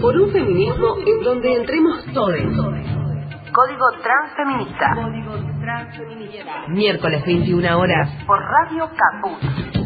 Por 0.00 0.16
un 0.20 0.32
feminismo 0.32 0.96
en 1.06 1.22
donde 1.24 1.54
entremos 1.54 2.04
todos. 2.12 2.34
Código 3.54 3.86
Transfeminista. 4.02 4.94
Código 4.94 5.32
Transfeminista. 5.60 6.68
Miércoles 6.68 7.24
21 7.24 7.78
horas 7.78 8.10
por 8.26 8.38
Radio 8.38 8.90
Caput. 8.96 9.83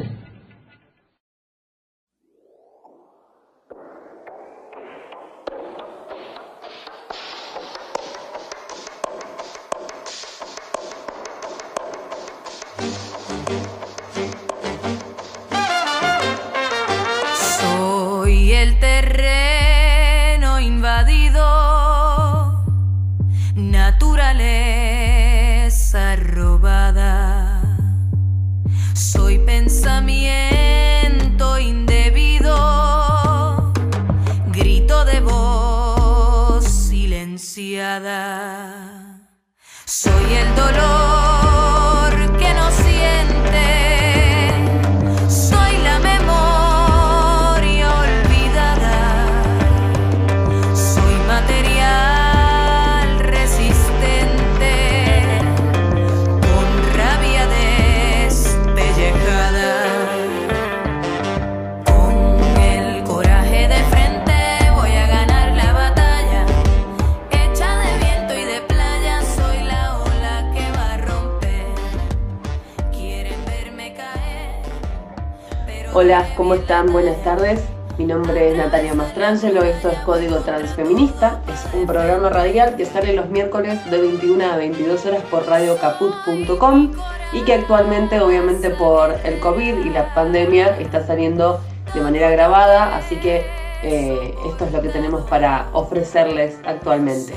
Buenas 77.18 77.40
tardes. 77.40 77.60
Mi 77.98 78.04
nombre 78.04 78.52
es 78.52 78.56
Natalia 78.56 78.94
Mastrangelo, 78.94 79.64
esto 79.64 79.88
es 79.88 79.98
Código 80.00 80.36
Transfeminista. 80.36 81.40
Es 81.52 81.66
un 81.74 81.84
programa 81.84 82.28
radial 82.28 82.76
que 82.76 82.86
sale 82.86 83.12
los 83.12 83.28
miércoles 83.28 83.78
de 83.90 84.00
21 84.00 84.44
a 84.44 84.56
22 84.56 85.04
horas 85.04 85.22
por 85.28 85.44
radiocaput.com 85.44 86.92
y 87.32 87.40
que 87.40 87.54
actualmente, 87.54 88.20
obviamente 88.20 88.70
por 88.70 89.16
el 89.24 89.40
COVID 89.40 89.84
y 89.84 89.90
la 89.90 90.14
pandemia, 90.14 90.78
está 90.78 91.04
saliendo 91.04 91.60
de 91.92 92.00
manera 92.00 92.30
grabada, 92.30 92.96
así 92.96 93.16
que 93.16 93.44
eh, 93.82 94.34
esto 94.48 94.66
es 94.66 94.72
lo 94.72 94.80
que 94.80 94.90
tenemos 94.90 95.28
para 95.28 95.66
ofrecerles 95.72 96.56
actualmente. 96.64 97.34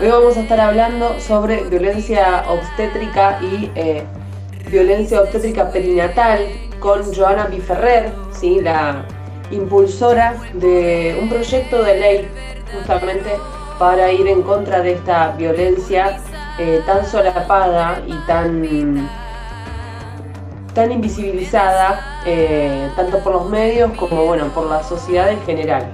Hoy 0.00 0.08
vamos 0.08 0.36
a 0.36 0.40
estar 0.40 0.58
hablando 0.58 1.20
sobre 1.20 1.62
violencia 1.62 2.44
obstétrica 2.48 3.38
y 3.40 3.70
eh, 3.76 4.02
violencia 4.68 5.20
obstétrica 5.20 5.70
perinatal 5.70 6.40
con 6.80 7.14
Joana 7.14 7.46
Biferrer, 7.46 8.12
¿sí? 8.32 8.60
la 8.60 9.04
impulsora 9.50 10.34
de 10.54 11.18
un 11.20 11.28
proyecto 11.28 11.82
de 11.82 11.98
ley 11.98 12.28
justamente 12.72 13.30
para 13.78 14.12
ir 14.12 14.26
en 14.26 14.42
contra 14.42 14.80
de 14.80 14.92
esta 14.92 15.32
violencia 15.32 16.18
eh, 16.58 16.82
tan 16.86 17.04
solapada 17.04 18.02
y 18.06 18.14
tan, 18.26 19.08
tan 20.74 20.92
invisibilizada, 20.92 22.22
eh, 22.24 22.90
tanto 22.96 23.18
por 23.20 23.34
los 23.34 23.50
medios 23.50 23.92
como 23.92 24.24
bueno, 24.24 24.46
por 24.48 24.66
la 24.66 24.82
sociedad 24.82 25.30
en 25.30 25.40
general. 25.42 25.86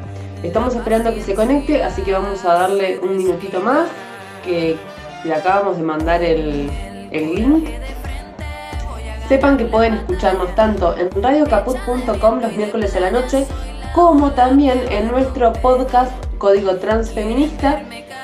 Estamos 0.43 0.75
esperando 0.75 1.13
que 1.15 1.23
se 1.23 1.35
conecte, 1.35 1.83
así 1.83 2.03
que 2.03 2.13
vamos 2.13 2.45
a 2.45 2.55
darle 2.55 2.99
un 3.01 3.17
minutito 3.17 3.61
más, 3.61 3.89
que 4.45 4.77
le 5.25 5.35
acabamos 5.35 5.77
de 5.77 5.83
mandar 5.83 6.23
el, 6.23 6.71
el 7.11 7.35
link 7.35 7.69
Sepan 9.29 9.57
que 9.57 9.65
pueden 9.65 9.95
escucharnos 9.95 10.55
tanto 10.55 10.97
en 10.97 11.11
radiocaput.com 11.11 12.41
los 12.41 12.53
miércoles 12.53 12.95
a 12.97 13.01
la 13.01 13.11
noche, 13.11 13.47
como 13.95 14.33
también 14.33 14.81
en 14.91 15.09
nuestro 15.11 15.53
podcast 15.55 16.13
Código 16.39 16.77
Transfeminista, 16.77 17.83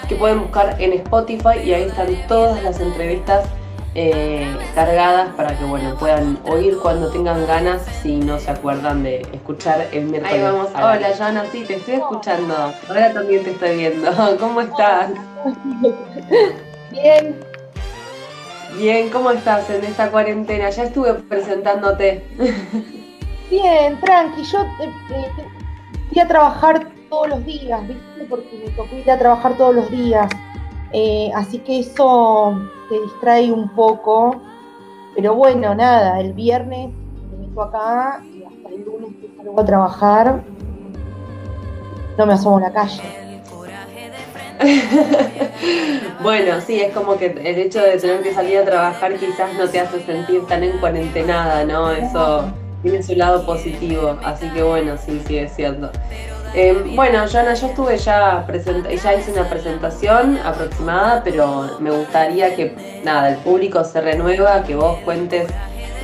que 0.08 0.16
pueden 0.16 0.40
buscar 0.40 0.76
en 0.80 0.92
Spotify 0.94 1.60
y 1.64 1.72
ahí 1.72 1.82
están 1.84 2.08
todas 2.26 2.62
las 2.62 2.80
entrevistas 2.80 3.46
eh, 3.94 4.46
cargadas 4.74 5.34
para 5.34 5.58
que 5.58 5.64
bueno 5.64 5.96
puedan 5.98 6.38
oír 6.44 6.76
cuando 6.78 7.10
tengan 7.10 7.46
ganas 7.46 7.82
si 8.02 8.16
no 8.16 8.38
se 8.38 8.50
acuerdan 8.50 9.02
de 9.02 9.22
escuchar 9.32 9.88
el 9.92 10.04
miércoles. 10.04 10.34
Ahí 10.34 10.42
vamos. 10.42 10.68
Hola 10.74 11.10
Joana, 11.16 11.44
sí, 11.50 11.64
te 11.64 11.76
estoy 11.76 11.94
escuchando. 11.94 12.54
Ahora 12.88 13.12
también 13.12 13.44
te 13.44 13.50
estoy 13.50 13.76
viendo. 13.76 14.10
¿Cómo 14.40 14.60
estás? 14.60 15.10
Bien, 16.90 17.36
Bien, 18.78 19.10
¿cómo 19.10 19.32
estás 19.32 19.68
en 19.70 19.82
esta 19.82 20.08
cuarentena? 20.08 20.70
Ya 20.70 20.84
estuve 20.84 21.12
presentándote. 21.14 22.24
Bien, 23.50 23.98
tranqui, 24.00 24.44
yo 24.44 24.60
eh, 24.60 24.92
eh, 25.10 25.44
fui 26.08 26.20
a 26.20 26.28
trabajar 26.28 26.88
todos 27.10 27.28
los 27.28 27.44
días, 27.44 27.80
¿viste? 27.88 28.24
Porque 28.30 28.62
me 28.64 28.70
tocó 28.70 28.94
ir 28.94 29.10
a 29.10 29.18
trabajar 29.18 29.56
todos 29.56 29.74
los 29.74 29.90
días. 29.90 30.30
Eh, 30.92 31.28
así 31.34 31.58
que 31.58 31.80
eso 31.80 32.56
te 32.88 33.00
distrae 33.00 33.50
un 33.50 33.68
poco. 33.70 34.40
Pero 35.16 35.34
bueno, 35.34 35.74
nada, 35.74 36.20
el 36.20 36.32
viernes 36.32 36.90
me 37.32 37.46
meto 37.48 37.62
acá 37.62 38.22
y 38.32 38.44
hasta 38.44 38.68
el 38.68 38.84
lunes 38.84 39.10
que 39.20 39.36
salgo 39.36 39.60
a 39.60 39.64
trabajar, 39.64 40.44
no 42.16 42.26
me 42.26 42.32
asomo 42.32 42.58
a 42.58 42.60
la 42.60 42.72
calle. 42.72 43.27
bueno, 46.22 46.60
sí, 46.60 46.80
es 46.80 46.92
como 46.92 47.16
que 47.16 47.26
el 47.26 47.58
hecho 47.58 47.80
de 47.80 47.98
tener 47.98 48.22
que 48.22 48.34
salir 48.34 48.58
a 48.58 48.64
trabajar 48.64 49.14
quizás 49.14 49.54
no 49.54 49.68
te 49.68 49.80
hace 49.80 50.04
sentir 50.04 50.44
tan 50.46 50.64
en 50.64 50.78
cuarentenada, 50.78 51.64
¿no? 51.64 51.90
Eso 51.92 52.52
tiene 52.82 53.02
su 53.02 53.14
lado 53.14 53.44
positivo, 53.44 54.18
así 54.24 54.48
que 54.50 54.62
bueno, 54.62 54.96
sí, 54.96 55.20
sigue 55.26 55.48
siendo. 55.48 55.90
Eh, 56.54 56.92
bueno, 56.94 57.24
Joana, 57.30 57.54
yo 57.54 57.66
estuve 57.68 57.98
ya 57.98 58.46
ya 58.46 59.14
hice 59.14 59.32
una 59.32 59.48
presentación 59.48 60.38
aproximada, 60.38 61.22
pero 61.22 61.76
me 61.78 61.90
gustaría 61.90 62.56
que 62.56 63.00
nada, 63.04 63.30
el 63.30 63.36
público 63.38 63.84
se 63.84 64.00
renueva, 64.00 64.64
que 64.64 64.74
vos 64.74 64.98
cuentes 65.04 65.46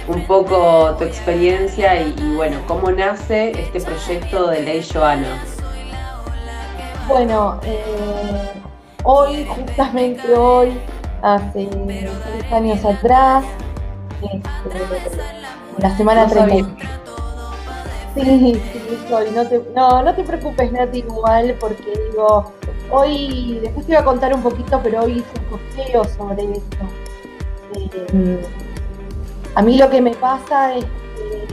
un 0.06 0.26
poco 0.26 0.94
tu 0.98 1.04
experiencia 1.04 2.00
y, 2.03 2.15
y 2.19 2.34
bueno, 2.34 2.59
cómo 2.69 2.91
nace 2.92 3.53
este 3.53 3.81
proyecto 3.81 4.48
de 4.48 4.62
Ley 4.62 4.86
Joana. 4.92 5.53
Bueno, 7.09 7.60
eh, 7.65 8.53
hoy, 9.03 9.44
justamente 9.44 10.32
hoy, 10.34 10.72
hace 11.22 11.69
seis 11.70 12.53
años 12.53 12.84
atrás, 12.84 13.44
este, 14.22 15.10
la 15.78 15.97
semana 15.97 16.26
30. 16.26 16.70
Sí, 18.15 18.22
sí, 18.54 18.98
soy. 19.09 19.31
No 19.32 19.47
te, 19.47 19.60
no, 19.75 20.03
no 20.03 20.15
te 20.15 20.22
preocupes, 20.25 20.72
Nati, 20.72 21.00
igual, 21.00 21.56
porque 21.60 21.92
digo, 22.10 22.53
hoy, 22.91 23.59
después 23.60 23.84
te 23.86 23.92
iba 23.92 24.00
a 24.00 24.04
contar 24.04 24.32
un 24.34 24.42
poquito, 24.42 24.81
pero 24.82 25.03
hoy 25.03 25.19
hice 25.19 25.31
un 25.41 25.59
costeo 25.59 26.04
sobre 26.04 26.44
esto. 26.53 26.86
Eh, 27.75 28.47
a 29.54 29.62
mí 29.62 29.76
lo 29.76 29.91
que 29.91 30.00
me 30.00 30.12
pasa 30.12 30.75
es 30.75 30.84
que 30.84 31.47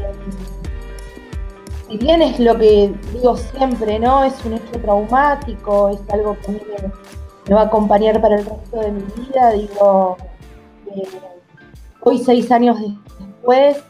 si 1.92 1.98
bien 1.98 2.22
es 2.22 2.40
lo 2.40 2.58
que 2.58 2.94
digo 3.12 3.36
siempre, 3.36 4.00
¿no? 4.00 4.24
Es 4.24 4.46
un 4.46 4.54
hecho 4.54 4.80
traumático, 4.82 5.90
es 5.90 6.00
algo 6.10 6.38
que 6.40 6.48
a 6.48 6.54
mí 6.54 6.62
me, 7.48 7.54
va 7.54 7.62
a 7.62 7.66
acompañar 7.66 8.22
para 8.22 8.36
el 8.36 8.46
resto 8.46 8.80
de 8.80 8.92
mi 8.94 9.04
vida, 9.18 9.52
digo, 9.52 10.16
eh, 10.96 11.04
hoy 12.00 12.20
seis 12.20 12.50
años 12.50 12.78
después, 13.20 13.84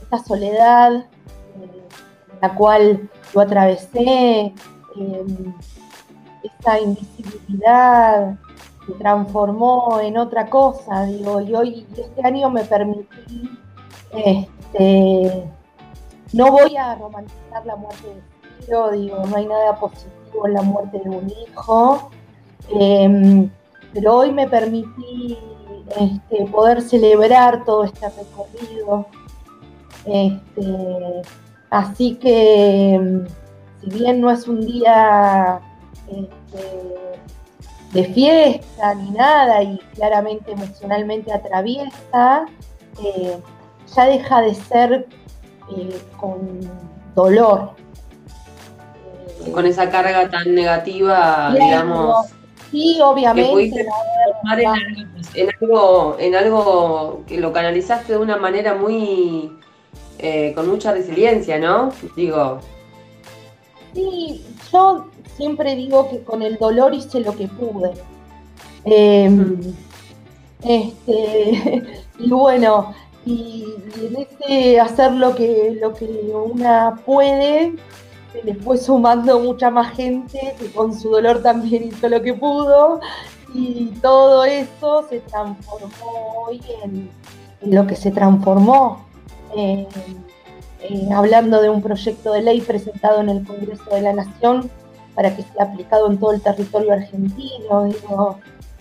esta 0.00 0.18
soledad, 0.24 0.94
eh, 0.94 1.04
la 2.40 2.54
cual 2.54 3.10
yo 3.34 3.40
atravesé, 3.40 4.54
eh, 4.96 5.26
esa 6.42 6.80
invisibilidad 6.80 8.38
se 8.86 8.92
transformó 8.94 10.00
en 10.00 10.16
otra 10.16 10.48
cosa, 10.48 11.04
digo, 11.04 11.42
y 11.42 11.54
hoy 11.54 11.86
este 11.94 12.26
año 12.26 12.48
me 12.48 12.64
permití 12.64 13.50
este, 14.12 15.44
no 16.34 16.50
voy 16.50 16.76
a 16.76 16.96
romantizar 16.96 17.64
la 17.64 17.76
muerte 17.76 18.08
de 18.08 18.66
hijo, 18.66 18.90
digo, 18.90 19.22
no 19.26 19.36
hay 19.36 19.46
nada 19.46 19.78
positivo 19.78 20.46
en 20.46 20.52
la 20.54 20.62
muerte 20.62 20.98
de 20.98 21.08
un 21.08 21.30
hijo, 21.30 22.10
em, 22.70 23.50
pero 23.92 24.16
hoy 24.16 24.32
me 24.32 24.48
permití 24.48 25.38
este, 25.96 26.46
poder 26.46 26.82
celebrar 26.82 27.64
todo 27.64 27.84
este 27.84 28.08
recorrido. 28.08 29.06
Este, 30.06 31.22
así 31.70 32.16
que, 32.16 32.98
mm, 33.00 33.26
si 33.80 33.98
bien 33.98 34.20
no 34.20 34.30
es 34.30 34.48
un 34.48 34.60
día 34.60 35.60
este, 36.08 36.94
de 37.92 38.04
fiesta 38.12 38.94
ni 38.96 39.10
nada 39.12 39.62
y 39.62 39.78
claramente 39.94 40.50
emocionalmente 40.50 41.32
atraviesa, 41.32 42.46
eh, 43.04 43.38
ya 43.94 44.06
deja 44.06 44.40
de 44.40 44.54
ser 44.54 45.06
eh, 45.70 46.00
con 46.16 46.60
dolor. 47.14 47.72
Con 49.52 49.66
esa 49.66 49.90
carga 49.90 50.30
tan 50.30 50.54
negativa, 50.54 51.52
digamos. 51.52 52.26
Sí, 52.70 52.98
obviamente. 53.02 53.86
en, 55.34 55.48
algo, 55.60 56.16
en 56.18 56.34
algo 56.34 57.22
que 57.26 57.38
lo 57.38 57.52
canalizaste 57.52 58.14
de 58.14 58.18
una 58.18 58.36
manera 58.36 58.74
muy. 58.74 59.52
Eh, 60.18 60.52
con 60.54 60.68
mucha 60.68 60.92
resiliencia, 60.92 61.58
¿no? 61.58 61.90
Digo. 62.16 62.60
Sí, 63.92 64.44
yo 64.72 65.06
siempre 65.36 65.76
digo 65.76 66.08
que 66.08 66.22
con 66.22 66.42
el 66.42 66.56
dolor 66.56 66.94
hice 66.94 67.20
lo 67.20 67.36
que 67.36 67.48
pude. 67.48 67.92
Em, 68.84 69.60
este, 70.62 71.82
y 72.18 72.30
bueno, 72.30 72.94
y, 73.24 73.64
en 74.00 74.16
ese 74.16 74.80
hacer 74.80 75.12
lo 75.12 75.34
que, 75.34 75.78
lo 75.80 75.94
que 75.94 76.06
una 76.06 76.96
puede, 77.06 77.74
se 78.32 78.42
le 78.42 78.54
fue 78.54 78.76
sumando 78.76 79.38
mucha 79.40 79.70
más 79.70 79.94
gente 79.94 80.54
que 80.58 80.70
con 80.72 80.98
su 80.98 81.10
dolor 81.10 81.42
también 81.42 81.84
hizo 81.84 82.08
lo 82.08 82.20
que 82.22 82.34
pudo, 82.34 83.00
y 83.54 83.86
todo 84.02 84.44
eso 84.44 85.06
se 85.08 85.20
transformó 85.20 86.44
hoy 86.46 86.60
en, 86.82 87.10
lo 87.62 87.86
que 87.86 87.96
se 87.96 88.10
transformó. 88.10 89.04
Eh, 89.56 89.86
hablando 91.14 91.62
de 91.62 91.70
un 91.70 91.80
proyecto 91.80 92.32
de 92.32 92.42
ley 92.42 92.60
presentado 92.60 93.20
en 93.20 93.30
el 93.30 93.46
Congreso 93.46 93.88
de 93.90 94.02
la 94.02 94.12
Nación 94.12 94.70
para 95.14 95.34
que 95.34 95.42
sea 95.42 95.64
aplicado 95.64 96.10
en 96.10 96.18
todo 96.18 96.32
el 96.32 96.42
territorio 96.42 96.92
argentino. 96.92 97.84
Digo, 97.84 98.38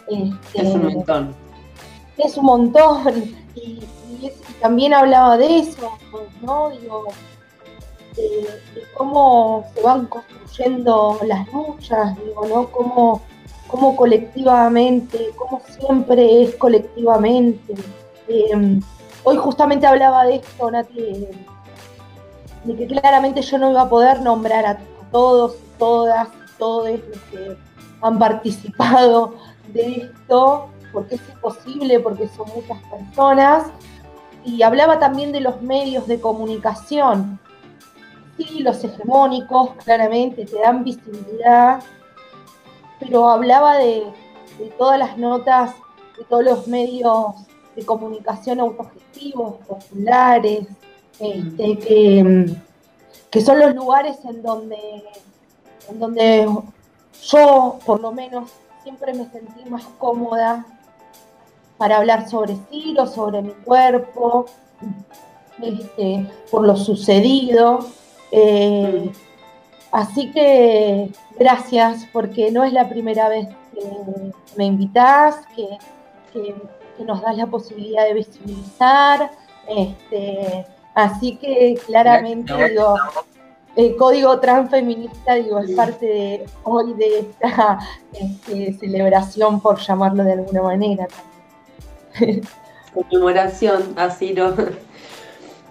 este, 0.08 0.62
es 0.62 0.76
un 0.76 0.94
montón. 0.94 1.36
Es 2.18 2.38
un 2.38 2.46
montón. 2.46 3.14
Y, 3.56 3.80
también 4.62 4.94
hablaba 4.94 5.38
de 5.38 5.60
eso, 5.60 5.98
¿no? 6.42 6.70
Digo, 6.70 7.06
de, 8.16 8.48
cómo 8.96 9.66
se 9.74 9.82
van 9.82 10.06
construyendo 10.08 11.20
las 11.26 11.52
luchas, 11.52 12.16
digo, 12.24 12.46
¿no? 12.48 12.68
Cómo, 12.72 13.22
cómo 13.68 13.96
colectivamente, 13.96 15.32
cómo 15.36 15.62
siempre 15.68 16.44
es 16.44 16.56
colectivamente. 16.56 17.74
Em, 18.28 18.82
hoy 19.24 19.38
justamente 19.38 19.88
hablaba 19.88 20.26
de 20.26 20.36
esto, 20.36 20.72
Nati, 20.72 21.28
de, 22.64 22.76
que 22.76 22.88
claramente 22.88 23.42
yo 23.42 23.58
no 23.58 23.72
iba 23.72 23.82
a 23.82 23.90
poder 23.90 24.22
nombrar 24.22 24.66
a 24.66 24.78
todos 25.12 25.58
todas 25.78 26.30
todos 26.58 26.90
los 26.90 27.20
que 27.32 27.58
han 28.02 28.20
participado 28.20 29.36
de 29.74 29.98
esto, 29.98 30.70
porque 30.92 31.16
es 31.16 31.22
imposible, 31.30 32.00
porque 32.00 32.28
son 32.30 32.48
muchas 32.56 32.78
personas. 32.90 33.66
Y 34.46 34.62
hablaba 34.62 35.00
también 35.00 35.32
de 35.32 35.40
los 35.40 35.62
medios 35.62 36.08
de 36.08 36.20
comunicación. 36.20 37.40
Sí, 38.38 38.60
los 38.60 38.84
hegemónicos 38.84 39.72
claramente 39.84 40.46
te 40.46 40.60
dan 40.60 40.84
visibilidad, 40.84 41.82
pero 43.00 43.30
hablaba 43.30 43.78
de, 43.78 44.04
todas 44.78 45.00
las 45.00 45.18
notas, 45.18 45.76
de 46.18 46.24
todos 46.26 46.44
los 46.44 46.68
medios 46.68 47.36
de 47.76 47.86
comunicación 47.86 48.60
autogestivos, 48.60 49.56
populares, 49.68 50.68
este, 51.20 51.78
que, 51.78 52.56
que 53.30 53.42
son 53.42 53.60
los 53.60 53.76
lugares 53.76 54.18
en 54.26 54.42
donde 54.42 55.04
en 55.90 56.00
donde 56.00 56.50
yo, 57.24 57.80
por 57.86 58.00
lo 58.02 58.12
menos, 58.12 58.52
siempre 58.84 59.14
me 59.14 59.30
sentí 59.30 59.70
más 59.70 59.84
cómoda 59.98 60.66
para 61.78 61.98
hablar 61.98 62.30
sobre 62.30 62.58
Ciro, 62.70 63.08
sobre 63.08 63.42
mi 63.42 63.52
cuerpo, 63.52 64.46
este, 65.62 66.30
por 66.52 66.66
lo 66.66 66.76
sucedido. 66.76 67.80
Eh, 68.32 69.12
así 69.92 70.32
que 70.32 71.12
gracias, 71.38 72.08
porque 72.12 72.52
no 72.52 72.64
es 72.64 72.74
la 72.74 72.90
primera 72.90 73.30
vez 73.30 73.48
que 73.74 73.82
me 74.56 74.66
invitas, 74.66 75.46
que, 75.56 75.78
nos 77.04 77.22
das 77.22 77.36
la 77.36 77.48
posibilidad 77.48 78.06
de 78.06 78.14
visibilizar. 78.14 79.32
Este, 79.68 80.66
así 80.94 81.36
que 81.38 81.80
claramente 81.86 82.54
digo, 82.70 82.96
el 83.76 83.96
código 83.96 84.40
transfeminista, 84.40 85.34
digo, 85.36 85.60
es 85.60 85.72
parte 85.72 86.06
de 86.06 86.46
hoy 86.64 86.94
de 86.94 87.20
esta 87.20 87.80
este, 88.14 88.74
celebración, 88.74 89.60
por 89.60 89.80
llamarlo 89.80 90.24
de 90.24 90.34
alguna 90.34 90.62
manera. 90.62 91.08
Conmemoración, 92.94 93.94
así 93.96 94.34
no. 94.34 94.54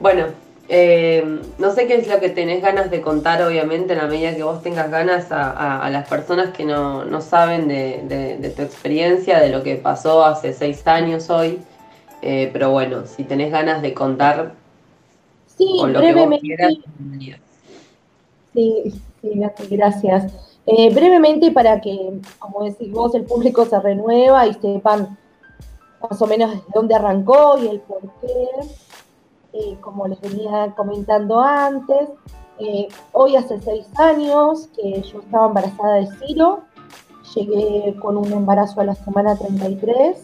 Bueno, 0.01 0.27
eh, 0.69 1.41
no 1.59 1.73
sé 1.73 1.87
qué 1.87 1.97
es 1.97 2.09
lo 2.09 2.19
que 2.19 2.29
tenés 2.29 2.63
ganas 2.63 2.91
de 2.91 3.01
contar, 3.01 3.43
obviamente, 3.43 3.93
en 3.93 3.99
la 3.99 4.07
medida 4.07 4.35
que 4.35 4.43
vos 4.43 4.63
tengas 4.63 4.91
ganas 4.91 5.27
a, 5.31 5.89
las 5.91 6.09
personas 6.09 6.51
que 6.51 6.65
no, 6.65 7.21
saben 7.21 7.69
de, 7.69 8.53
tu 8.57 8.63
experiencia, 8.63 9.39
de 9.39 9.51
lo 9.51 9.63
que 9.63 9.77
pasó 9.77 10.25
hace 10.25 10.53
seis 10.53 10.87
años 10.87 11.31
hoy. 11.31 11.61
Eh, 12.23 12.51
pero 12.53 12.71
bueno, 12.71 13.05
si 13.07 13.25
tenés 13.25 13.51
ganas 13.51 13.83
de 13.83 13.95
contar 13.95 14.55
sí, 15.57 15.67
con 15.79 15.93
lo 15.93 16.01
que 16.01 16.15
vos 16.15 16.41
quieras, 16.41 16.75
Sí, 18.55 18.95
sí, 19.21 19.41
gracias. 19.71 20.33
Eh, 20.67 20.95
brevemente 20.95 21.51
para 21.51 21.81
que, 21.81 22.21
como 22.39 22.65
decís 22.65 22.91
vos, 22.93 23.15
el 23.15 23.25
público 23.25 23.67
se 23.67 23.81
renueva 23.81 24.47
y 24.47 24.55
sepan 24.55 25.19
más 26.09 26.21
o 26.21 26.27
menos 26.27 26.51
de 26.51 26.63
dónde 26.75 26.95
arrancó 26.95 27.59
y 27.59 27.69
el 27.69 27.81
por 27.81 28.01
qué. 28.21 28.49
Eh, 29.55 29.77
como 29.81 30.09
les 30.09 30.21
venía 30.21 30.73
comentando 30.77 31.41
antes, 31.41 32.09
eh, 32.59 32.89
hoy 33.13 33.37
hace 33.37 33.61
seis 33.61 33.87
años 33.99 34.69
que 34.75 35.03
yo 35.03 35.21
estaba 35.21 35.49
embarazada 35.49 35.97
de 35.97 36.09
Ciro, 36.17 36.61
llegué 37.35 37.95
con 38.01 38.17
un 38.17 38.33
embarazo 38.33 38.81
a 38.81 38.85
la 38.85 38.95
semana 38.95 39.37
33, 39.37 40.23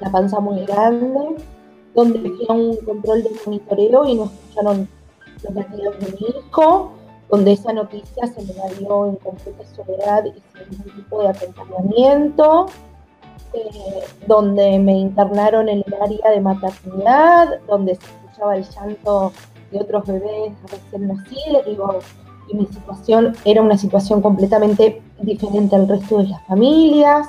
la 0.00 0.10
panza 0.10 0.40
muy 0.40 0.64
grande, 0.66 1.36
donde 1.94 2.18
fui 2.18 2.46
a 2.48 2.52
un 2.52 2.76
control 2.76 3.22
de 3.22 3.30
monitoreo 3.44 4.04
y 4.06 4.14
nos 4.16 4.32
escucharon 4.32 4.88
los 5.42 5.54
latidos 5.54 5.98
de 5.98 6.06
mi 6.06 6.26
hijo, 6.28 6.90
donde 7.30 7.52
esa 7.52 7.72
noticia 7.72 8.26
se 8.26 8.42
me 8.42 8.74
dio 8.78 9.06
en 9.06 9.16
completa 9.16 9.64
soledad 9.74 10.24
y 10.24 10.32
sin 10.32 10.70
ningún 10.70 10.96
tipo 10.96 11.22
de 11.22 11.28
acompañamiento, 11.28 12.66
eh, 13.52 14.04
donde 14.26 14.78
me 14.78 14.92
internaron 14.92 15.68
en 15.68 15.82
el 15.86 15.94
área 15.94 16.30
de 16.30 16.40
maternidad, 16.40 17.60
donde 17.66 17.94
se 17.96 18.06
escuchaba 18.06 18.56
el 18.56 18.64
llanto 18.64 19.32
de 19.70 19.80
otros 19.80 20.06
bebés 20.06 20.52
recién 20.70 21.08
nacidos, 21.08 21.66
digo, 21.66 21.98
y 22.48 22.56
mi 22.56 22.66
situación 22.66 23.36
era 23.44 23.62
una 23.62 23.76
situación 23.76 24.22
completamente 24.22 25.02
diferente 25.20 25.74
al 25.74 25.88
resto 25.88 26.18
de 26.18 26.28
las 26.28 26.44
familias, 26.46 27.28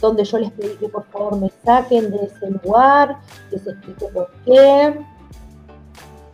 donde 0.00 0.24
yo 0.24 0.38
les 0.38 0.50
pedí 0.52 0.76
que 0.76 0.88
por 0.88 1.04
favor 1.06 1.36
me 1.36 1.50
saquen 1.64 2.10
de 2.10 2.24
ese 2.24 2.50
lugar, 2.62 3.18
les 3.50 3.66
expliqué 3.66 4.06
por 4.06 4.30
qué, 4.46 4.94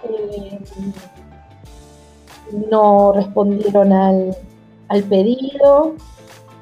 eh, 0.08 0.60
no 2.70 3.12
respondieron 3.12 3.92
al, 3.92 4.34
pedido. 5.08 5.94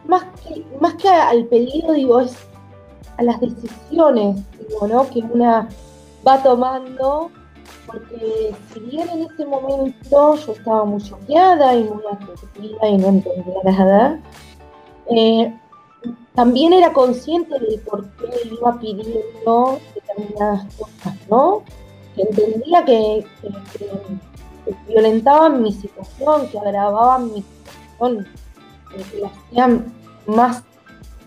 Más 0.06 0.24
que, 0.40 0.64
más 0.80 0.94
que 0.94 1.08
al 1.08 1.46
pedido, 1.46 1.92
digo, 1.92 2.20
es 2.20 2.36
a 3.16 3.22
las 3.22 3.40
decisiones, 3.40 4.42
digo, 4.68 4.86
¿no? 4.86 5.08
Que 5.08 5.20
una 5.20 5.68
va 6.26 6.42
tomando, 6.42 7.30
porque 7.86 8.54
si 8.72 8.80
bien 8.80 9.08
en 9.08 9.22
ese 9.22 9.46
momento 9.46 10.36
yo 10.36 10.52
estaba 10.52 10.84
muy 10.84 11.02
choqueada 11.02 11.74
y 11.74 11.84
muy 11.84 12.02
aturdida 12.10 12.88
y 12.88 12.98
no 12.98 13.08
entendía 13.08 13.62
nada, 13.64 14.20
eh, 15.10 15.54
también 16.34 16.72
era 16.72 16.92
consciente 16.92 17.58
de 17.58 17.78
por 17.78 18.04
qué 18.16 18.26
iba 18.50 18.78
pidiendo 18.78 19.78
determinadas 19.94 20.74
cosas, 20.74 21.16
¿no? 21.30 21.62
entendía 22.16 22.84
que, 22.84 23.26
violentaban 24.88 25.62
mi 25.62 25.72
situación, 25.72 26.48
que 26.48 26.58
agravaban 26.58 27.32
mi 27.32 27.42
situación, 27.42 28.26
que 29.02 29.18
la 29.18 29.28
hacían 29.28 29.92
más 30.26 30.62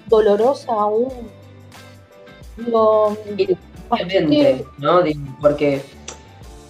dolorosa 0.08 0.72
aún. 0.72 1.10
Digo, 2.58 3.18
¿no? 4.80 5.02
porque 5.42 5.82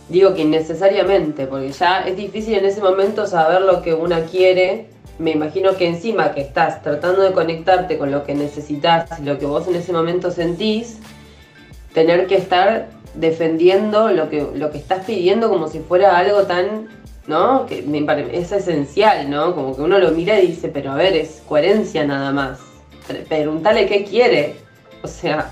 digo 0.09 0.33
que 0.33 0.41
innecesariamente, 0.41 1.47
porque 1.47 1.71
ya 1.71 2.01
es 2.01 2.17
difícil 2.17 2.55
en 2.55 2.65
ese 2.65 2.81
momento 2.81 3.27
saber 3.27 3.61
lo 3.61 3.81
que 3.81 3.93
una 3.93 4.25
quiere. 4.25 4.89
Me 5.19 5.31
imagino 5.31 5.75
que 5.75 5.87
encima 5.87 6.33
que 6.33 6.41
estás 6.41 6.83
tratando 6.83 7.23
de 7.23 7.31
conectarte 7.31 7.97
con 7.97 8.11
lo 8.11 8.23
que 8.23 8.35
necesitas 8.35 9.19
y 9.19 9.23
lo 9.23 9.39
que 9.39 9.45
vos 9.45 9.67
en 9.67 9.75
ese 9.75 9.91
momento 9.91 10.29
sentís, 10.29 10.99
tener 11.93 12.27
que 12.27 12.35
estar 12.35 12.89
defendiendo 13.15 14.11
lo 14.11 14.29
que, 14.29 14.47
lo 14.53 14.71
que 14.71 14.77
estás 14.77 15.05
pidiendo 15.05 15.49
como 15.49 15.67
si 15.69 15.79
fuera 15.79 16.17
algo 16.17 16.43
tan, 16.43 16.87
¿no? 17.27 17.65
Que 17.65 17.81
me 17.81 18.05
es 18.31 18.51
esencial, 18.51 19.29
¿no? 19.29 19.53
Como 19.53 19.75
que 19.75 19.81
uno 19.81 19.99
lo 19.99 20.11
mira 20.11 20.39
y 20.39 20.47
dice, 20.47 20.69
pero 20.69 20.91
a 20.91 20.95
ver, 20.95 21.15
es 21.15 21.43
coherencia 21.47 22.05
nada 22.05 22.31
más. 22.31 22.59
Pregúntale 23.27 23.85
qué 23.85 24.03
quiere. 24.03 24.55
O 25.03 25.07
sea. 25.07 25.51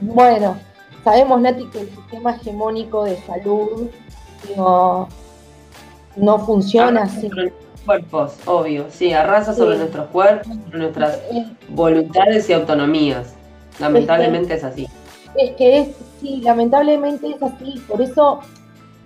Bueno, 0.00 0.56
sabemos, 1.04 1.40
Nati, 1.40 1.66
que 1.66 1.80
el 1.82 1.90
sistema 1.90 2.34
hegemónico 2.34 3.04
de 3.04 3.16
salud 3.22 3.88
no, 4.56 5.08
no 6.16 6.38
funciona 6.40 7.04
así. 7.04 7.30
Cuerpos, 7.84 8.38
obvio, 8.46 8.86
sí, 8.90 9.12
arrasa 9.12 9.52
sobre 9.52 9.76
nuestros 9.76 10.06
cuerpos, 10.06 10.56
sobre 10.64 10.78
nuestras 10.78 11.20
voluntades 11.68 12.48
y 12.48 12.54
autonomías. 12.54 13.34
Lamentablemente 13.78 14.54
es 14.54 14.64
así. 14.64 14.88
Es 15.36 15.50
que 15.56 15.80
es, 15.80 15.88
sí, 16.20 16.40
lamentablemente 16.42 17.28
es 17.28 17.42
así. 17.42 17.82
Por 17.86 18.00
eso, 18.00 18.40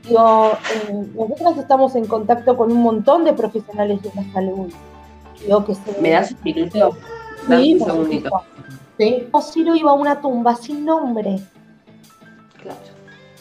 digo, 0.09 0.53
eh, 0.75 1.09
nosotros 1.15 1.59
estamos 1.59 1.95
en 1.95 2.07
contacto 2.07 2.57
con 2.57 2.73
un 2.73 2.83
montón 2.83 3.25
de 3.25 3.33
profesionales 3.33 4.03
de 4.03 4.11
la 4.15 4.33
salud. 4.33 4.73
que 5.38 6.00
¿Me 6.00 6.11
das 6.11 6.33
un 6.33 6.38
minuto? 6.43 6.97
Sí, 7.49 7.75
un 7.75 7.87
segundito. 7.87 8.31
Sí. 8.99 9.29
Ciro 9.53 9.77
iba 9.77 9.91
a 9.93 9.95
una 9.95 10.21
tumba 10.21 10.57
sin 10.57 10.85
nombre. 10.85 11.38
Claro. 12.61 12.79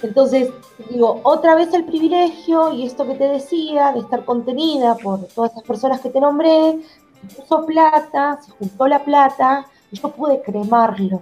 Entonces, 0.04 0.52
digo, 0.92 1.22
otra 1.24 1.56
vez 1.56 1.74
el 1.74 1.86
privilegio 1.86 2.72
y 2.72 2.86
esto 2.86 3.08
que 3.08 3.16
te 3.16 3.28
decía 3.28 3.92
de 3.94 4.00
estar 4.00 4.24
contenida 4.26 4.96
por 4.96 5.26
todas 5.28 5.52
esas 5.52 5.64
personas 5.64 6.02
que 6.02 6.10
te 6.10 6.22
nombré, 6.22 6.80
se 7.28 7.42
puso 7.42 7.66
plata, 7.66 8.40
se 8.46 8.52
juntó 8.52 8.88
la 8.88 9.04
plata 9.04 9.66
y 9.92 10.00
yo 10.00 10.10
pude 10.10 10.42
cremarlo. 10.42 11.22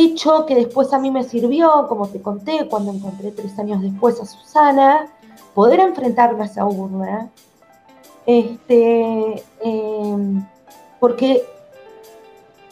Hecho 0.00 0.46
que 0.46 0.54
después 0.54 0.92
a 0.92 1.00
mí 1.00 1.10
me 1.10 1.24
sirvió, 1.24 1.88
como 1.88 2.06
te 2.06 2.22
conté, 2.22 2.68
cuando 2.68 2.92
encontré 2.92 3.32
tres 3.32 3.58
años 3.58 3.82
después 3.82 4.20
a 4.20 4.26
Susana, 4.26 5.08
poder 5.54 5.80
enfrentarme 5.80 6.44
a 6.44 6.46
esa 6.46 6.64
urna. 6.64 7.28
Este, 8.24 9.42
em, 9.60 10.46
porque 11.00 11.42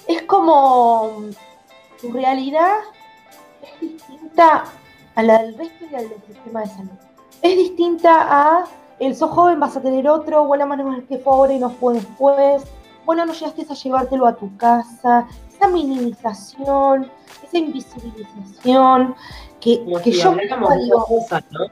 es 0.07 0.23
como 0.23 1.11
tu 2.01 2.13
realidad 2.13 2.77
es 3.61 3.81
distinta 3.81 4.63
a 5.17 5.23
la 5.25 5.43
del 5.43 5.59
resto 5.59 5.85
y 5.91 5.95
al 5.97 6.09
del 6.09 6.23
sistema 6.29 6.61
de 6.61 6.67
salud. 6.69 6.91
Es 7.43 7.57
distinta 7.57 8.13
a 8.21 8.67
el 9.01 9.17
sos 9.17 9.33
joven, 9.33 9.59
vas 9.59 9.77
a 9.77 9.83
tener 9.83 10.09
otro, 10.09 10.43
o 10.45 10.55
la 10.55 10.65
mano 10.65 11.03
que 11.09 11.19
pobre 11.19 11.55
y 11.55 11.59
no 11.59 11.71
fue 11.71 11.95
después. 11.95 12.63
Bueno, 13.05 13.27
no 13.27 13.33
llegaste 13.33 13.67
a 13.69 13.75
llevártelo 13.75 14.29
a 14.29 14.37
tu 14.37 14.57
casa. 14.57 15.27
Esa 15.57 15.69
minimización, 15.69 17.11
esa 17.43 17.59
invisibilización, 17.59 19.15
que, 19.61 19.85
que 20.05 20.13
yo 20.13 20.35
digo, 20.35 21.07
¿no? 21.51 21.67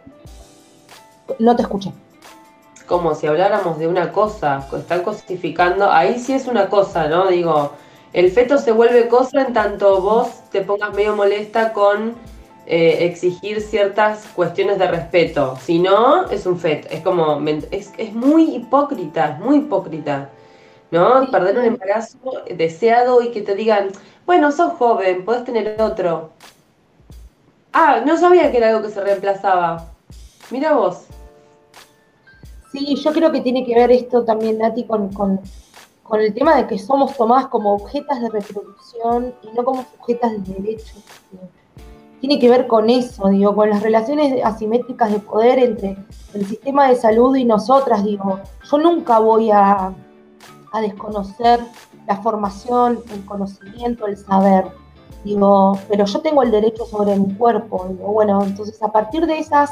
no 1.38 1.56
te 1.56 1.62
escuché. 1.62 1.92
Como 2.86 3.14
si 3.14 3.26
habláramos 3.26 3.78
de 3.78 3.88
una 3.88 4.12
cosa, 4.12 4.66
están 4.76 5.02
cosificando, 5.02 5.90
ahí 5.90 6.18
sí 6.18 6.32
es 6.32 6.46
una 6.46 6.68
cosa, 6.68 7.08
¿no? 7.08 7.28
Digo, 7.28 7.72
el 8.12 8.30
feto 8.30 8.58
se 8.58 8.72
vuelve 8.72 9.08
cosa 9.08 9.42
en 9.42 9.52
tanto 9.52 10.00
vos 10.00 10.28
te 10.50 10.60
pongas 10.62 10.94
medio 10.94 11.16
molesta 11.16 11.72
con 11.72 12.14
eh, 12.66 13.04
exigir 13.06 13.60
ciertas 13.60 14.24
cuestiones 14.34 14.78
de 14.78 14.86
respeto. 14.86 15.58
Si 15.60 15.78
no, 15.78 16.30
es 16.30 16.46
un 16.46 16.58
feto. 16.58 16.88
Es 16.90 17.00
como, 17.02 17.42
es, 17.70 17.92
es 17.98 18.14
muy 18.14 18.54
hipócrita, 18.54 19.32
es 19.32 19.38
muy 19.40 19.56
hipócrita. 19.56 20.30
¿No? 20.94 21.30
Perder 21.30 21.58
un 21.58 21.64
embarazo 21.64 22.18
deseado 22.56 23.20
y 23.20 23.32
que 23.32 23.42
te 23.42 23.54
digan, 23.54 23.88
bueno, 24.26 24.52
sos 24.52 24.74
joven, 24.74 25.24
podés 25.24 25.44
tener 25.44 25.80
otro. 25.80 26.30
Ah, 27.72 28.02
no 28.06 28.16
sabía 28.16 28.50
que 28.50 28.58
era 28.58 28.68
algo 28.68 28.82
que 28.82 28.90
se 28.90 29.00
reemplazaba. 29.00 29.88
Mira 30.50 30.72
vos. 30.74 31.06
Sí, 32.70 32.94
yo 32.94 33.12
creo 33.12 33.32
que 33.32 33.40
tiene 33.40 33.64
que 33.66 33.74
ver 33.74 33.90
esto 33.90 34.24
también, 34.24 34.58
Nati, 34.58 34.84
con, 34.84 35.12
con 35.12 35.40
con 36.04 36.20
el 36.20 36.32
tema 36.34 36.54
de 36.56 36.66
que 36.66 36.78
somos 36.78 37.16
tomadas 37.16 37.46
como 37.46 37.74
objetas 37.74 38.20
de 38.20 38.28
reproducción 38.28 39.34
y 39.42 39.56
no 39.56 39.64
como 39.64 39.84
sujetas 39.96 40.32
de 40.32 40.54
derechos. 40.54 41.02
Tiene 42.20 42.38
que 42.38 42.48
ver 42.48 42.66
con 42.66 42.88
eso, 42.90 43.28
digo, 43.28 43.54
con 43.54 43.70
las 43.70 43.82
relaciones 43.82 44.44
asimétricas 44.44 45.10
de 45.10 45.18
poder 45.18 45.58
entre 45.58 45.96
el 46.34 46.46
sistema 46.46 46.88
de 46.88 46.96
salud 46.96 47.34
y 47.36 47.44
nosotras, 47.44 48.04
digo, 48.04 48.38
yo 48.70 48.78
nunca 48.78 49.18
voy 49.18 49.50
a, 49.50 49.92
desconocer 50.80 51.60
la 52.06 52.16
formación, 52.16 53.00
el 53.12 53.24
conocimiento, 53.24 54.06
el 54.06 54.16
saber, 54.16 54.66
digo, 55.24 55.78
pero 55.88 56.04
yo 56.04 56.20
tengo 56.20 56.42
el 56.42 56.50
derecho 56.50 56.84
sobre 56.86 57.16
mi 57.16 57.34
cuerpo, 57.34 57.86
digo, 57.88 58.12
bueno, 58.12 58.42
entonces 58.42 58.82
a 58.82 58.92
partir 58.92 59.26
de 59.26 59.38
esas, 59.38 59.70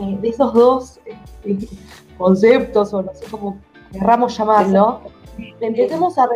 eh, 0.00 0.18
de 0.20 0.28
esos 0.28 0.52
dos 0.54 1.00
este, 1.04 1.68
conceptos, 2.16 2.94
o 2.94 3.02
no 3.02 3.12
sé 3.14 3.26
cómo 3.30 3.58
querramos 3.90 4.36
llamarlo, 4.36 5.00
empecemos 5.60 6.16
a, 6.18 6.28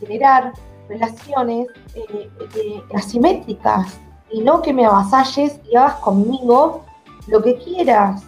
generar 0.00 0.52
relaciones 0.88 1.68
eh, 1.94 2.30
eh, 2.56 2.82
asimétricas 2.94 3.98
y 4.30 4.40
no 4.40 4.60
que 4.60 4.72
me 4.72 4.84
avasalles 4.84 5.60
y 5.70 5.76
hagas 5.76 5.94
conmigo 5.96 6.84
lo 7.28 7.42
que 7.42 7.56
quieras. 7.56 8.22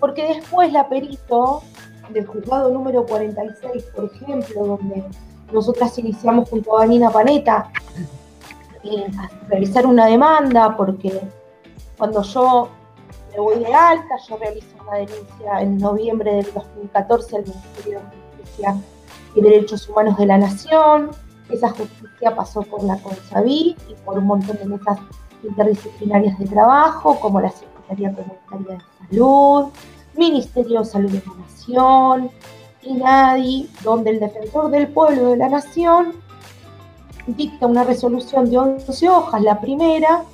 Porque 0.00 0.28
después 0.28 0.72
la 0.72 0.88
perito 0.88 1.62
del 2.10 2.26
juzgado 2.26 2.70
número 2.70 3.04
46, 3.06 3.84
por 3.94 4.04
ejemplo, 4.06 4.66
donde 4.66 5.04
nosotras 5.52 5.98
iniciamos 5.98 6.48
junto 6.48 6.74
a 6.74 6.80
Vanina 6.80 7.10
Paneta 7.10 7.70
a 9.18 9.48
realizar 9.48 9.86
una 9.86 10.06
demanda, 10.06 10.76
porque 10.76 11.20
cuando 11.96 12.22
yo 12.22 12.68
me 13.32 13.40
voy 13.40 13.58
de 13.58 13.74
alta, 13.74 14.16
yo 14.28 14.36
realizo 14.36 14.68
una 14.82 14.96
denuncia 14.96 15.60
en 15.60 15.78
noviembre 15.78 16.34
del 16.34 16.52
2014 16.52 17.36
al 17.36 17.42
Ministerio 17.42 18.00
de 18.00 18.42
Justicia 18.42 18.76
y 19.34 19.40
Derechos 19.40 19.88
Humanos 19.88 20.16
de 20.16 20.26
la 20.26 20.38
Nación. 20.38 21.10
Esa 21.50 21.70
justicia 21.70 22.34
pasó 22.34 22.62
por 22.62 22.82
la 22.84 22.96
CONSAVI 22.98 23.76
y 23.88 23.94
por 24.04 24.18
un 24.18 24.26
montón 24.26 24.56
de 24.56 24.66
mesas 24.66 24.98
interdisciplinarias 25.42 26.38
de 26.38 26.46
trabajo, 26.46 27.18
como 27.20 27.40
la 27.40 27.50
Secretaría 27.50 28.14
Comunitaria 28.14 28.76
de 28.76 29.08
Salud, 29.08 29.68
Ministerio 30.18 30.80
de 30.80 30.84
Salud 30.84 31.10
de 31.10 31.22
la 31.24 31.34
Nación, 31.34 32.30
INADI, 32.82 33.70
donde 33.84 34.10
el 34.10 34.20
defensor 34.20 34.70
del 34.70 34.88
pueblo 34.88 35.30
de 35.30 35.36
la 35.36 35.48
Nación 35.48 36.12
dicta 37.28 37.66
una 37.66 37.84
resolución 37.84 38.50
de 38.50 38.58
11 38.58 39.08
hojas, 39.08 39.40
la 39.42 39.60
primera, 39.60 40.24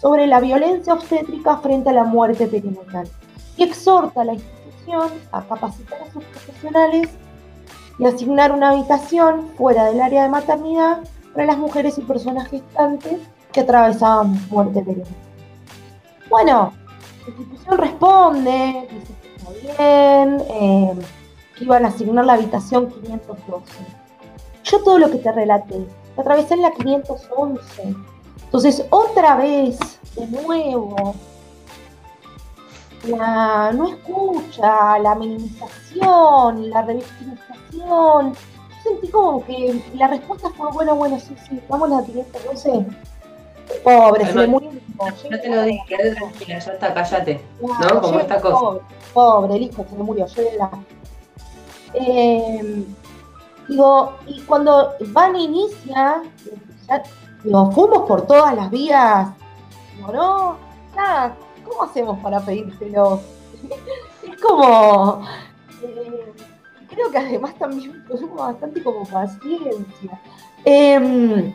sobre 0.00 0.26
la 0.26 0.40
violencia 0.40 0.94
obstétrica 0.94 1.58
frente 1.58 1.90
a 1.90 1.92
la 1.92 2.04
muerte 2.04 2.46
perinatal, 2.46 3.06
y 3.56 3.64
exhorta 3.64 4.22
a 4.22 4.24
la 4.24 4.32
institución 4.32 5.10
a 5.32 5.42
capacitar 5.42 6.00
a 6.00 6.12
sus 6.12 6.24
profesionales 6.24 7.10
y 7.98 8.06
asignar 8.06 8.50
una 8.50 8.70
habitación 8.70 9.48
fuera 9.56 9.84
del 9.84 10.00
área 10.00 10.22
de 10.22 10.28
maternidad 10.30 11.00
para 11.32 11.46
las 11.46 11.58
mujeres 11.58 11.98
y 11.98 12.00
personas 12.00 12.48
gestantes 12.48 13.20
que 13.52 13.60
atravesaban 13.60 14.38
muerte 14.48 14.80
perinatal. 14.82 15.14
Bueno, 16.30 16.72
la 17.26 17.28
institución 17.28 17.78
responde, 17.78 18.88
dice 18.90 19.23
bien, 19.52 20.42
eh, 20.50 20.94
que 21.56 21.64
iban 21.64 21.84
a 21.84 21.88
asignar 21.88 22.24
la 22.24 22.34
habitación 22.34 22.90
512. 22.90 23.72
Yo 24.64 24.82
todo 24.82 24.98
lo 24.98 25.10
que 25.10 25.18
te 25.18 25.32
relaté, 25.32 25.86
lo 26.16 26.22
atravesé 26.22 26.54
en 26.54 26.62
la 26.62 26.72
511. 26.72 27.94
Entonces, 28.44 28.86
otra 28.90 29.36
vez, 29.36 29.78
de 30.16 30.26
nuevo, 30.28 31.14
la 33.06 33.72
no 33.72 33.88
escucha, 33.88 34.98
la 34.98 35.14
minimización, 35.14 36.70
la 36.70 36.82
revictimización. 36.82 38.32
Yo 38.32 38.32
sentí 38.82 39.08
como 39.08 39.44
que 39.44 39.82
la 39.94 40.08
respuesta 40.08 40.50
fue, 40.50 40.70
bueno, 40.72 40.94
bueno, 40.94 41.18
sí, 41.18 41.34
sí, 41.48 41.60
vamos 41.68 41.90
a 41.92 42.00
la 42.00 42.06
512. 42.06 42.86
Pobre, 43.82 44.26
se 44.26 44.34
le 44.34 44.46
murió. 44.46 44.70
Ya 45.30 45.40
te 45.40 45.48
lo 45.48 45.62
dije, 45.62 45.82
quédate 45.88 46.14
tranquila, 46.14 46.58
ya 46.58 46.72
está, 46.72 46.94
cállate. 46.94 47.40
¿No? 47.60 48.00
Como 48.00 48.20
esta 48.20 48.40
cosa. 48.40 48.58
Pobre, 48.58 48.80
pobre, 49.12 49.56
el 49.56 49.62
hijo 49.62 49.84
se 49.88 49.96
le 49.96 50.02
murió, 50.02 50.26
yo 50.26 50.42
la. 50.56 50.70
Eh, 51.94 52.84
digo, 53.68 54.12
y 54.26 54.40
cuando 54.42 54.94
Van 55.08 55.36
inicia, 55.36 56.22
ya, 56.88 57.02
digo, 57.42 57.70
fuimos 57.72 58.08
por 58.08 58.26
todas 58.26 58.54
las 58.54 58.70
vías. 58.70 59.28
Digo, 59.96 60.12
no, 60.12 60.56
ya, 60.94 61.34
¿cómo 61.64 61.82
hacemos 61.82 62.18
para 62.20 62.40
pedírselo? 62.40 63.20
es 64.22 64.40
como. 64.40 65.26
Eh, 65.82 66.32
creo 66.94 67.10
que 67.10 67.18
además 67.18 67.54
también 67.58 68.04
tuvimos 68.08 68.36
bastante 68.36 68.82
como 68.82 69.04
paciencia. 69.04 70.20
Em, 70.64 71.52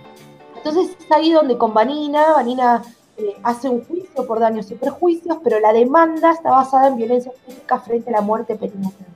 entonces 0.64 0.96
es 1.00 1.12
ahí 1.12 1.32
donde 1.32 1.58
con 1.58 1.74
Vanina, 1.74 2.34
Vanina 2.34 2.84
eh, 3.18 3.36
hace 3.44 3.70
un 3.70 3.84
juicio 3.86 4.26
por 4.28 4.40
daños 4.40 4.70
y 4.72 4.76
perjuicios, 4.76 5.38
pero 5.44 5.60
la 5.60 5.74
demanda 5.74 6.32
está 6.32 6.52
basada 6.52 6.88
en 6.88 6.98
violencia 6.98 7.32
física 7.46 7.80
frente 7.80 8.10
a 8.10 8.14
la 8.14 8.22
muerte 8.22 8.56
perinatal. 8.56 9.08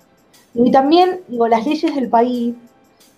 Y 0.54 0.72
también, 0.72 1.22
digo, 1.28 1.48
las 1.48 1.66
leyes 1.66 1.94
del 1.96 2.10
país 2.10 2.56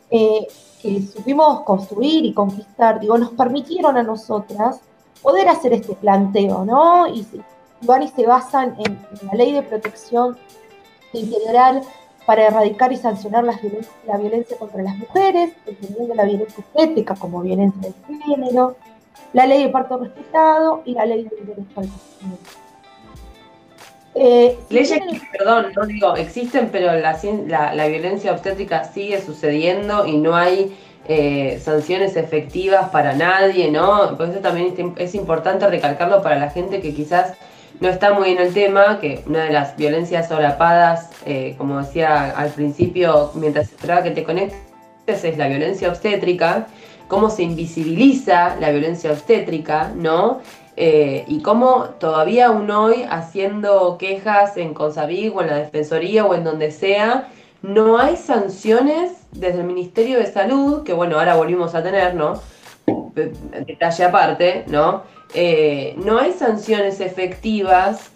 eh, 0.10 0.48
que 0.82 1.01
supimos 1.01 1.62
construir 1.62 2.25
y 2.25 2.34
conquistar, 2.34 3.00
digo, 3.00 3.17
nos 3.17 3.32
permitieron 3.32 3.98
a 3.98 4.03
nosotras 4.03 4.79
poder 5.22 5.50
hacer 5.50 5.74
este 5.74 5.96
planteo, 5.96 6.65
¿no? 6.65 7.08
Y, 7.08 7.25
van 7.82 8.03
y 8.03 8.08
se 8.08 8.25
basan 8.25 8.75
en, 8.79 9.00
la 9.27 9.34
ley 9.34 9.53
de 9.53 9.62
protección 9.62 10.38
integral 11.13 11.82
para 12.25 12.48
erradicar 12.48 12.91
y 12.91 12.98
sancionar 12.98 13.44
la 13.44 13.53
violencia, 13.53 13.91
la 14.08 14.17
violencia 14.17 14.58
contra 14.58 14.82
las 14.82 14.98
mujeres, 14.98 15.51
entendiendo 15.65 16.15
la 16.15 16.24
violencia 16.24 16.63
estética 16.63 17.15
como 17.15 17.41
violencia 17.41 17.82
de 17.82 18.17
género, 18.24 18.75
la 19.34 19.46
ley 19.46 19.63
de 19.63 19.70
parto 19.70 19.98
respetado 19.98 20.82
y 20.86 20.94
la 20.94 21.05
ley 21.05 21.24
de 21.24 21.36
derecho 21.46 21.79
al 21.79 21.89
eh, 24.17 24.58
Leyes 24.70 24.91
que, 24.91 25.22
perdón, 25.38 25.74
no 25.75 25.86
digo, 25.86 26.15
existen, 26.15 26.70
pero 26.72 26.94
la, 26.98 27.74
la, 27.74 27.88
violencia 27.88 28.32
obstétrica 28.32 28.86
sigue 28.86 29.22
sucediendo 29.22 30.08
y 30.08 30.17
no 30.17 30.36
hay 30.36 30.74
eh, 31.08 31.60
sanciones 31.62 32.15
efectivas 32.15 32.89
para 32.89 33.13
nadie, 33.13 33.70
¿no? 33.70 34.15
Por 34.17 34.29
eso 34.29 34.39
también 34.39 34.96
es, 34.98 35.15
importante 35.15 35.67
recalcarlo 35.67 36.22
para 36.24 36.39
la 36.39 36.50
gente 36.50 36.79
que 36.79 36.94
quizás 36.94 37.34
no 37.79 37.89
está 37.89 38.13
muy 38.13 38.32
en 38.32 38.39
el 38.39 38.53
tema, 38.53 39.00
que 39.00 39.24
una 39.25 39.44
de 39.44 39.51
las 39.51 39.75
violencias 39.75 40.27
solapadas, 40.27 41.10
eh, 41.25 41.55
como 41.58 41.79
decía 41.79 42.32
al 42.32 42.50
principio, 42.50 43.32
mientras 43.36 43.67
esperaba 43.72 44.03
que 44.03 44.12
te 44.12 44.24
conectes, 44.24 44.60
es 45.08 45.38
la 45.38 45.48
violencia 45.48 45.89
obstétrica, 45.89 46.67
cómo 47.08 47.29
se 47.29 47.44
invisibiliza 47.44 48.55
la 48.60 48.72
violencia 48.72 49.12
obstétrica, 49.12 49.91
¿no? 49.96 50.41
Eh, 50.77 51.24
y 51.27 51.41
cómo 51.41 51.86
todavía 52.00 52.48
aún 52.48 52.70
hoy, 52.70 53.05
haciendo 53.10 53.98
quejas 53.98 54.58
en 54.58 54.74
Consavig 54.74 55.36
o 55.36 55.41
en 55.41 55.48
la 55.48 55.58
Defensoría 55.58 56.25
o 56.25 56.34
en 56.34 56.44
donde 56.44 56.72
sea, 56.72 57.29
no 57.62 57.98
hay 57.98 58.17
sanciones 58.17 59.12
desde 59.32 59.60
el 59.60 59.65
Ministerio 59.65 60.20
de 60.20 60.25
Salud, 60.25 60.84
que 60.84 60.94
bueno, 60.94 61.17
ahora 61.17 61.36
volvimos 61.36 61.75
a 61.75 61.84
tener, 61.84 62.15
¿no? 62.15 62.41
Detalle 63.65 64.04
aparte, 64.04 64.65
¿no? 64.68 65.04
Eh, 65.34 65.96
no 65.98 66.20
hay 66.20 66.34
sanciones 66.34 67.00
efectivas. 67.00 68.12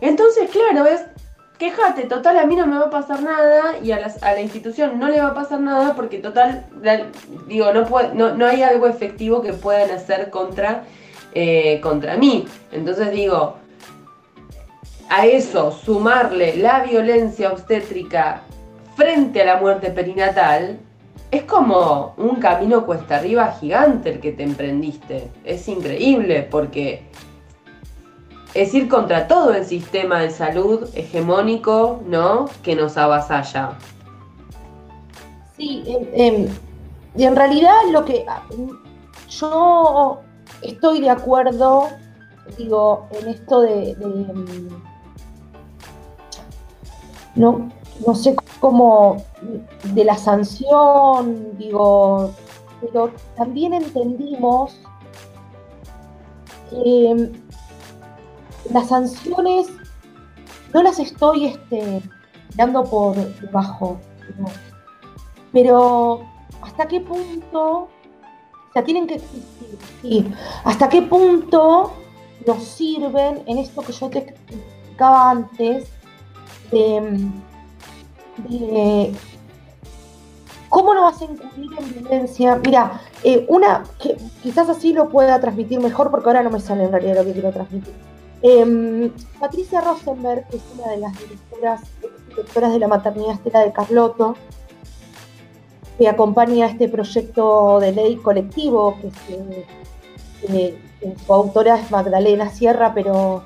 Entonces, 0.00 0.50
claro, 0.50 0.86
es 0.86 1.04
quejate, 1.58 2.04
total, 2.04 2.38
a 2.38 2.46
mí 2.46 2.56
no 2.56 2.66
me 2.66 2.76
va 2.76 2.86
a 2.86 2.90
pasar 2.90 3.22
nada 3.22 3.78
y 3.80 3.92
a, 3.92 4.00
la 4.20 4.40
institución 4.40 4.98
no 4.98 5.08
le 5.08 5.20
va 5.20 5.28
a 5.28 5.34
pasar 5.34 5.60
nada 5.60 5.94
porque 5.94 6.18
total, 6.18 6.66
digo, 7.46 7.72
no, 7.72 7.86
no, 8.14 8.34
no 8.34 8.46
hay 8.46 8.62
algo 8.62 8.88
efectivo 8.88 9.42
que 9.42 9.52
puedan 9.52 9.90
hacer 9.92 10.30
contra 10.30 10.82
eh, 11.34 11.80
contra 11.80 12.16
mí. 12.18 12.46
Entonces 12.72 13.10
digo, 13.10 13.56
a 15.08 15.26
eso 15.26 15.72
sumarle 15.72 16.56
la 16.56 16.82
violencia 16.82 17.50
obstétrica 17.50 18.42
frente 18.96 19.40
a 19.40 19.46
la 19.46 19.56
muerte 19.56 19.90
perinatal, 19.90 20.78
es 21.32 21.44
como 21.44 22.14
un 22.18 22.36
camino 22.36 22.84
cuesta 22.84 23.16
arriba 23.16 23.56
gigante 23.58 24.10
el 24.10 24.20
que 24.20 24.32
te 24.32 24.42
emprendiste. 24.42 25.30
Es 25.44 25.66
increíble 25.66 26.46
porque 26.48 27.04
es 28.52 28.74
ir 28.74 28.86
contra 28.86 29.26
todo 29.26 29.54
el 29.54 29.64
sistema 29.64 30.20
de 30.20 30.30
salud 30.30 30.90
hegemónico, 30.94 32.02
¿no? 32.06 32.50
Que 32.62 32.76
nos 32.76 32.98
avasalla. 32.98 33.78
Sí, 35.56 35.82
y 37.16 37.24
en 37.24 37.34
realidad 37.34 37.76
lo 37.90 38.04
que 38.04 38.26
yo 39.30 40.20
estoy 40.60 41.00
de 41.00 41.08
acuerdo, 41.08 41.88
digo, 42.58 43.08
en 43.12 43.28
esto 43.28 43.62
de, 43.62 43.96
mm, 43.98 44.68
no, 47.36 47.70
no 48.06 48.14
sé 48.14 48.34
cómo, 48.60 49.24
de 49.94 50.04
la 50.04 50.16
sanción, 50.16 51.56
digo, 51.58 52.32
pero 52.80 53.10
también 53.36 53.74
entendimos 53.74 54.78
que 56.70 57.14
mm, 57.14 58.72
las 58.72 58.88
sanciones 58.88 59.68
no 60.72 60.82
las 60.82 60.98
estoy 60.98 61.46
este, 61.46 62.02
dando 62.54 62.84
por 62.84 63.14
debajo, 63.40 63.98
pero 65.52 66.22
hasta 66.62 66.86
qué 66.86 67.00
punto 67.00 67.88
o 68.72 68.72
sea, 68.72 68.84
tienen 68.84 69.06
que 69.06 69.16
existir. 69.16 69.78
¿sí? 70.00 70.32
¿Hasta 70.64 70.88
qué 70.88 71.02
punto 71.02 71.92
nos 72.46 72.62
sirven 72.64 73.42
en 73.46 73.58
esto 73.58 73.82
que 73.82 73.92
yo 73.92 74.08
te 74.08 74.18
explicaba 74.20 75.30
antes 75.30 75.88
de, 76.70 77.30
cómo 80.68 80.94
no 80.94 81.02
vas 81.02 81.20
a 81.20 81.24
incurrir 81.24 81.70
en 81.78 81.92
violencia? 81.92 82.60
Mira, 82.64 83.00
eh, 83.24 83.44
una 83.48 83.84
quizás 84.42 84.68
así 84.68 84.92
lo 84.92 85.08
pueda 85.08 85.40
transmitir 85.40 85.80
mejor 85.80 86.10
porque 86.10 86.28
ahora 86.28 86.42
no 86.42 86.50
me 86.50 86.60
sale 86.60 86.84
en 86.84 86.92
realidad 86.92 87.16
lo 87.16 87.24
que 87.24 87.32
quiero 87.32 87.52
transmitir. 87.52 87.94
Em, 88.42 89.12
Patricia 89.38 89.80
Rosenberg, 89.80 90.48
que 90.48 90.56
es 90.56 90.62
una 90.74 90.90
de 90.92 90.96
las 90.98 91.12
directoras, 91.16 91.80
directoras 92.28 92.72
de 92.72 92.78
la 92.80 92.88
maternidad 92.88 93.34
Estela 93.34 93.60
de 93.60 93.72
Carlotto, 93.72 94.36
que 95.96 96.08
acompaña 96.08 96.66
este 96.66 96.88
proyecto 96.88 97.78
de 97.78 97.92
ley 97.92 98.16
colectivo, 98.16 98.96
que, 99.00 100.76
su 101.24 101.32
autora 101.32 101.78
es 101.78 101.90
Magdalena 101.90 102.50
Sierra, 102.50 102.92
pero 102.94 103.44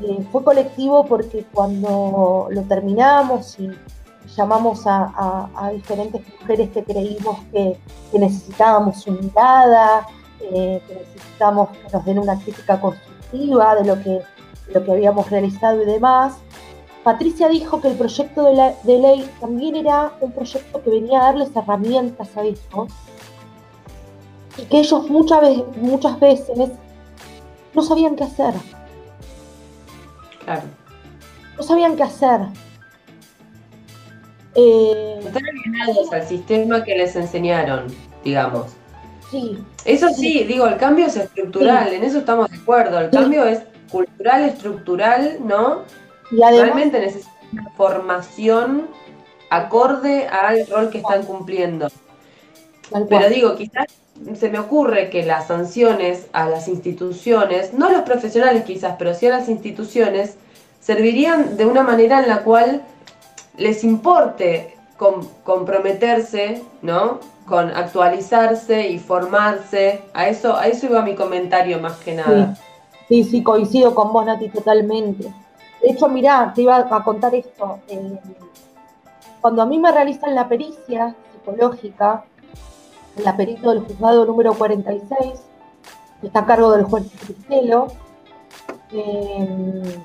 eh, 0.00 0.24
fue 0.30 0.44
colectivo 0.44 1.06
porque 1.06 1.44
cuando 1.52 2.46
lo 2.50 2.62
terminamos 2.62 3.58
y 3.58 3.70
llamamos 4.36 4.82
a, 4.86 5.70
diferentes 5.72 6.22
mujeres 6.40 6.70
que 6.70 6.84
creímos 6.84 7.38
que, 7.52 7.78
necesitábamos 8.12 9.02
su 9.02 9.12
mirada, 9.12 10.06
eh, 10.40 10.80
que 10.86 10.94
necesitábamos 10.94 11.70
que 11.70 11.88
nos 11.92 12.04
den 12.04 12.18
una 12.18 12.38
crítica 12.38 12.80
constructiva 12.80 13.74
de 13.76 13.84
lo 13.84 14.02
que, 14.02 14.10
de 14.10 14.74
lo 14.74 14.84
que 14.84 14.92
habíamos 14.92 15.30
realizado 15.30 15.82
y 15.82 15.86
demás, 15.86 16.38
Patricia 17.06 17.48
dijo 17.48 17.80
que 17.80 17.86
el 17.86 17.94
proyecto 17.94 18.42
de, 18.42 18.98
ley 18.98 19.30
también 19.40 19.76
era 19.76 20.10
un 20.20 20.32
proyecto 20.32 20.82
que 20.82 20.90
venía 20.90 21.20
a 21.20 21.24
darles 21.26 21.54
herramientas 21.54 22.36
a 22.36 22.42
esto 22.42 22.88
y 24.58 24.62
que 24.62 24.80
ellos 24.80 25.08
muchas 25.08 25.40
veces, 25.40 25.64
muchas 25.76 26.18
veces 26.18 26.70
no 27.74 27.82
sabían 27.82 28.16
qué 28.16 28.24
hacer. 28.24 28.54
Claro. 30.44 30.62
No 31.56 31.62
sabían 31.62 31.94
qué 31.94 32.02
hacer. 32.02 32.40
Eh, 34.56 35.20
Están 35.24 35.42
alienados 35.46 36.12
al 36.12 36.26
sistema 36.26 36.82
que 36.82 36.96
les 36.96 37.14
enseñaron, 37.16 37.86
digamos. 38.24 38.72
Sí. 39.30 39.58
Eso 39.84 40.08
sí, 40.10 40.44
digo, 40.44 40.66
el 40.66 40.76
cambio 40.76 41.06
es 41.06 41.16
estructural, 41.16 41.92
en 41.92 42.04
eso 42.04 42.18
estamos 42.18 42.50
de 42.50 42.56
acuerdo. 42.56 43.00
El 43.00 43.10
cambio 43.10 43.44
es 43.44 43.60
cultural, 43.90 44.44
estructural, 44.44 45.38
¿no? 45.44 45.82
Realmente 46.30 47.00
necesitan 47.00 47.34
una 47.52 47.70
formación 47.70 48.88
acorde 49.50 50.26
al 50.26 50.66
rol 50.66 50.90
que 50.90 50.98
están 50.98 51.24
cumpliendo. 51.24 51.88
Pero 53.08 53.28
digo, 53.28 53.56
quizás 53.56 53.86
se 54.38 54.48
me 54.48 54.58
ocurre 54.58 55.10
que 55.10 55.24
las 55.24 55.48
sanciones 55.48 56.28
a 56.32 56.48
las 56.48 56.68
instituciones, 56.68 57.74
no 57.74 57.86
a 57.86 57.92
los 57.92 58.02
profesionales 58.02 58.64
quizás, 58.64 58.94
pero 58.98 59.14
sí 59.14 59.26
a 59.26 59.30
las 59.30 59.48
instituciones, 59.48 60.36
servirían 60.80 61.56
de 61.56 61.66
una 61.66 61.82
manera 61.82 62.20
en 62.20 62.28
la 62.28 62.42
cual 62.42 62.82
les 63.56 63.84
importe 63.84 64.76
comprometerse, 65.44 66.62
¿no? 66.82 67.20
Con 67.46 67.70
actualizarse 67.70 68.88
y 68.88 68.98
formarse. 68.98 70.02
A 70.14 70.28
eso, 70.28 70.56
a 70.56 70.66
eso 70.66 70.86
iba 70.86 71.02
mi 71.02 71.14
comentario 71.14 71.78
más 71.78 71.96
que 71.98 72.14
nada. 72.14 72.56
Sí, 73.08 73.24
sí, 73.24 73.42
coincido 73.42 73.94
con 73.94 74.12
vos, 74.12 74.26
Nati, 74.26 74.48
totalmente. 74.48 75.32
De 75.82 75.90
hecho, 75.90 76.08
mirá, 76.08 76.52
te 76.54 76.62
iba 76.62 76.76
a 76.76 77.04
contar 77.04 77.34
esto. 77.34 77.78
Eh, 77.88 78.18
cuando 79.40 79.62
a 79.62 79.66
mí 79.66 79.78
me 79.78 79.92
realizan 79.92 80.34
la 80.34 80.48
pericia 80.48 81.14
psicológica, 81.32 82.24
la 83.22 83.36
perito 83.36 83.70
del 83.70 83.84
juzgado 83.84 84.24
número 84.26 84.54
46, 84.54 85.40
que 86.20 86.26
está 86.26 86.40
a 86.40 86.46
cargo 86.46 86.72
del 86.72 86.84
juez 86.84 87.04
Cristelo, 87.24 87.86
eh, 88.90 89.98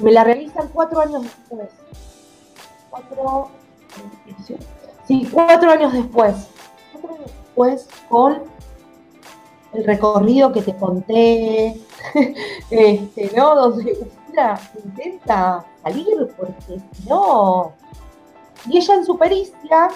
me 0.00 0.12
la 0.12 0.24
realizan 0.24 0.68
cuatro 0.72 1.00
años 1.00 1.22
después. 1.22 1.68
Cuatro, 2.90 3.48
sí, 5.06 5.28
cuatro 5.32 5.70
años 5.70 5.92
después. 5.92 6.48
Cuatro 6.92 7.16
años 7.16 7.30
después 7.32 7.88
con 8.08 8.42
el 9.72 9.84
recorrido 9.84 10.52
que 10.52 10.62
te 10.62 10.74
conté, 10.76 11.80
este, 12.70 13.32
¿no? 13.36 13.54
Donde 13.54 14.08
intenta 14.84 15.64
salir 15.82 16.34
porque 16.36 16.80
no. 17.08 17.72
Y 18.68 18.78
ella 18.78 18.94
en 18.94 19.04
su 19.04 19.18
pericia 19.18 19.88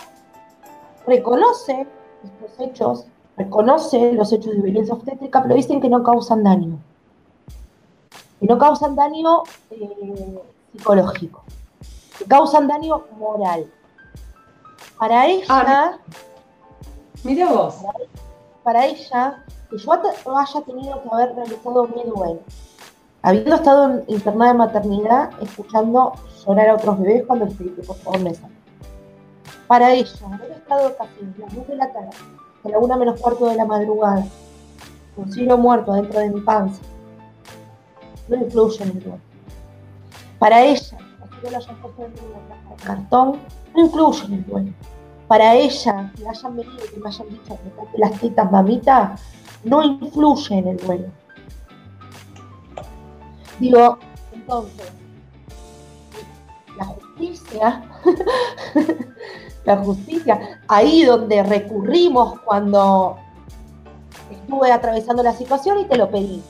reconoce 1.06 1.86
estos 2.24 2.60
hechos, 2.60 3.06
reconoce 3.36 4.12
los 4.12 4.32
hechos 4.32 4.54
de 4.54 4.62
violencia 4.62 4.94
obstétrica, 4.94 5.42
pero 5.42 5.54
dicen 5.54 5.80
que 5.80 5.88
no 5.88 6.02
causan 6.02 6.42
daño. 6.42 6.78
Que 8.40 8.46
no 8.46 8.58
causan 8.58 8.96
daño 8.96 9.42
eh, 9.70 10.42
psicológico, 10.72 11.44
causan 12.28 12.68
daño 12.68 13.04
moral. 13.18 13.70
Para 14.98 15.26
ella, 15.26 15.44
ah, 15.48 15.98
mira 17.24 17.48
vos. 17.48 17.76
Para, 18.62 18.86
ella, 18.86 19.44
que 19.68 19.78
yo 19.78 19.92
haya 19.92 20.60
tenido 20.64 21.02
que 21.02 21.08
haber 21.10 21.34
realizado 21.34 21.88
mi 21.88 22.02
duelo, 22.04 22.40
habiendo 23.22 23.56
estado 23.56 24.02
internada 24.06 24.50
en 24.52 24.56
maternidad, 24.56 25.30
escuchando 25.40 26.12
llorar 26.46 26.68
a 26.68 26.74
otros 26.74 27.00
bebés 27.00 27.24
cuando 27.26 27.48
que 27.48 27.82
por 27.86 27.96
favor 27.96 28.20
me 28.20 28.32
Para 29.66 29.92
ella, 29.92 30.12
haber 30.32 30.52
estado 30.52 30.96
casi 30.96 31.20
las 31.38 31.54
2 31.54 31.68
de 31.68 31.76
la 31.76 31.92
tarde, 31.92 32.10
a 32.64 32.68
la 32.68 32.78
una 32.78 32.96
menos 32.96 33.20
cuarto 33.20 33.46
de 33.46 33.56
la 33.56 33.64
madrugada, 33.64 34.24
con 35.16 35.32
cielo 35.32 35.58
muerto 35.58 35.92
dentro 35.94 36.20
de 36.20 36.30
mi 36.30 36.40
panza, 36.40 36.80
no 38.28 38.36
influye 38.36 38.82
en 38.84 38.90
el. 38.90 39.20
Para 40.38 40.62
ella, 40.62 40.98
lo 41.50 41.56
hayan 41.56 41.76
puesto 41.76 42.02
de 42.02 42.08
una 42.08 42.76
cartón, 42.84 43.38
no 43.74 43.84
influye 43.84 44.24
en 44.26 44.32
el 44.34 44.46
duelo. 44.46 44.72
Para 45.28 45.54
ella, 45.54 46.12
que 46.16 46.28
hayan 46.28 46.56
venido 46.56 46.84
y 46.84 46.94
que 46.94 47.00
me 47.00 47.08
hayan 47.08 47.28
dicho 47.28 47.58
que 47.92 47.98
las 47.98 48.20
tetas 48.20 48.50
mamita, 48.50 49.16
no 49.64 49.82
influye 49.82 50.58
en 50.58 50.68
el 50.68 50.76
duelo. 50.76 51.08
Digo, 53.58 53.98
entonces, 54.32 54.92
la 56.76 56.84
justicia, 56.84 57.82
la 59.64 59.76
justicia, 59.78 60.60
ahí 60.68 61.04
donde 61.04 61.42
recurrimos 61.42 62.40
cuando 62.40 63.16
estuve 64.30 64.72
atravesando 64.72 65.22
la 65.22 65.32
situación 65.32 65.78
y 65.78 65.84
te 65.84 65.96
lo 65.96 66.10
pedí. 66.10 66.42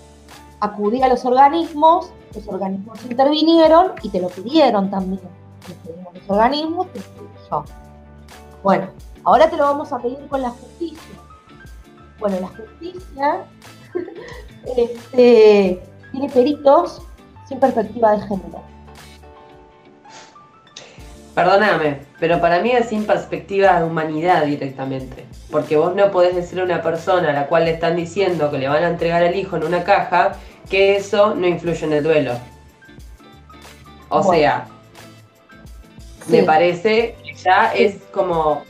Acudí 0.61 1.02
a 1.02 1.09
los 1.09 1.24
organismos, 1.24 2.12
los 2.35 2.49
organismos 2.49 3.05
intervinieron 3.05 3.92
y 4.03 4.09
te 4.09 4.21
lo 4.21 4.29
pidieron 4.29 4.90
también. 4.90 5.21
Los 6.14 6.25
organismos, 6.29 6.92
te. 6.92 7.01
Bueno, 8.62 8.88
ahora 9.25 9.51
te 9.51 9.57
lo 9.57 9.64
vamos 9.64 9.92
a 9.92 9.99
pedir 9.99 10.27
con 10.29 10.42
la 10.42 10.51
justicia. 10.51 11.18
Bueno, 12.18 12.38
la 12.40 12.49
justicia 12.49 13.45
este, 14.77 15.83
tiene 16.12 16.29
peritos 16.33 17.03
sin 17.49 17.59
perspectiva 17.59 18.12
de 18.12 18.23
género. 18.23 18.62
Perdóname, 21.35 22.01
pero 22.21 22.40
para 22.40 22.61
mí 22.61 22.73
es 22.73 22.90
sin 22.90 23.07
perspectiva 23.07 23.81
de 23.81 23.87
humanidad 23.87 24.45
directamente. 24.45 25.27
Porque 25.51 25.77
vos 25.77 25.95
no 25.95 26.11
podés 26.11 26.35
decir 26.35 26.61
a 26.61 26.64
una 26.64 26.83
persona 26.83 27.31
a 27.31 27.33
la 27.33 27.47
cual 27.47 27.64
le 27.64 27.73
están 27.73 27.97
diciendo 27.97 28.51
que 28.51 28.59
le 28.59 28.68
van 28.68 28.85
a 28.85 28.88
entregar 28.88 29.23
al 29.23 29.35
hijo 29.35 29.57
en 29.57 29.64
una 29.64 29.83
caja 29.83 30.33
que 30.68 30.96
eso 30.96 31.35
no 31.35 31.46
influye 31.46 31.85
en 31.85 31.92
el 31.92 32.03
duelo. 32.03 32.33
O 34.09 34.22
sea, 34.22 34.66
me 36.29 36.42
parece 36.42 37.16
que 37.25 37.35
ya 37.35 37.72
es 37.75 37.96
como 38.12 38.62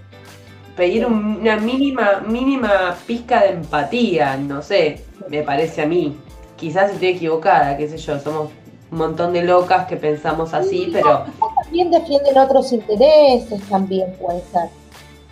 pedir 0.76 1.07
una 1.07 1.57
mínima, 1.57 2.22
mínima 2.26 2.96
pizca 3.07 3.42
de 3.42 3.50
empatía, 3.50 4.37
no 4.37 4.62
sé, 4.62 5.05
me 5.28 5.42
parece 5.42 5.83
a 5.83 5.87
mí. 5.87 6.16
Quizás 6.57 6.92
estoy 6.92 7.09
equivocada, 7.09 7.76
qué 7.76 7.88
sé 7.88 7.98
yo, 7.98 8.18
somos 8.20 8.50
un 8.90 8.98
montón 8.98 9.33
de 9.33 9.42
locas 9.42 9.87
que 9.87 9.96
pensamos 9.96 10.55
así, 10.55 10.90
pero... 10.92 11.24
También 11.64 11.90
defienden 11.90 12.38
otros 12.38 12.72
intereses, 12.72 13.61
también 13.68 14.14
puede 14.20 14.42
ser. 14.52 14.68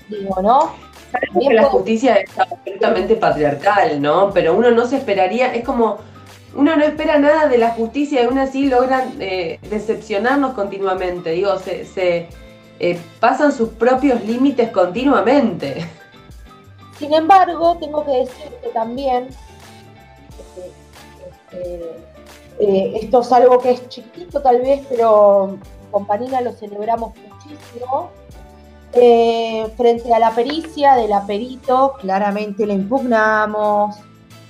Digo, 0.08 0.42
¿no? 0.42 0.72
Sabemos 1.12 1.48
que 1.48 1.54
la 1.54 1.64
justicia 1.64 2.14
es 2.14 2.38
absolutamente 2.38 3.16
patriarcal, 3.16 4.00
¿no? 4.00 4.30
Pero 4.32 4.54
uno 4.54 4.70
no 4.70 4.86
se 4.86 4.96
esperaría, 4.96 5.54
es 5.54 5.64
como, 5.64 5.98
uno 6.54 6.76
no 6.76 6.84
espera 6.84 7.18
nada 7.18 7.48
de 7.48 7.58
la 7.58 7.70
justicia 7.70 8.22
y 8.22 8.26
aún 8.26 8.38
así 8.38 8.68
logran 8.68 9.14
eh, 9.20 9.60
decepcionarnos 9.70 10.54
continuamente. 10.54 11.30
Digo, 11.30 11.56
se, 11.58 12.28
eh, 12.80 13.00
pasan 13.20 13.52
sus 13.52 13.68
propios 13.70 14.24
límites 14.24 14.70
continuamente. 14.70 15.86
Sin 16.98 17.14
embargo, 17.14 17.76
tengo 17.78 18.04
que 18.04 18.12
decir 18.12 18.52
que 18.62 18.68
también 18.70 19.28
este, 21.50 21.90
eh, 22.58 22.98
esto 23.00 23.20
es 23.20 23.32
algo 23.32 23.58
que 23.58 23.70
es 23.70 23.88
chiquito 23.88 24.42
tal 24.42 24.60
vez, 24.60 24.84
pero 24.88 25.56
con 25.90 26.06
Panina 26.06 26.40
lo 26.40 26.52
celebramos 26.52 27.14
muchísimo. 27.16 28.10
Frente 28.92 30.12
a 30.12 30.18
la 30.18 30.32
pericia 30.32 30.96
de 30.96 31.06
la 31.06 31.24
perito, 31.24 31.94
claramente 32.00 32.66
la 32.66 32.72
impugnamos 32.72 34.00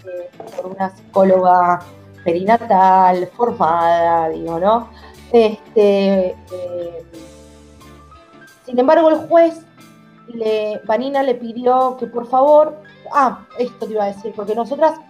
eh, 0.06 0.30
por 0.56 0.66
una 0.66 0.94
psicóloga 0.94 1.80
perinatal, 2.24 3.26
formada, 3.36 4.28
digo, 4.28 4.58
¿no? 4.58 4.88
Este, 5.32 6.36
sin 8.66 8.78
embargo, 8.78 9.10
el 9.10 9.28
juez, 9.28 9.60
le, 10.28 10.80
Vanina 10.86 11.22
le 11.22 11.34
pidió 11.34 11.96
que 11.98 12.06
por 12.06 12.26
favor, 12.28 12.76
ah, 13.12 13.46
esto 13.58 13.86
te 13.86 13.92
iba 13.92 14.04
a 14.04 14.12
decir, 14.12 14.32
porque 14.34 14.54
nosotras 14.54 15.00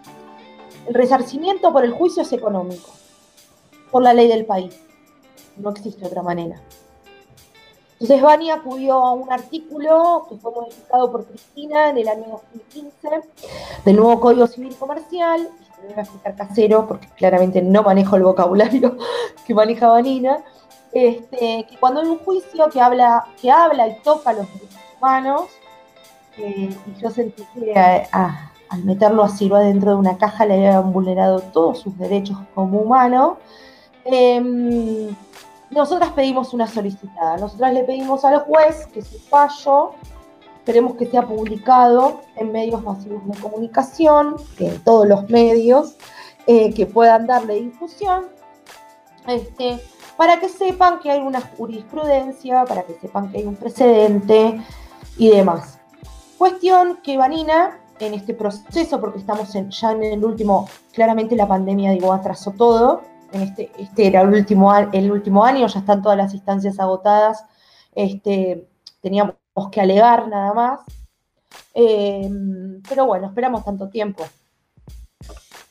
el 0.86 0.94
resarcimiento 0.94 1.72
por 1.72 1.84
el 1.84 1.92
juicio 1.92 2.22
es 2.22 2.32
económico, 2.32 2.90
por 3.90 4.02
la 4.02 4.14
ley 4.14 4.28
del 4.28 4.46
país. 4.46 4.80
No 5.56 5.70
existe 5.70 6.06
otra 6.06 6.22
manera. 6.22 6.60
Entonces 8.00 8.22
Bani 8.22 8.50
acudió 8.50 8.94
a 8.94 9.12
un 9.12 9.30
artículo 9.30 10.24
que 10.28 10.36
fue 10.36 10.50
modificado 10.52 11.12
por 11.12 11.26
Cristina 11.26 11.90
en 11.90 11.98
el 11.98 12.08
año 12.08 12.24
2015 12.30 13.28
del 13.84 13.96
nuevo 13.96 14.18
Código 14.20 14.46
Civil 14.46 14.74
Comercial, 14.76 15.50
y 15.82 15.86
voy 15.86 15.94
a 15.98 16.00
explicar 16.00 16.34
casero 16.34 16.86
porque 16.88 17.08
claramente 17.18 17.60
no 17.60 17.82
manejo 17.82 18.16
el 18.16 18.22
vocabulario 18.22 18.96
que 19.46 19.54
maneja 19.54 19.88
Vanina, 19.88 20.42
este, 20.92 21.66
que 21.68 21.76
cuando 21.78 22.00
hay 22.00 22.08
un 22.08 22.18
juicio 22.20 22.70
que 22.70 22.80
habla, 22.80 23.26
que 23.40 23.50
habla 23.50 23.88
y 23.88 24.00
toca 24.00 24.32
los 24.32 24.46
derechos 24.54 24.80
humanos, 24.96 25.42
eh, 26.38 26.74
y 26.86 27.00
yo 27.02 27.10
sentí 27.10 27.44
que 27.54 27.74
a, 27.76 28.50
al 28.70 28.84
meterlo 28.84 29.24
así 29.24 29.50
dentro 29.50 29.90
de 29.90 29.96
una 29.96 30.16
caja 30.16 30.46
le 30.46 30.54
habían 30.54 30.90
vulnerado 30.90 31.40
todos 31.40 31.80
sus 31.80 31.98
derechos 31.98 32.38
como 32.54 32.80
humano. 32.80 33.36
Em, 34.06 35.14
nosotras 35.70 36.10
pedimos 36.12 36.52
una 36.52 36.66
solicitada. 36.66 37.36
Nosotras 37.36 37.72
le 37.72 37.84
pedimos 37.84 38.24
al 38.24 38.40
juez 38.40 38.86
que 38.92 39.02
su 39.02 39.18
fallo, 39.18 39.92
queremos 40.64 40.96
que 40.96 41.06
sea 41.06 41.26
publicado 41.26 42.20
en 42.36 42.52
medios 42.52 42.82
masivos 42.82 43.26
de 43.26 43.38
comunicación, 43.40 44.36
en 44.58 44.82
todos 44.82 45.06
los 45.06 45.28
medios, 45.30 45.96
eh, 46.46 46.74
que 46.74 46.86
puedan 46.86 47.26
darle 47.26 47.54
difusión, 47.54 48.26
este, 49.26 49.80
para 50.16 50.40
que 50.40 50.48
sepan 50.48 50.98
que 50.98 51.10
hay 51.10 51.20
una 51.20 51.40
jurisprudencia, 51.40 52.64
para 52.64 52.82
que 52.82 52.94
sepan 52.94 53.30
que 53.30 53.38
hay 53.38 53.44
un 53.44 53.56
precedente 53.56 54.60
y 55.16 55.30
demás. 55.30 55.78
Cuestión 56.36 56.98
que 57.02 57.16
Vanina 57.16 57.78
en 58.00 58.14
este 58.14 58.34
proceso, 58.34 59.00
porque 59.00 59.18
estamos 59.18 59.52
ya 59.52 59.92
en 59.92 60.02
el 60.02 60.24
último, 60.24 60.68
claramente 60.92 61.36
la 61.36 61.46
pandemia 61.46 61.92
digo, 61.92 62.12
atrasó 62.12 62.50
todo, 62.52 63.02
este, 63.32 63.70
este 63.78 64.06
era 64.06 64.22
el 64.22 64.28
último, 65.10 65.44
año, 65.44 65.66
ya 65.66 65.78
están 65.78 66.02
todas 66.02 66.18
las 66.18 66.34
instancias 66.34 66.78
agotadas, 66.78 67.44
este, 67.94 68.68
teníamos 69.00 69.34
que 69.70 69.80
alegar 69.80 70.28
nada 70.28 70.52
más, 70.54 70.80
em, 71.74 72.82
pero 72.88 73.06
bueno, 73.06 73.26
esperamos 73.26 73.64
tanto 73.64 73.88
tiempo. 73.88 74.24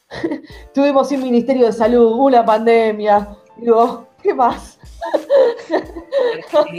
Tuvimos 0.74 1.12
un 1.12 1.24
Ministerio 1.24 1.68
de 1.68 1.74
Salud, 1.74 2.14
una 2.14 2.46
pandemia, 2.46 3.38
digo, 3.58 4.08
¿qué 4.22 4.34
más? 4.34 4.80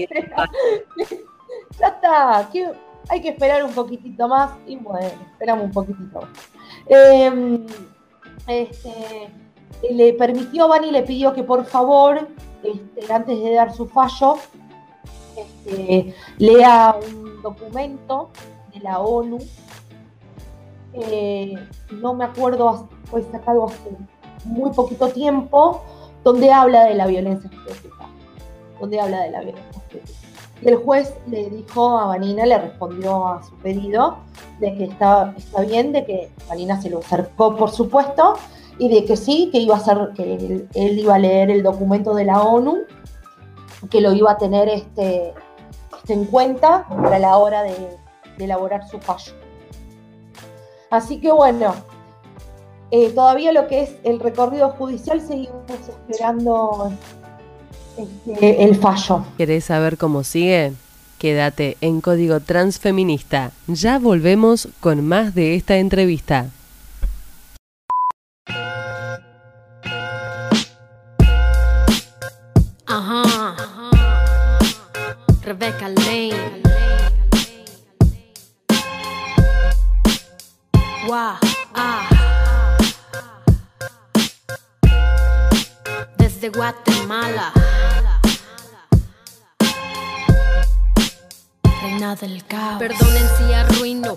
ya 1.79 1.87
está, 1.89 2.49
¿qué, 2.53 2.71
hay 3.09 3.21
que 3.21 3.31
esperar 3.31 3.65
un 3.65 3.73
poquitito 3.73 4.29
más 4.29 4.53
y 4.67 4.77
bueno, 4.77 5.09
esperamos 5.33 5.65
un 5.65 5.73
poquitito 5.73 6.21
más. 6.21 6.31
Em, 6.87 7.67
este, 8.47 9.29
le 9.91 10.13
permitió, 10.15 10.69
Bani 10.69 10.91
le 10.91 11.03
pidió 11.03 11.33
que 11.33 11.43
por 11.43 11.65
favor, 11.65 12.29
este, 12.63 13.13
antes 13.13 13.41
de 13.41 13.55
dar 13.55 13.75
su 13.75 13.87
fallo, 13.87 14.37
este, 15.37 16.15
lea 16.39 16.97
un 17.13 17.43
documento 17.43 18.31
de 18.73 18.81
la 18.81 19.01
ONU. 19.01 19.39
Eh, 20.93 21.55
no 21.93 22.15
me 22.15 22.25
acuerdo, 22.25 22.89
fue 23.05 23.23
sacado 23.23 23.67
hace 23.67 23.91
muy 24.45 24.71
poquito 24.71 25.09
tiempo, 25.09 25.83
donde 26.25 26.53
habla 26.53 26.85
de 26.85 26.95
la 26.95 27.07
violencia 27.07 27.51
estética. 27.51 28.07
Donde 28.81 29.01
habla 29.01 29.23
de 29.23 29.31
la 29.31 29.41
violencia 29.41 29.81
estética. 29.83 30.19
Y 30.63 30.69
el 30.69 30.77
juez 30.77 31.15
le 31.27 31.49
dijo 31.49 31.99
a 31.99 32.07
Vanina, 32.07 32.45
le 32.45 32.59
respondió 32.59 33.27
a 33.27 33.43
su 33.43 33.55
pedido 33.57 34.19
de 34.59 34.77
que 34.77 34.85
está, 34.85 35.33
está 35.37 35.63
bien, 35.63 35.93
de 35.93 36.05
que 36.05 36.31
Vanina 36.49 36.81
se 36.81 36.91
lo 36.91 36.99
acercó, 36.99 37.57
por 37.57 37.71
supuesto, 37.71 38.35
y 38.81 38.89
de 38.89 39.05
que 39.05 39.15
sí, 39.15 39.51
que 39.53 39.59
iba 39.59 39.77
a 39.77 39.81
ser, 39.81 39.99
que 40.17 40.67
él, 40.75 40.99
iba 40.99 41.15
a 41.15 41.19
leer 41.19 41.51
el 41.51 41.63
documento 41.63 42.15
de 42.15 42.25
la 42.25 42.41
ONU, 42.41 42.79
que 43.91 44.01
lo 44.01 44.15
iba 44.15 44.33
a 44.33 44.39
tener 44.39 44.71
este, 44.71 45.35
este 45.99 46.15
en 46.15 46.25
cuenta 46.25 46.89
para 46.89 47.19
la 47.19 47.37
hora 47.37 47.63
de, 47.63 47.77
elaborar 48.39 48.89
su 48.89 48.99
fallo. 48.99 49.35
Así 50.89 51.21
que 51.21 51.31
bueno, 51.31 51.75
eh, 52.91 53.11
todavía 53.11 53.53
lo 53.53 53.69
que 53.69 53.83
es 53.83 53.97
el 54.03 54.19
recorrido 54.19 54.71
judicial 54.71 55.21
seguimos 55.21 55.63
esperando 56.09 56.91
este, 57.99 58.65
el 58.65 58.77
fallo. 58.77 59.27
¿Querés 59.37 59.67
saber 59.67 59.99
cómo 59.99 60.25
sigue? 60.25 60.73
Quédate 61.19 61.77
en 61.83 62.01
Código 62.01 62.41
Transfeminista. 62.41 63.53
Ya 63.67 63.99
volvemos 63.99 64.69
con 64.81 65.07
más 65.07 65.35
de 65.35 65.55
esta 65.55 65.77
entrevista. 65.77 66.47
Desde 86.41 86.57
Guatemala. 86.57 87.53
Reina 91.83 92.17
del 92.17 92.43
caos. 92.47 92.79
Perdonen 92.79 93.29
si 93.37 93.53
arruino 93.53 94.17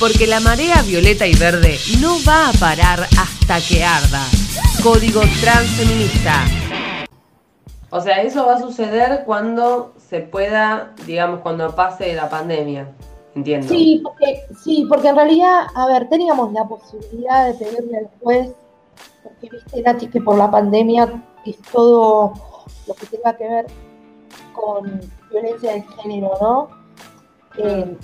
porque 0.00 0.26
la 0.26 0.40
marea 0.40 0.80
violeta 0.82 1.26
y 1.26 1.34
verde 1.34 1.76
no 2.00 2.16
va 2.26 2.48
a 2.48 2.52
parar 2.52 3.06
hasta 3.20 3.60
que 3.60 3.84
arda. 3.84 4.24
Código 4.82 5.20
Transfeminista. 5.42 6.46
O 7.90 8.00
sea, 8.00 8.22
eso 8.22 8.46
va 8.46 8.54
a 8.54 8.60
suceder 8.60 9.24
cuando 9.26 9.92
se 9.98 10.20
pueda, 10.20 10.94
digamos, 11.06 11.40
cuando 11.40 11.74
pase 11.74 12.14
la 12.14 12.30
pandemia. 12.30 12.90
Entiendo. 13.34 13.68
Sí, 13.68 14.00
porque, 14.02 14.42
sí, 14.64 14.86
porque 14.88 15.08
en 15.08 15.16
realidad, 15.16 15.66
a 15.74 15.86
ver, 15.86 16.08
teníamos 16.08 16.50
la 16.52 16.64
posibilidad 16.64 17.46
de 17.46 17.54
pedirle 17.54 17.98
al 17.98 18.08
juez, 18.22 18.50
porque 19.22 19.50
viste, 19.50 19.82
Nati, 19.82 20.06
que 20.08 20.20
por 20.20 20.38
la 20.38 20.50
pandemia 20.50 21.22
es 21.44 21.58
todo 21.70 22.32
lo 22.86 22.94
que 22.94 23.06
tenga 23.06 23.36
que 23.36 23.46
ver 23.46 23.66
con 24.54 25.00
violencia 25.30 25.72
de 25.72 25.82
género, 25.82 26.32
¿no? 26.40 26.68
Eh, 27.58 27.96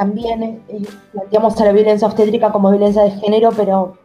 también 0.00 0.42
eh, 0.42 0.82
planteamos 1.12 1.60
a 1.60 1.66
la 1.66 1.72
violencia 1.72 2.08
obstétrica 2.08 2.50
como 2.50 2.70
violencia 2.70 3.02
de 3.02 3.10
género, 3.10 3.50
pero 3.54 3.98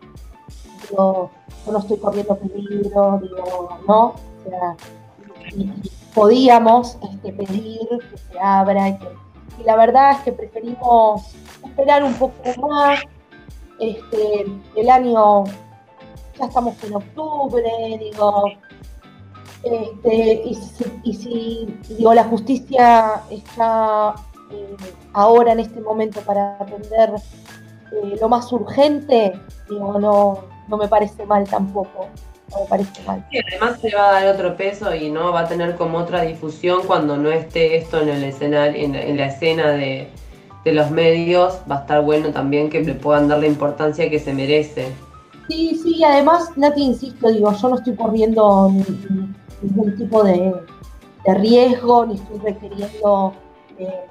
digo, 0.90 1.32
yo 1.66 1.72
no 1.72 1.80
estoy 1.80 1.98
corriendo 2.00 2.36
peligro, 2.36 3.22
digo, 3.24 3.70
¿no? 3.88 4.08
O 4.08 4.50
sea, 4.50 4.76
y, 5.56 5.72
podíamos 6.14 6.98
este, 7.02 7.32
pedir 7.32 7.80
que 7.88 8.18
se 8.18 8.38
abra 8.38 8.90
y, 8.90 9.00
la 9.64 9.78
verdad 9.78 10.12
es 10.12 10.18
que 10.20 10.34
preferimos 10.34 11.34
esperar 11.64 12.04
un 12.04 12.14
poco 12.16 12.68
más. 12.68 13.00
Este, 13.80 14.46
el 14.76 14.90
año, 14.90 15.46
ya 16.38 16.46
estamos 16.46 16.76
en 16.84 16.96
octubre, 16.96 17.72
digo, 18.02 18.44
este, 19.64 20.44
y, 21.04 21.14
si, 21.14 21.80
digo, 21.88 22.14
la 22.14 22.26
justicia 22.26 23.22
está 23.30 24.14
eh, 24.52 24.76
ahora 25.14 25.54
en 25.54 25.60
este 25.60 25.82
momento 25.82 26.22
para 26.22 26.56
atender 26.56 27.12
eh, 27.92 28.18
lo 28.20 28.30
más 28.30 28.52
urgente, 28.52 29.40
digo, 29.70 30.00
no, 30.00 30.44
no 30.68 30.78
me 30.78 30.88
parece 30.88 31.26
mal 31.26 31.48
tampoco. 31.48 32.08
No 32.52 32.62
me 32.62 32.66
parece 32.68 33.04
mal. 33.04 33.26
además 33.48 33.80
se 33.82 33.96
va 33.96 34.10
a 34.10 34.12
dar 34.22 34.36
otro 34.36 34.56
peso 34.56 34.94
y 34.94 35.10
no 35.10 35.32
va 35.32 35.42
a 35.42 35.48
tener 35.48 35.76
como 35.76 35.98
otra 35.98 36.22
difusión 36.22 36.82
cuando 36.86 37.18
no 37.18 37.32
esté 37.32 37.76
esto 37.76 38.02
en 38.02 38.10
el 38.10 38.24
escenario, 38.24 38.84
en, 38.84 39.18
la 39.18 39.26
escena 39.26 39.72
de, 39.72 40.10
los 40.66 40.92
medios, 40.92 41.60
va 41.70 41.78
a 41.78 41.80
estar 41.82 42.04
bueno 42.04 42.32
también 42.32 42.70
que 42.70 42.82
le 42.82 42.94
puedan 42.94 43.28
dar 43.28 43.40
la 43.40 43.48
importancia 43.48 44.10
que 44.10 44.20
se 44.20 44.34
merece. 44.34 44.92
Sí, 45.48 45.80
sí, 45.82 46.04
además, 46.04 46.56
Nati, 46.56 46.84
insisto, 46.84 47.30
digo, 47.30 47.52
yo 47.52 47.70
no 47.70 47.76
estoy 47.76 47.96
corriendo 47.96 48.72
ningún 49.62 49.96
tipo 49.96 50.24
de, 50.24 50.54
riesgo, 51.26 52.06
ni 52.06 52.16
estoy 52.16 52.40
requiriendo, 52.40 53.34
eh, 53.78 54.06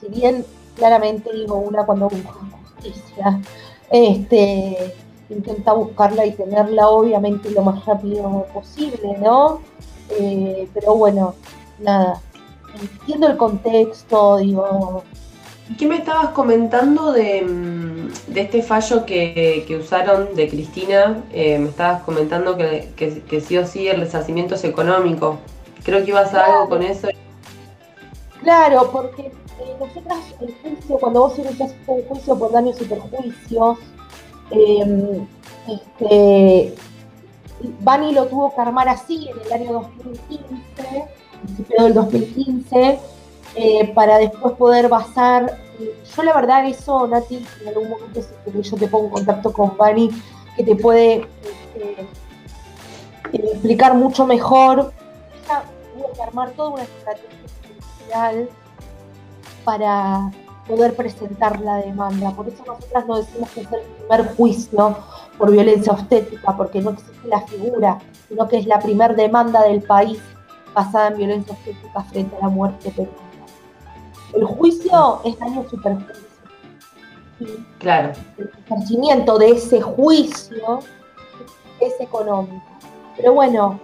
si 0.00 0.08
bien 0.08 0.44
claramente 0.76 1.32
digo 1.32 1.56
una 1.56 1.84
cuando 1.84 2.08
busca 2.08 2.32
justicia, 2.74 3.40
este, 3.90 4.94
intenta 5.30 5.72
buscarla 5.72 6.26
y 6.26 6.32
tenerla 6.32 6.88
obviamente 6.88 7.50
lo 7.50 7.62
más 7.62 7.84
rápido 7.84 8.46
posible, 8.52 9.16
¿no? 9.20 9.60
Eh, 10.10 10.68
pero 10.74 10.94
bueno, 10.94 11.34
nada, 11.78 12.20
entiendo 12.80 13.28
el 13.28 13.36
contexto, 13.36 14.38
digo... 14.38 15.02
¿Qué 15.78 15.86
me 15.88 15.96
estabas 15.96 16.28
comentando 16.28 17.10
de, 17.10 17.42
mm, 17.42 18.36
este 18.36 18.62
fallo 18.62 19.04
que, 19.04 19.66
usaron 19.80 20.36
de 20.36 20.48
Cristina? 20.48 21.24
Eh, 21.32 21.58
me 21.58 21.68
estabas 21.68 22.02
comentando 22.04 22.56
que, 22.56 22.92
que, 22.96 23.40
sí 23.40 23.58
o 23.58 23.66
sí 23.66 23.88
el 23.88 24.00
resarcimiento 24.00 24.54
es 24.54 24.62
económico. 24.62 25.38
Creo 25.82 26.04
que 26.04 26.10
ibas 26.10 26.32
a 26.34 26.44
algo 26.44 26.68
con 26.68 26.82
eso. 26.84 27.08
Claro, 28.42 28.90
porque 28.92 29.32
eh, 29.60 29.76
nosotras 29.80 30.18
el 30.40 30.54
juicio, 30.62 30.98
cuando 30.98 31.20
vos 31.20 31.38
inicias 31.38 31.74
un 31.86 32.02
juicio 32.02 32.38
por 32.38 32.52
daños 32.52 32.80
y 32.80 32.84
perjuicios, 32.84 33.78
eh, 34.50 35.26
este, 35.68 36.74
Bani 37.80 38.12
lo 38.12 38.26
tuvo 38.26 38.54
que 38.54 38.60
armar 38.60 38.88
así 38.88 39.28
en 39.28 39.40
el 39.46 39.52
año 39.52 39.72
2015, 39.72 41.04
principio 41.42 41.84
del 41.84 41.94
2015, 41.94 42.98
eh, 43.54 43.92
para 43.94 44.18
después 44.18 44.54
poder 44.54 44.88
basar. 44.88 45.58
Yo, 45.78 46.22
la 46.22 46.34
verdad, 46.34 46.66
eso, 46.66 47.06
Nati, 47.06 47.44
en 47.62 47.68
algún 47.68 47.90
momento 47.90 48.20
yo 48.60 48.76
te 48.76 48.88
pongo 48.88 49.06
en 49.06 49.12
contacto 49.12 49.52
con 49.52 49.76
Bani, 49.76 50.10
que 50.56 50.64
te 50.64 50.76
puede 50.76 51.26
este, 51.74 52.02
eh, 53.32 53.50
explicar 53.52 53.94
mucho 53.94 54.26
mejor. 54.26 54.92
Ella 55.44 55.64
tuvo 55.94 56.12
que 56.12 56.22
armar 56.22 56.50
toda 56.52 56.70
una 56.70 56.82
estrategia 56.82 58.48
para 59.66 60.30
poder 60.68 60.94
presentar 60.94 61.60
la 61.60 61.78
demanda. 61.78 62.30
Por 62.30 62.48
eso 62.48 62.64
nosotras 62.64 63.06
no 63.06 63.18
decimos 63.18 63.50
que 63.50 63.60
es 63.62 63.72
el 63.72 63.80
primer 63.80 64.36
juicio 64.36 64.96
por 65.36 65.50
violencia 65.50 65.92
obstétrica, 65.92 66.56
porque 66.56 66.80
no 66.80 66.90
existe 66.90 67.28
la 67.28 67.40
figura, 67.42 67.98
sino 68.28 68.48
que 68.48 68.58
es 68.58 68.66
la 68.66 68.78
primer 68.78 69.16
demanda 69.16 69.62
del 69.64 69.82
país 69.82 70.20
basada 70.72 71.08
en 71.08 71.16
violencia 71.18 71.52
obstétrica 71.52 72.02
frente 72.04 72.36
a 72.36 72.40
la 72.42 72.48
muerte 72.48 72.90
peruana. 72.90 73.26
El 74.32 74.44
juicio 74.44 75.20
es 75.24 75.38
daño 75.38 75.68
superjuicio. 75.68 76.26
Claro. 77.78 78.12
El 78.38 78.50
conocimiento 78.68 79.38
de 79.38 79.50
ese 79.50 79.80
juicio 79.80 80.80
es 81.80 82.00
económico. 82.00 82.62
Pero 83.16 83.34
bueno, 83.34 83.80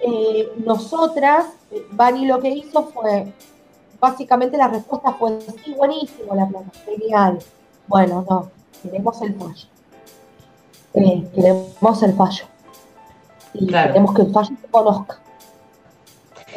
eh, 0.00 0.52
nosotras, 0.64 1.46
eh, 1.70 1.86
Bani 1.92 2.26
lo 2.26 2.40
que 2.40 2.50
hizo 2.50 2.84
fue 2.84 3.32
básicamente 4.02 4.56
la 4.56 4.66
respuesta 4.66 5.12
fue, 5.12 5.38
sí, 5.64 5.74
buenísimo 5.74 6.34
la 6.34 6.46
plata, 6.48 6.66
genial. 6.84 7.38
Bueno, 7.86 8.26
no, 8.28 8.50
queremos 8.82 9.22
el 9.22 9.34
fallo. 9.36 9.68
Eh, 10.94 11.24
queremos 11.32 12.02
el 12.02 12.12
fallo. 12.14 12.44
Y 13.54 13.66
queremos 13.68 14.14
que 14.14 14.22
el 14.22 14.32
fallo 14.32 14.56
se 14.60 14.68
conozca. 14.68 15.20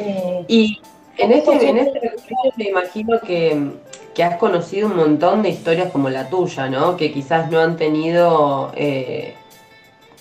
Eh, 0.00 0.44
y 0.48 0.80
en 1.18 1.32
este, 1.32 1.68
en 1.68 1.78
este 1.78 2.12
me 2.56 2.68
imagino 2.68 3.20
que, 3.20 3.70
que, 4.12 4.24
has 4.24 4.36
conocido 4.38 4.88
un 4.88 4.96
montón 4.96 5.42
de 5.42 5.50
historias 5.50 5.92
como 5.92 6.10
la 6.10 6.28
tuya, 6.28 6.68
¿no? 6.68 6.96
Que 6.96 7.12
quizás 7.12 7.50
no 7.50 7.60
han 7.60 7.76
tenido, 7.76 8.72
eh, 8.74 9.34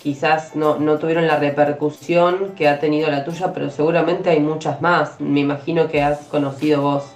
quizás 0.02 0.56
no, 0.56 0.78
no 0.78 1.00
tuvieron 1.00 1.28
la 1.28 1.38
repercusión 1.38 2.54
que 2.56 2.70
ha 2.70 2.80
tenido 2.80 3.10
la 3.10 3.26
tuya, 3.26 3.52
pero 3.52 3.70
seguramente 3.72 4.30
hay 4.30 4.40
muchas 4.40 4.80
más. 4.80 5.20
Me 5.20 5.40
imagino 5.40 5.88
que 5.88 6.04
has 6.04 6.20
conocido 6.28 6.82
vos. 6.82 7.15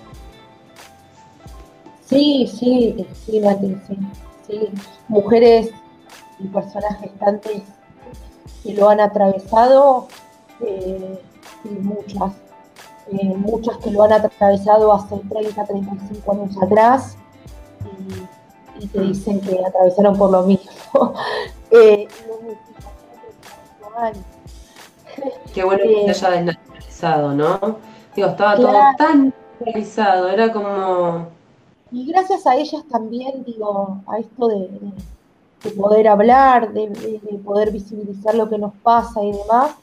Sí, 2.10 2.48
sí, 2.48 3.06
sí, 3.24 3.42
sí, 3.88 4.00
sí. 4.48 4.70
Mujeres 5.08 5.70
y 6.40 6.48
personas 6.48 7.00
gestantes 7.00 7.62
que 8.64 8.74
lo 8.74 8.90
han 8.90 9.00
atravesado, 9.00 10.08
eh, 10.60 11.22
muchas, 11.82 12.34
eh, 13.12 13.36
muchas 13.38 13.78
que 13.78 13.92
lo 13.92 14.04
han 14.04 14.14
atravesado 14.14 14.92
hace 14.92 15.18
30, 15.30 15.66
35 15.66 16.32
años 16.32 16.58
atrás 16.60 17.16
y, 18.80 18.88
te 18.88 19.02
dicen 19.02 19.40
que 19.42 19.60
atravesaron 19.64 20.18
por 20.18 20.32
lo 20.32 20.44
mismo. 20.44 21.14
eh, 21.72 22.08
Qué 25.54 25.64
bueno 25.64 25.84
que 25.84 26.14
se 26.14 26.26
haya 26.26 26.38
desnaturalizado, 26.38 27.34
¿no? 27.36 27.60
Digo, 28.16 28.30
estaba 28.30 28.56
todo 28.56 28.74
tan 28.98 29.34
naturalizado, 29.60 30.30
era 30.30 30.52
como 30.52 31.39
y 31.92 32.06
gracias 32.06 32.46
a 32.46 32.56
ellas 32.56 32.84
también, 32.90 33.44
digo, 33.44 34.02
a 34.08 34.20
esto 34.20 34.48
de, 34.48 34.70
poder 35.76 36.08
hablar, 36.08 36.72
de, 36.74 36.88
poder 37.44 37.72
visibilizar 37.72 38.36
lo 38.36 38.50
que 38.50 38.58
nos 38.58 38.74
pasa 38.84 39.24
y 39.24 39.32
demás, 39.32 39.76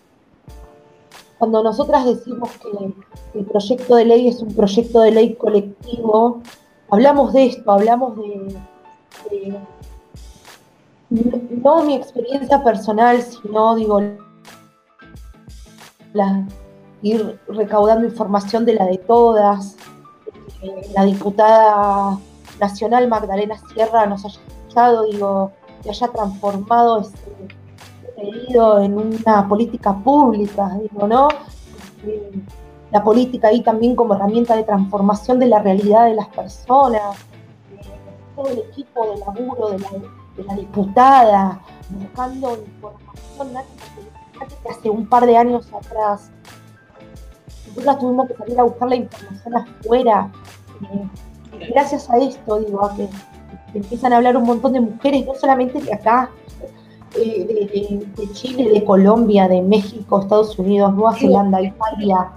cuando 1.38 1.62
nosotras 1.62 2.07
decimos 2.07 2.50
que 2.59 3.38
el 3.38 3.44
proyecto 3.44 3.96
de 3.96 4.04
ley 4.04 4.28
es 4.28 4.40
un 4.40 4.54
proyecto 4.54 5.00
de 5.00 5.11
ley 5.11 5.34
colectivo, 5.34 6.40
hablamos 6.90 7.32
de 7.32 7.46
esto, 7.46 7.70
hablamos 7.70 8.16
de, 8.16 9.59
no 11.62 11.82
mi 11.84 11.94
experiencia 11.94 12.62
personal, 12.62 13.22
sino 13.22 13.74
digo 13.74 14.00
ir 17.02 17.38
recaudando 17.48 18.07
información 18.07 18.64
de 18.64 18.74
la 18.74 18.86
de 18.86 18.98
todas, 18.98 19.76
la 20.94 21.04
diputada 21.04 22.18
nacional 22.61 23.09
Magdalena 23.09 23.57
Sierra 23.72 24.07
nos 24.07 24.24
haya 24.24 24.40
escuchado, 24.40 25.04
digo, 25.04 25.52
que 25.82 25.90
haya 25.90 26.09
transformado 26.09 27.00
ese 27.00 27.16
pedido 28.16 28.80
en 28.80 28.96
una 28.96 29.46
política 29.46 29.94
pública, 29.94 30.78
digo, 30.80 31.07
¿no? 31.07 31.28
La 32.90 33.02
política 33.02 33.48
ahí 33.48 33.62
también 33.62 33.94
como 33.94 34.14
herramienta 34.14 34.57
de 34.57 34.62
transformación 34.62 35.38
de 35.38 35.46
la 35.46 35.59
realidad 35.59 36.07
de 36.07 36.14
las 36.14 36.28
personas, 36.28 37.16
todo 38.34 38.48
el 38.48 38.59
equipo 38.59 39.07
de 39.07 39.18
laburo 39.18 39.70
de 39.70 39.78
la, 40.44 40.54
diputada, 40.54 41.61
buscando 41.90 42.52
información 42.52 43.64
que 44.62 44.68
hace 44.68 44.90
un 44.90 45.09
par 45.09 45.26
de 45.26 45.36
años 45.36 45.66
atrás 45.72 46.30
nosotras 47.76 47.98
tuvimos 47.98 48.28
que 48.28 48.34
salir 48.34 48.60
a 48.60 48.62
buscar 48.64 48.88
la 48.88 48.96
información 48.96 49.56
afuera. 49.56 50.30
Eh, 50.82 51.68
gracias 51.70 52.08
a 52.10 52.18
esto, 52.18 52.58
digo, 52.60 52.84
a 52.84 52.96
que 52.96 53.08
empiezan 53.74 54.12
a 54.12 54.16
hablar 54.16 54.36
un 54.36 54.44
montón 54.44 54.72
de 54.72 54.80
mujeres, 54.80 55.26
no 55.26 55.34
solamente 55.34 55.80
de 55.80 55.92
acá, 55.92 56.30
eh, 57.14 58.06
de, 58.16 58.32
Chile, 58.32 58.70
de 58.70 58.84
Colombia, 58.84 59.48
de 59.48 59.60
México, 59.62 60.20
Estados 60.20 60.58
Unidos, 60.58 60.94
Nueva 60.94 61.14
Zelanda, 61.14 61.60
Italia. 61.60 62.30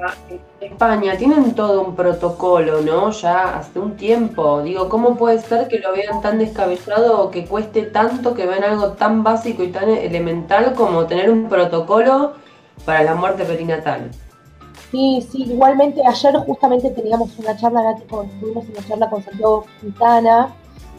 España, 0.60 1.16
tienen 1.18 1.54
todo 1.56 1.82
un 1.82 1.96
protocolo, 1.96 2.82
¿no? 2.82 3.12
Ya 3.12 3.58
hace 3.58 3.80
un 3.80 3.96
tiempo. 3.96 4.62
Digo, 4.62 4.90
¿cómo 4.90 5.16
puede 5.16 5.40
ser 5.40 5.68
que 5.70 5.80
lo 5.80 5.94
vean 5.94 6.22
tan 6.22 6.38
descabellado 6.38 7.24
o 7.24 7.32
que 7.32 7.46
cueste 7.46 7.84
tanto 7.84 8.34
que 8.34 8.46
vean 8.46 8.64
algo 8.64 8.90
tan 8.92 9.24
básico 9.24 9.64
y 9.64 9.70
tan 9.70 9.90
elemental 9.90 10.74
como 10.74 11.06
tener 11.06 11.30
un 11.30 11.48
protocolo 11.48 12.34
para 12.86 13.04
la 13.04 13.16
muerte 13.16 13.46
perinatal? 13.46 14.12
Sí, 14.92 15.28
sí, 15.32 15.44
igualmente 15.44 16.02
ayer 16.06 16.36
justamente 16.40 16.90
teníamos 16.90 17.38
una 17.38 17.56
charla, 17.56 17.96
tuvimos 18.40 18.66
una 18.68 18.88
charla 18.88 19.10
con 19.10 19.24
Santiago 19.24 19.66
Quintana, 19.80 20.56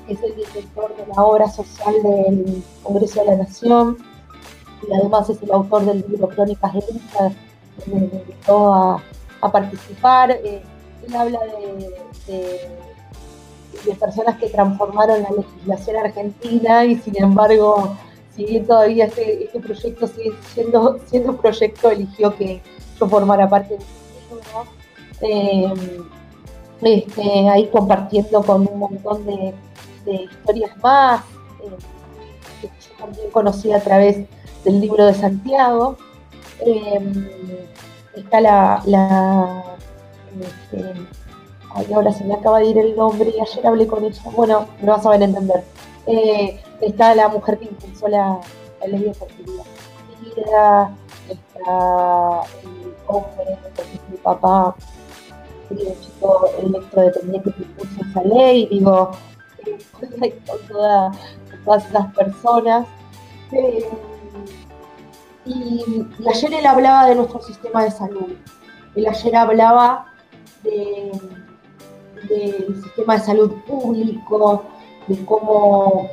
que 0.06 0.12
es 0.12 0.22
el 0.22 0.36
director 0.36 0.94
de 0.96 1.06
la 1.08 1.22
obra 1.24 1.50
social 1.50 1.94
del 2.02 2.62
Congreso 2.84 3.20
de 3.20 3.26
la 3.26 3.36
Nación, 3.38 3.98
y 4.88 4.94
además 4.94 5.28
es 5.28 5.42
el 5.42 5.50
autor 5.50 5.84
del 5.86 6.04
libro 6.08 6.28
Crónicas 6.28 6.72
de 6.72 6.80
Lucha, 6.80 7.32
que 7.84 7.90
me 7.90 8.00
invitó 8.02 8.74
a, 8.74 9.02
participar. 9.50 10.30
Eh, 10.30 10.62
él 11.08 11.16
habla 11.16 11.40
de, 11.40 12.70
de, 13.86 13.94
personas 13.98 14.36
que 14.36 14.50
transformaron 14.50 15.22
la 15.22 15.30
legislación 15.30 15.96
argentina 15.96 16.84
y 16.84 16.96
sin 16.96 17.20
embargo, 17.20 17.96
si 18.36 18.44
bien 18.44 18.66
todavía 18.66 19.06
este, 19.06 19.44
este 19.44 19.58
proyecto 19.58 20.06
sigue 20.06 20.32
siendo, 20.54 20.98
siendo 21.06 21.30
un 21.30 21.38
proyecto, 21.38 21.90
eligió 21.90 22.36
que 22.36 22.60
yo 23.00 23.08
formara 23.08 23.48
parte 23.48 23.78
del 23.78 23.82
libro. 24.30 24.66
Eh, 25.22 25.72
este, 26.82 27.48
ahí 27.48 27.66
compartiendo 27.68 28.42
con 28.42 28.66
un 28.66 28.78
montón 28.78 29.24
de, 29.26 29.54
historias 30.06 30.76
más, 30.82 31.20
eh, 31.62 31.70
que 32.60 32.66
yo 32.68 32.96
también 32.98 33.30
conocí 33.30 33.72
a 33.72 33.80
través 33.80 34.26
del 34.64 34.80
libro 34.80 35.06
de 35.06 35.14
Santiago. 35.14 35.96
Em, 36.60 37.26
está 38.14 38.40
la, 38.40 38.82
la 38.86 39.64
este, 40.40 40.94
ahora 41.94 42.12
se 42.12 42.24
me 42.24 42.34
acaba 42.34 42.58
de 42.58 42.66
ir 42.66 42.78
el 42.78 42.96
nombre 42.96 43.32
y 43.36 43.40
ayer 43.40 43.66
hablé 43.66 43.86
con 43.86 44.04
ella, 44.04 44.22
bueno, 44.34 44.66
me 44.80 44.88
vas 44.88 45.04
a 45.06 45.10
ver 45.10 45.22
entender. 45.22 45.64
Eh, 46.06 46.60
está 46.80 47.14
la 47.14 47.28
mujer 47.28 47.58
que 47.58 47.66
impulsó 47.66 48.08
la, 48.08 48.40
la 48.80 48.86
ley 48.86 49.04
de 49.04 49.14
fertilidad. 49.14 49.64
Está 51.28 52.42
el 52.62 52.89
mi 54.10 54.16
papá 54.18 54.74
un 55.70 56.00
chico 56.00 56.46
electrodependiente 56.58 57.52
que 57.52 57.62
impulsó 57.62 58.00
esa 58.10 58.22
ley, 58.22 58.66
digo, 58.66 59.10
con, 60.00 60.58
todas 61.64 61.86
esas 61.86 62.14
personas. 62.14 62.86
Eh, 63.52 63.88
y, 65.46 66.06
ayer 66.28 66.54
él 66.54 66.66
hablaba 66.66 67.06
de 67.06 67.14
nuestro 67.14 67.40
sistema 67.42 67.84
de 67.84 67.90
salud. 67.90 68.32
Él 68.94 69.06
ayer 69.06 69.36
hablaba 69.36 70.06
del 70.62 71.12
sistema 72.82 73.16
de 73.16 73.20
salud 73.20 73.52
público, 73.66 74.64
de 75.06 75.24
cómo, 75.24 76.08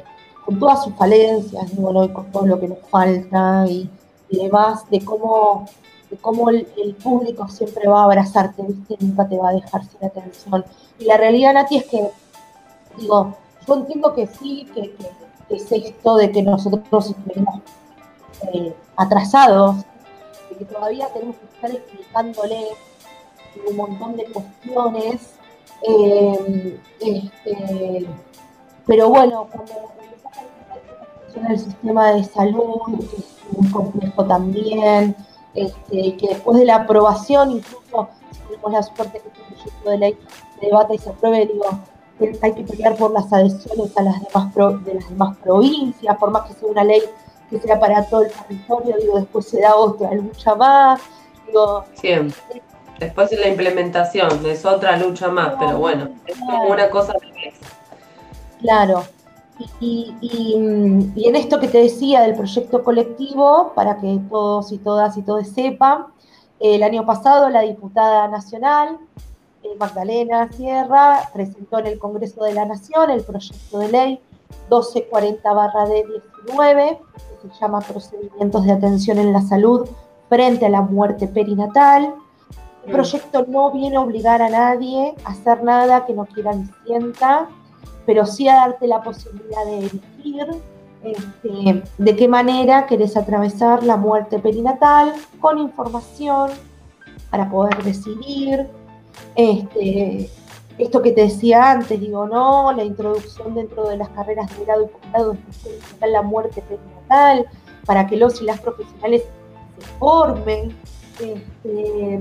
con 0.45 0.59
todas 0.59 0.83
sus 0.83 0.93
falencias, 0.95 1.71
con 1.71 2.31
todo 2.31 2.47
lo 2.47 2.59
que 2.59 2.67
nos 2.67 2.79
falta 2.89 3.65
y, 3.67 3.89
demás, 4.29 4.89
de 4.89 5.03
cómo, 5.03 5.65
de 6.09 6.17
cómo 6.17 6.49
el, 6.49 6.65
público 7.03 7.47
siempre 7.49 7.87
va 7.87 8.01
a 8.01 8.05
abrazarte, 8.05 8.63
¿viste? 8.63 8.95
nunca 8.99 9.27
te 9.27 9.37
va 9.37 9.49
a 9.49 9.53
dejar 9.53 9.83
sin 9.85 10.05
atención. 10.05 10.65
Y 10.99 11.05
la 11.05 11.17
realidad, 11.17 11.53
Nati, 11.53 11.77
es 11.77 11.85
que, 11.85 12.09
digo, 12.97 13.35
yo 13.67 13.75
entiendo 13.75 14.13
que 14.13 14.27
sí, 14.27 14.67
que, 14.73 14.95
es 15.49 15.71
esto 15.71 16.17
de 16.17 16.31
que 16.31 16.43
nosotros 16.43 17.09
estuvimos 17.09 17.61
eh, 18.53 18.73
atrasados, 18.97 19.77
de 20.49 20.57
que 20.57 20.65
todavía 20.65 21.07
tenemos 21.13 21.35
que 21.37 21.45
estar 21.45 21.71
explicándole 21.71 22.67
un 23.69 23.75
montón 23.75 24.17
de 24.17 24.25
cuestiones. 24.25 25.33
Eh, 25.83 26.79
este, 26.99 28.07
pero 28.85 29.09
bueno, 29.09 29.47
cuando 29.51 29.73
funciona 31.23 31.49
el 31.49 31.59
sistema 31.59 32.11
de 32.13 32.23
salud, 32.23 32.81
es 33.17 33.57
muy 33.57 33.71
complejo 33.71 34.25
también, 34.25 35.15
este, 35.57 36.15
que 36.17 36.27
después 36.27 36.57
de 36.59 36.65
la 36.65 36.75
aprobación, 36.75 37.51
incluso 37.51 38.09
si 38.31 38.39
tenemos 38.41 38.71
la 38.71 38.83
suerte 38.83 39.19
que 39.19 39.27
este 39.27 39.41
proyecto 39.41 39.89
de 39.89 39.97
ley 39.97 40.17
se 40.59 40.65
debata 40.67 40.93
y 40.93 40.97
se 40.99 41.09
apruebe, 41.09 41.47
digo, 41.47 41.65
hay 42.41 42.53
que 42.53 42.63
pelear 42.63 42.95
por 42.95 43.11
las 43.11 43.31
adhesiones 43.33 43.97
a 43.97 44.03
las 44.03 44.21
demás 44.21 44.53
de 44.85 44.93
las 44.93 45.09
demás 45.09 45.37
provincias, 45.37 46.17
por 46.17 46.29
más 46.31 46.47
que 46.47 46.53
sea 46.53 46.69
una 46.69 46.83
ley 46.83 47.01
que 47.49 47.59
sea 47.59 47.79
para 47.79 48.05
todo 48.05 48.23
el 48.23 48.31
territorio, 48.31 48.97
digo, 48.97 49.19
después 49.19 49.47
se 49.47 49.61
da 49.61 49.75
otra 49.75 50.11
lucha 50.13 50.53
más, 50.55 51.01
digo... 51.47 51.85
Siempre. 51.95 52.61
Después 52.99 53.29
de 53.29 53.37
la 53.37 53.47
implementación 53.47 54.45
es 54.45 54.65
otra 54.65 54.97
lucha 54.97 55.29
más, 55.29 55.55
pero 55.59 55.77
bueno, 55.77 56.09
es 56.25 56.37
como 56.37 56.69
una 56.69 56.89
cosa 56.89 57.13
de 57.13 57.31
vez. 57.31 57.55
Claro. 58.59 59.03
Y, 59.79 60.53
en 60.53 61.35
esto 61.35 61.59
que 61.59 61.67
te 61.67 61.79
decía 61.79 62.21
del 62.21 62.35
proyecto 62.35 62.83
colectivo, 62.83 63.71
para 63.75 63.97
que 63.97 64.19
todos 64.29 64.71
y 64.71 64.77
todas 64.77 65.17
y 65.17 65.23
todos 65.23 65.47
sepan, 65.47 66.05
el 66.59 66.83
año 66.83 67.05
pasado 67.05 67.49
la 67.49 67.61
diputada 67.61 68.27
nacional 68.27 68.97
eh, 69.63 69.69
Magdalena 69.79 70.51
Sierra 70.51 71.29
presentó 71.33 71.79
en 71.79 71.87
el 71.87 71.97
Congreso 71.99 72.43
de 72.43 72.53
la 72.53 72.65
Nación 72.65 73.09
el 73.09 73.23
proyecto 73.23 73.79
de 73.79 73.87
ley 73.89 74.19
1240-D19, 74.69 76.97
que 76.97 77.49
se 77.49 77.59
llama 77.59 77.81
Procedimientos 77.81 78.63
de 78.65 78.71
Atención 78.71 79.17
en 79.17 79.33
la 79.33 79.41
Salud 79.41 79.89
frente 80.29 80.65
a 80.65 80.69
la 80.69 80.81
muerte 80.81 81.27
perinatal. 81.27 82.15
El 82.85 82.93
proyecto 82.93 83.45
no 83.47 83.71
viene 83.71 83.97
a 83.97 84.01
obligar 84.01 84.41
a 84.41 84.49
nadie 84.49 85.13
a 85.25 85.31
hacer 85.31 85.61
nada 85.63 86.05
que 86.05 86.13
no 86.13 86.25
quiera 86.25 86.53
ni 86.53 86.65
sienta, 86.85 87.49
pero 88.07 88.25
sí 88.25 88.47
a 88.47 88.55
darte 88.55 88.87
la 88.87 89.03
posibilidad 89.03 89.65
de 89.65 89.77
elegir 89.79 90.47
este, 91.03 91.83
de 91.97 92.15
qué 92.15 92.27
manera 92.27 92.87
querés 92.87 93.15
atravesar 93.15 93.83
la 93.83 93.97
muerte 93.97 94.39
perinatal 94.39 95.13
con 95.39 95.59
información 95.59 96.51
para 97.29 97.49
poder 97.49 97.83
decidir. 97.83 98.67
Este, 99.35 100.29
esto 100.77 101.01
que 101.01 101.11
te 101.11 101.21
decía 101.21 101.71
antes, 101.71 101.99
digo, 101.99 102.27
no, 102.27 102.71
la 102.71 102.83
introducción 102.83 103.55
dentro 103.55 103.89
de 103.89 103.97
las 103.97 104.09
carreras 104.09 104.47
de 104.57 104.65
grado 104.65 104.85
y 104.85 104.87
posgrado 104.87 105.37
de 105.99 106.07
la 106.07 106.21
muerte 106.21 106.61
perinatal, 106.61 107.45
para 107.85 108.07
que 108.07 108.15
los 108.15 108.41
y 108.41 108.45
las 108.45 108.61
profesionales 108.61 109.23
se 109.77 109.85
formen, 109.99 110.75
este, 111.19 112.19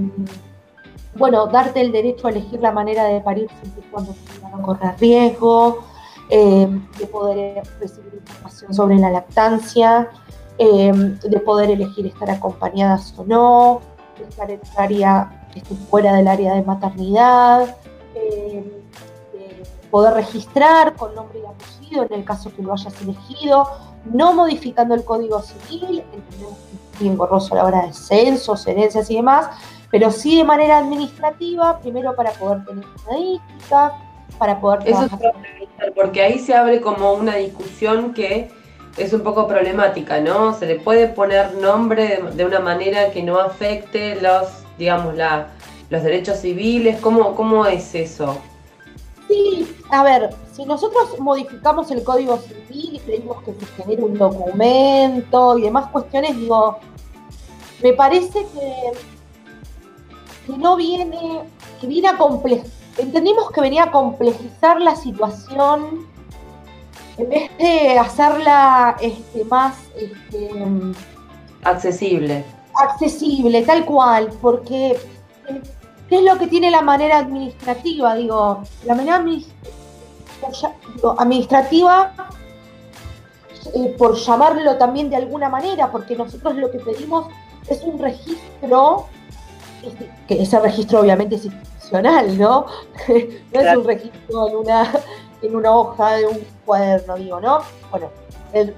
bueno, 1.18 1.46
darte 1.46 1.80
el 1.80 1.92
derecho 1.92 2.26
a 2.26 2.30
elegir 2.30 2.60
la 2.60 2.72
manera 2.72 3.04
de 3.04 3.20
parir 3.20 3.48
siempre 3.60 3.82
y 3.86 3.90
cuando 3.90 4.14
no 4.42 4.62
corra 4.62 4.96
riesgo, 4.98 5.84
eh, 6.28 6.68
de 6.98 7.06
poder 7.06 7.62
recibir 7.80 8.14
información 8.14 8.74
sobre 8.74 8.96
la 8.96 9.10
lactancia, 9.10 10.10
eh, 10.58 10.92
de 10.92 11.40
poder 11.40 11.70
elegir 11.70 12.06
estar 12.06 12.30
acompañadas 12.30 13.14
o 13.16 13.24
no, 13.24 13.80
de 14.18 14.24
estar 14.24 14.50
en 14.50 14.60
área 14.76 15.46
esté 15.54 15.74
fuera 15.74 16.14
del 16.14 16.28
área 16.28 16.54
de 16.54 16.62
maternidad, 16.62 17.76
eh, 18.14 18.82
poder 19.90 20.14
registrar 20.14 20.94
con 20.96 21.14
nombre 21.14 21.40
y 21.40 21.46
apellido 21.46 22.04
en 22.04 22.12
el 22.12 22.24
caso 22.24 22.52
que 22.54 22.62
lo 22.62 22.72
hayas 22.72 23.00
elegido, 23.00 23.68
no 24.04 24.34
modificando 24.34 24.94
el 24.94 25.04
código 25.04 25.40
civil, 25.40 26.04
entendemos 26.12 26.58
que 26.58 26.76
es 26.94 27.00
bien 27.00 27.16
borroso 27.16 27.54
a 27.54 27.58
la 27.58 27.64
hora 27.64 27.86
de 27.86 27.92
censos, 27.92 28.66
herencias 28.66 29.10
y 29.10 29.16
demás, 29.16 29.48
pero 29.90 30.10
sí 30.10 30.36
de 30.36 30.44
manera 30.44 30.78
administrativa, 30.78 31.78
primero 31.80 32.14
para 32.14 32.30
poder 32.32 32.64
tener 32.64 32.84
estadísticas, 32.96 33.92
para 34.38 34.60
poder. 34.60 34.80
Eso 34.88 35.04
es 35.04 35.92
porque 35.94 36.22
ahí 36.22 36.38
se 36.38 36.54
abre 36.54 36.80
como 36.80 37.12
una 37.12 37.36
discusión 37.36 38.14
que 38.14 38.50
es 38.96 39.12
un 39.12 39.22
poco 39.22 39.46
problemática, 39.46 40.20
¿no? 40.20 40.54
Se 40.54 40.66
le 40.66 40.76
puede 40.76 41.08
poner 41.08 41.54
nombre 41.54 42.22
de 42.34 42.44
una 42.44 42.60
manera 42.60 43.10
que 43.10 43.22
no 43.22 43.38
afecte 43.38 44.20
los 44.20 44.66
digamos, 44.78 45.14
la, 45.14 45.48
los 45.90 46.02
derechos 46.02 46.38
civiles? 46.38 47.00
¿Cómo, 47.00 47.34
¿Cómo 47.34 47.66
es 47.66 47.94
eso? 47.94 48.38
Sí, 49.28 49.74
a 49.90 50.02
ver, 50.04 50.30
si 50.52 50.64
nosotros 50.64 51.18
modificamos 51.18 51.90
el 51.90 52.04
código 52.04 52.38
civil 52.38 52.94
y 52.94 53.00
pedimos 53.00 53.42
que 53.42 53.54
se 53.54 53.66
genere 53.82 54.04
un 54.04 54.14
documento 54.14 55.58
y 55.58 55.62
demás 55.62 55.88
cuestiones, 55.90 56.36
digo, 56.36 56.78
me 57.82 57.92
parece 57.92 58.46
que, 58.54 58.92
que 60.46 60.56
no 60.56 60.76
viene, 60.76 61.42
que 61.80 61.86
viene 61.86 62.08
a 62.08 62.16
complejizar, 62.16 62.70
entendimos 62.98 63.50
que 63.50 63.60
venía 63.60 63.84
a 63.84 63.90
complejizar 63.90 64.80
la 64.80 64.96
situación 64.96 66.06
en 67.18 67.28
vez 67.28 67.50
de 67.58 67.98
hacerla 67.98 68.96
este, 69.00 69.44
más 69.44 69.74
este, 69.96 70.50
accesible 71.64 72.44
accesible, 72.76 73.62
tal 73.62 73.84
cual, 73.84 74.30
porque 74.40 74.98
¿qué 76.08 76.16
es 76.16 76.22
lo 76.22 76.38
que 76.38 76.46
tiene 76.46 76.70
la 76.70 76.82
manera 76.82 77.18
administrativa? 77.18 78.14
Digo, 78.14 78.62
la 78.84 78.94
manera 78.94 79.24
administrativa, 81.18 82.12
eh, 83.74 83.94
por 83.98 84.14
llamarlo 84.16 84.76
también 84.76 85.10
de 85.10 85.16
alguna 85.16 85.48
manera, 85.48 85.90
porque 85.90 86.16
nosotros 86.16 86.56
lo 86.56 86.70
que 86.70 86.78
pedimos 86.78 87.26
es 87.68 87.82
un 87.82 87.98
registro, 87.98 89.06
que 90.26 90.42
ese 90.42 90.58
registro 90.60 91.00
obviamente 91.00 91.36
es 91.36 91.44
institucional, 91.44 92.38
¿no? 92.38 92.66
no 93.08 93.60
es 93.60 93.76
un 93.76 93.84
registro 93.84 94.48
en 94.48 94.56
una, 94.56 94.92
en 95.42 95.56
una 95.56 95.70
hoja 95.70 96.16
de 96.16 96.26
un 96.26 96.38
cuaderno, 96.64 97.16
digo, 97.16 97.40
¿no? 97.40 97.60
Bueno, 97.90 98.10
el, 98.52 98.72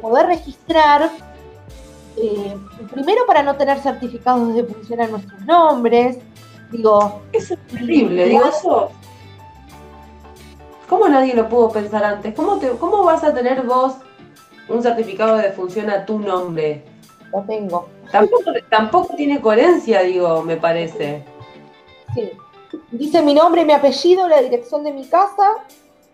poder 0.00 0.26
registrar, 0.26 1.10
eh, 2.16 2.56
primero 2.92 3.26
para 3.26 3.42
no 3.42 3.56
tener 3.56 3.78
certificados 3.80 4.54
de 4.54 4.64
función 4.64 5.00
en 5.00 5.10
nuestros 5.10 5.40
nombres, 5.42 6.18
digo... 6.70 7.22
Eso 7.32 7.54
es 7.54 7.66
terrible, 7.66 8.26
digo, 8.26 8.44
eso... 8.46 8.90
¿Cómo 10.88 11.06
nadie 11.06 11.34
lo 11.34 11.48
pudo 11.48 11.70
pensar 11.70 12.02
antes? 12.02 12.34
¿Cómo, 12.34 12.56
te, 12.56 12.70
¿Cómo 12.70 13.04
vas 13.04 13.22
a 13.22 13.34
tener 13.34 13.62
vos 13.62 13.96
un 14.68 14.82
certificado 14.82 15.36
de 15.36 15.52
función 15.52 15.90
a 15.90 16.06
tu 16.06 16.18
nombre? 16.18 16.82
Lo 17.32 17.42
tengo. 17.42 17.88
Tampoco, 18.10 18.52
tampoco 18.70 19.14
tiene 19.14 19.40
coherencia, 19.40 20.02
digo, 20.02 20.42
me 20.42 20.56
parece. 20.56 21.24
Sí. 22.14 22.30
Dice 22.90 23.22
mi 23.22 23.34
nombre, 23.34 23.64
mi 23.64 23.72
apellido, 23.72 24.28
la 24.28 24.40
dirección 24.40 24.84
de 24.84 24.92
mi 24.92 25.06
casa 25.06 25.56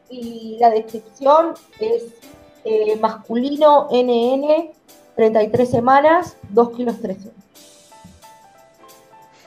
y 0.08 0.56
la 0.60 0.70
descripción 0.70 1.54
es 1.80 2.04
eh, 2.64 2.96
masculino 3.00 3.88
NN, 3.90 4.70
33 5.16 5.70
semanas, 5.70 6.36
2 6.50 6.70
kilos 6.76 7.00
13. 7.00 7.30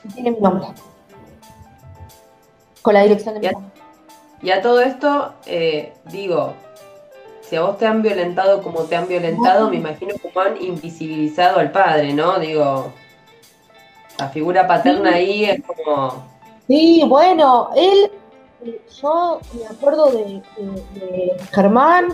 Y 0.04 0.08
tiene 0.08 0.30
mi 0.30 0.40
nombre. 0.40 0.68
Con 2.82 2.94
la 2.94 3.02
dirección 3.02 3.34
de 3.34 3.40
mi 3.40 3.46
casa. 3.48 3.72
Y 4.40 4.50
a 4.50 4.62
todo 4.62 4.80
esto, 4.80 5.34
eh, 5.46 5.94
digo, 6.10 6.54
si 7.48 7.56
a 7.56 7.62
vos 7.62 7.78
te 7.78 7.86
han 7.86 8.02
violentado 8.02 8.62
como 8.62 8.82
te 8.84 8.96
han 8.96 9.08
violentado, 9.08 9.70
me 9.70 9.76
imagino 9.76 10.14
como 10.20 10.40
han 10.40 10.62
invisibilizado 10.62 11.58
al 11.58 11.70
padre, 11.70 12.12
¿no? 12.12 12.38
Digo, 12.38 12.92
la 14.18 14.28
figura 14.28 14.66
paterna 14.66 15.14
ahí 15.14 15.44
es 15.44 15.62
como... 15.64 16.22
Sí, 16.66 17.02
bueno, 17.06 17.70
él, 17.74 18.10
yo 19.00 19.40
me 19.54 19.66
acuerdo 19.66 20.10
de, 20.10 20.42
Germán, 21.52 22.08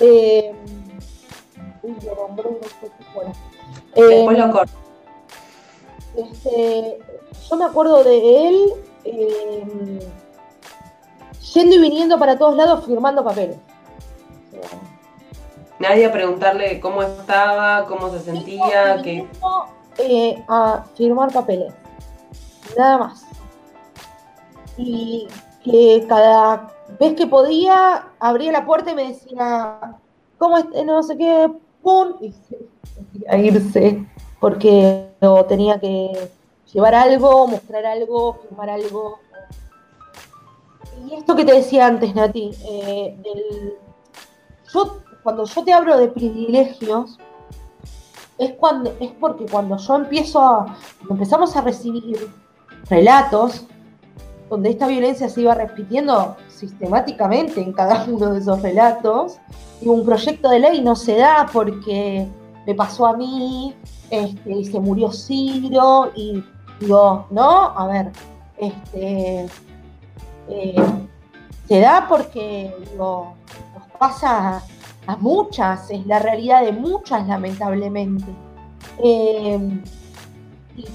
eh, 0.00 0.54
uy, 1.82 1.96
lo 2.06 2.14
nombré, 2.14 2.50
no 2.50 2.68
sé 2.68 2.90
bueno. 3.14 3.32
Después 3.94 4.38
lo 4.38 4.52
corto. 4.52 4.72
Este, 6.16 6.98
yo 7.48 7.56
me 7.56 7.64
acuerdo 7.64 8.04
de 8.04 8.48
él 8.48 8.72
eh, 9.04 10.08
yendo 11.52 11.76
y 11.76 11.78
viniendo 11.78 12.18
para 12.18 12.38
todos 12.38 12.56
lados 12.56 12.86
firmando 12.86 13.22
papeles. 13.22 13.58
Nadie 15.78 16.06
a 16.06 16.12
preguntarle 16.12 16.78
cómo 16.80 17.02
estaba, 17.02 17.86
cómo 17.86 18.10
se 18.10 18.20
sentía, 18.20 19.02
que... 19.02 19.26
Eh, 19.98 20.42
a 20.48 20.84
firmar 20.96 21.32
papeles, 21.32 21.74
nada 22.78 22.98
más. 22.98 23.26
Y 24.78 25.28
que 25.64 26.06
cada 26.08 26.72
vez 26.98 27.14
que 27.14 27.26
podía, 27.26 28.06
abría 28.20 28.52
la 28.52 28.64
puerta 28.64 28.92
y 28.92 28.94
me 28.94 29.08
decía, 29.08 29.78
¿cómo? 30.38 30.58
No 30.86 31.02
sé 31.02 31.18
qué, 31.18 31.50
¡pum! 31.82 32.14
Y 32.20 32.32
a 33.28 33.36
irse, 33.36 34.06
porque 34.40 35.08
tenía 35.48 35.78
que 35.78 36.30
llevar 36.72 36.94
algo, 36.94 37.46
mostrar 37.46 37.84
algo, 37.86 38.40
firmar 38.42 38.70
algo. 38.70 39.18
Y 41.06 41.14
esto 41.14 41.34
que 41.34 41.44
te 41.44 41.52
decía 41.52 41.86
antes, 41.86 42.14
Nati, 42.14 42.50
eh, 42.64 43.16
yo, 44.72 44.98
cuando 45.22 45.44
yo 45.44 45.64
te 45.64 45.72
hablo 45.72 45.96
de 45.98 46.08
privilegios, 46.08 47.18
es, 48.38 48.52
cuando, 48.54 48.92
es 49.00 49.10
porque 49.20 49.46
cuando 49.46 49.76
yo 49.76 49.96
empiezo 49.96 50.40
a, 50.40 50.76
empezamos 51.08 51.54
a 51.56 51.60
recibir 51.60 52.30
relatos 52.88 53.66
donde 54.50 54.70
esta 54.70 54.86
violencia 54.86 55.28
se 55.28 55.40
iba 55.40 55.54
repitiendo 55.54 56.36
sistemáticamente 56.48 57.62
en 57.62 57.72
cada 57.72 58.04
uno 58.08 58.34
de 58.34 58.40
esos 58.40 58.60
relatos, 58.60 59.38
y 59.80 59.88
un 59.88 60.04
proyecto 60.04 60.48
de 60.50 60.60
ley 60.60 60.80
no 60.80 60.94
se 60.94 61.16
da 61.16 61.48
porque 61.52 62.26
me 62.66 62.74
pasó 62.74 63.06
a 63.06 63.16
mí, 63.16 63.74
este, 64.10 64.52
y 64.52 64.64
se 64.64 64.78
murió 64.78 65.10
Ciro, 65.10 66.12
y 66.14 66.44
digo, 66.78 67.26
no, 67.30 67.76
a 67.76 67.86
ver, 67.86 68.12
este, 68.58 69.48
eh, 70.48 70.82
se 71.66 71.80
da 71.80 72.06
porque 72.08 72.74
nos 72.96 73.28
pasa 74.02 74.60
a, 75.06 75.16
muchas, 75.18 75.88
es 75.88 76.04
la 76.08 76.18
realidad 76.18 76.64
de 76.64 76.72
muchas 76.72 77.24
lamentablemente. 77.28 78.32
Eh, 78.98 79.80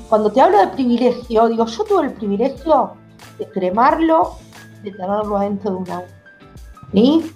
cuando 0.10 0.30
te 0.30 0.42
hablo 0.42 0.60
de 0.60 0.68
privilegio, 0.68 1.48
digo, 1.48 1.66
yo 1.66 1.84
tuve 1.86 2.08
el 2.08 2.12
privilegio 2.12 2.96
de 3.40 3.48
cremarlo, 3.48 4.36
de 4.84 4.92
tenerlo 4.92 5.38
adentro 5.38 5.72
de 5.72 5.78
un 5.78 5.90
auto. 5.90 6.14
¿sí? 6.94 7.32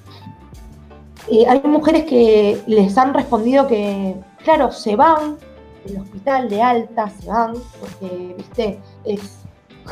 hay 1.48 1.62
mujeres 1.64 2.04
que 2.04 2.62
les 2.68 2.98
han 2.98 3.14
respondido 3.14 3.66
que, 3.66 4.18
claro, 4.44 4.74
se 4.74 4.98
van 4.98 5.38
del 5.86 6.02
hospital 6.02 6.50
de 6.50 6.62
alta, 6.62 7.10
se 7.10 7.30
van, 7.30 7.54
porque, 7.80 8.36
viste, 8.38 8.80
es, 9.06 9.38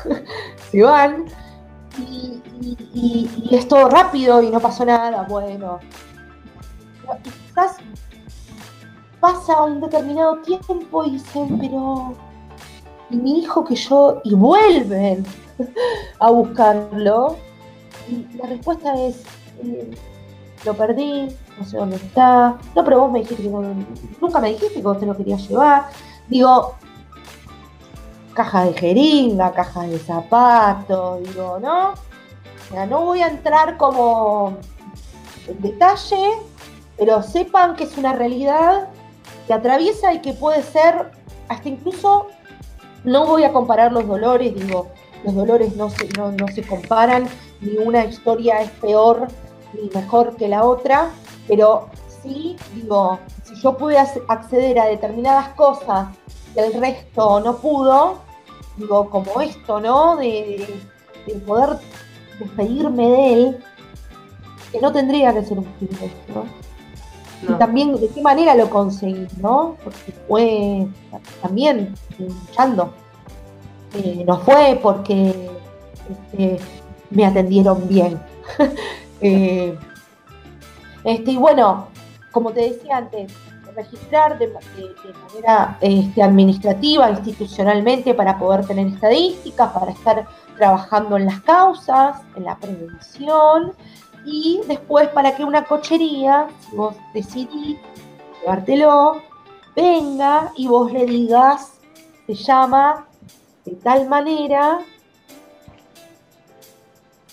se 0.72 0.84
van, 0.84 1.28
y, 2.94 3.50
es 3.52 3.68
todo 3.68 3.90
rápido 3.90 4.42
y 4.42 4.50
no 4.50 4.60
pasó 4.60 4.86
nada, 4.86 5.26
bueno. 5.28 5.80
quizás 7.24 7.78
pasa 9.20 9.64
un 9.64 9.82
determinado 9.82 10.38
tiempo 10.38 11.04
y 11.06 11.12
dicen, 11.12 11.58
pero 11.60 12.16
y 13.10 13.18
mi 13.18 13.40
hijo 13.40 13.64
que 13.64 13.76
yo, 13.76 14.22
y 14.24 14.36
vuelven 14.36 15.26
a 16.20 16.30
buscarlo, 16.30 17.38
y 18.08 18.38
la 18.38 18.48
respuesta 18.48 18.94
es, 18.96 19.24
eh, 19.64 19.90
lo 20.66 20.74
perdí, 20.76 21.28
no 21.58 21.66
sé 21.66 21.78
dónde 21.78 21.96
está, 21.96 22.58
no, 22.76 22.84
pero 22.84 23.02
vos 23.02 23.12
me 23.12 23.20
dijiste 23.20 23.44
que 23.44 23.50
nunca 23.50 24.40
me 24.40 24.50
dijiste 24.50 24.76
que 24.76 24.82
vos 24.82 25.00
te 25.00 25.06
lo 25.06 25.16
querías 25.16 25.48
llevar. 25.48 25.86
Digo, 26.28 26.76
caja 28.40 28.64
de 28.64 28.74
jeringa, 28.74 29.52
caja 29.52 29.82
de 29.82 30.00
zapatos, 30.00 31.22
digo, 31.24 31.60
¿no? 31.60 31.90
O 31.90 32.72
sea, 32.72 32.86
no 32.86 33.04
voy 33.04 33.22
a 33.22 33.28
entrar 33.28 33.76
como 33.76 34.58
en 35.46 35.62
detalle, 35.62 36.38
pero 36.98 37.22
sepan 37.22 37.76
que 37.76 37.84
es 37.84 37.98
una 37.98 38.14
realidad 38.14 38.88
que 39.46 39.54
atraviesa 39.54 40.14
y 40.14 40.22
que 40.22 40.32
puede 40.32 40.64
ser 40.64 41.12
hasta 41.50 41.68
incluso, 41.68 42.28
no 43.04 43.26
voy 43.26 43.44
a 43.44 43.52
comparar 43.52 43.92
los 43.92 44.08
dolores, 44.08 44.56
digo, 44.56 44.88
los 45.26 45.36
dolores 45.36 45.76
no 45.76 45.90
se, 45.90 46.08
no, 46.18 46.32
no 46.32 46.48
se 46.48 46.66
comparan, 46.66 47.28
ni 47.60 47.76
una 47.76 48.06
historia 48.06 48.62
es 48.62 48.72
peor 48.72 49.28
ni 49.74 49.90
mejor 49.94 50.38
que 50.38 50.48
la 50.48 50.64
otra, 50.64 51.10
pero 51.46 51.90
sí, 52.24 52.56
digo, 52.74 53.20
si 53.44 53.56
yo 53.56 53.76
pude 53.76 53.98
acceder 53.98 54.80
a 54.80 54.86
determinadas 54.86 55.50
cosas 55.56 56.08
que 56.54 56.62
el 56.62 56.74
resto 56.80 57.42
no 57.42 57.58
pudo, 57.58 58.29
digo, 58.80 59.10
como 59.10 59.42
esto, 59.42 59.80
¿no? 59.80 60.16
De, 60.16 60.82
poder 61.46 61.78
despedirme 62.40 63.08
de 63.08 63.34
él, 63.34 63.58
que 64.72 64.80
no 64.80 64.92
tendría 64.92 65.32
que 65.34 65.44
ser 65.44 65.60
un 65.60 65.66
privilegio, 65.66 66.10
¿no? 66.34 66.46
Y 67.42 67.58
también 67.58 67.96
de 67.96 68.10
qué 68.10 68.22
manera 68.22 68.56
lo 68.56 68.70
conseguí, 68.70 69.28
¿no? 69.40 69.76
Porque 69.84 70.14
fue 70.28 70.88
también 71.42 71.94
luchando. 72.18 72.94
Eh, 73.94 74.24
no 74.26 74.40
fue 74.40 74.80
porque 74.82 75.50
este, 76.10 76.60
me 77.12 77.26
atendieron 77.26 77.88
bien. 77.88 78.20
Eh, 79.22 79.78
este, 81.04 81.32
y 81.32 81.36
bueno, 81.36 81.88
como 82.32 82.52
te 82.54 82.62
decía 82.62 82.96
antes, 82.96 83.34
registrar 83.80 84.38
de, 84.38 84.48
manera 84.48 85.78
este, 85.82 86.22
administrativa, 86.22 87.10
institucionalmente, 87.10 88.14
para 88.14 88.38
poder 88.38 88.66
tener 88.66 88.88
estadísticas, 88.88 89.72
para 89.72 89.92
estar 89.92 90.28
trabajando 90.58 91.18
en 91.18 91.26
las 91.26 91.42
causas, 91.42 92.18
en 92.36 92.44
la 92.44 92.56
prevención, 92.58 93.74
y 94.26 94.62
después 94.68 95.08
para 95.10 95.36
que 95.36 95.44
una 95.44 95.64
cochería, 95.64 96.48
si 96.62 96.76
vos 96.76 96.96
decidís 97.14 97.78
llevártelo, 98.42 99.22
venga 99.76 100.52
y 100.56 100.68
vos 100.68 100.92
le 100.92 101.06
digas, 101.06 101.80
se 102.28 102.36
llama 102.36 103.08
de 103.66 103.76
tal 103.76 104.08
manera, 104.08 104.80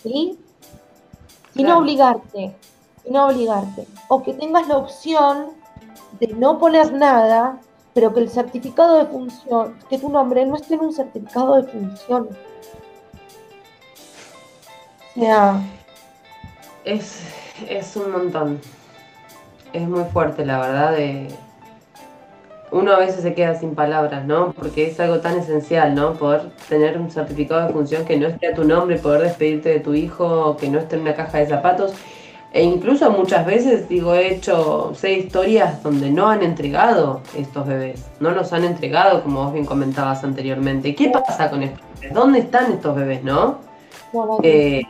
¿sí? 0.02 0.38
Y 1.54 1.64
no 1.64 1.78
obligarte, 1.78 2.56
y 3.04 3.10
no 3.10 3.26
obligarte. 3.26 3.86
O 4.08 4.22
que 4.22 4.34
tengas 4.34 4.68
la 4.68 4.76
opción 4.76 5.65
de 6.20 6.28
no 6.34 6.58
poner 6.58 6.92
nada, 6.92 7.60
pero 7.94 8.12
que 8.14 8.20
el 8.20 8.30
certificado 8.30 8.98
de 8.98 9.06
función, 9.06 9.78
que 9.88 9.98
tu 9.98 10.08
nombre 10.10 10.44
no 10.46 10.56
esté 10.56 10.74
en 10.74 10.80
un 10.80 10.92
certificado 10.92 11.56
de 11.56 11.64
función. 11.64 12.28
O 15.16 15.20
sea, 15.20 15.60
Es, 16.84 17.20
es 17.68 17.96
un 17.96 18.12
montón. 18.12 18.60
Es 19.72 19.88
muy 19.88 20.04
fuerte, 20.04 20.44
la 20.46 20.58
verdad. 20.60 20.94
Uno 22.70 22.92
a 22.92 22.98
veces 22.98 23.22
se 23.22 23.34
queda 23.34 23.54
sin 23.58 23.74
palabras, 23.74 24.24
¿no? 24.26 24.52
Porque 24.52 24.86
es 24.88 24.98
algo 25.00 25.20
tan 25.20 25.38
esencial, 25.38 25.94
¿no? 25.94 26.14
Poder 26.14 26.50
tener 26.68 26.98
un 26.98 27.10
certificado 27.10 27.66
de 27.66 27.72
función 27.72 28.04
que 28.04 28.16
no 28.18 28.26
esté 28.28 28.48
a 28.48 28.54
tu 28.54 28.64
nombre, 28.64 28.98
poder 28.98 29.22
despedirte 29.22 29.68
de 29.70 29.80
tu 29.80 29.94
hijo, 29.94 30.56
que 30.56 30.68
no 30.68 30.78
esté 30.80 30.96
en 30.96 31.02
una 31.02 31.14
caja 31.14 31.38
de 31.38 31.46
zapatos. 31.46 31.94
E 32.56 32.62
incluso 32.62 33.10
muchas 33.10 33.44
veces, 33.44 33.86
digo, 33.86 34.14
he 34.14 34.32
hecho, 34.32 34.94
sé 34.94 35.12
historias 35.12 35.82
donde 35.82 36.08
no 36.08 36.30
han 36.30 36.42
entregado 36.42 37.20
estos 37.36 37.66
bebés, 37.66 38.06
no 38.18 38.30
los 38.30 38.50
han 38.54 38.64
entregado, 38.64 39.22
como 39.22 39.44
vos 39.44 39.52
bien 39.52 39.66
comentabas 39.66 40.24
anteriormente. 40.24 40.94
¿Qué 40.94 41.10
pasa 41.10 41.50
con 41.50 41.62
estos 41.62 41.82
bebés? 42.00 42.14
¿Dónde 42.14 42.38
están 42.38 42.72
estos 42.72 42.96
bebés, 42.96 43.22
no? 43.22 43.58
Eh, 44.42 44.84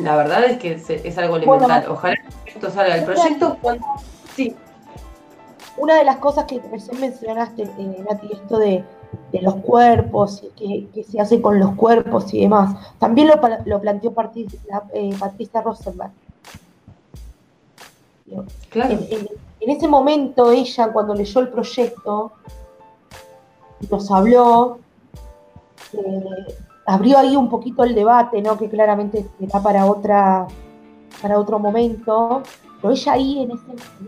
la 0.00 0.16
verdad 0.16 0.44
es 0.44 0.56
que 0.56 0.72
es, 1.04 1.18
algo 1.18 1.36
elemental. 1.36 1.84
Ojalá 1.90 2.16
esto 2.46 2.70
salga. 2.70 2.96
El 2.96 3.04
proyecto, 3.04 3.58
sí. 4.34 4.56
Una 5.76 5.96
de 5.98 6.04
las 6.04 6.16
cosas 6.16 6.46
que 6.46 6.58
recién 6.72 7.02
mencionaste, 7.02 7.64
eh, 7.64 8.04
Nati, 8.08 8.32
esto 8.32 8.58
de, 8.58 8.82
los 9.32 9.54
cuerpos, 9.56 10.42
que, 10.56 10.88
que, 10.94 11.04
se 11.04 11.20
hace 11.20 11.40
con 11.40 11.58
los 11.58 11.74
cuerpos 11.74 12.32
y 12.34 12.40
demás, 12.40 12.76
también 12.98 13.28
lo, 13.28 13.34
lo 13.66 13.80
planteó 13.80 14.14
eh, 14.92 15.14
Patricia 15.18 15.62
Rosenberg. 15.62 16.12
Claro. 18.70 18.98
En, 19.10 19.70
ese 19.70 19.88
momento 19.88 20.50
ella, 20.50 20.92
cuando 20.92 21.14
leyó 21.14 21.40
el 21.40 21.48
proyecto, 21.48 22.32
nos 23.90 24.10
habló, 24.10 24.78
eh, 25.92 26.54
abrió 26.86 27.18
ahí 27.18 27.36
un 27.36 27.48
poquito 27.48 27.84
el 27.84 27.94
debate, 27.94 28.42
¿no? 28.42 28.58
Que 28.58 28.68
claramente 28.68 29.26
será 29.38 29.62
para 29.62 29.86
otra, 29.86 30.46
para 31.22 31.38
otro 31.38 31.58
momento. 31.58 32.42
Pero 32.80 32.92
ella 32.92 33.12
ahí 33.12 33.42
en 33.42 33.52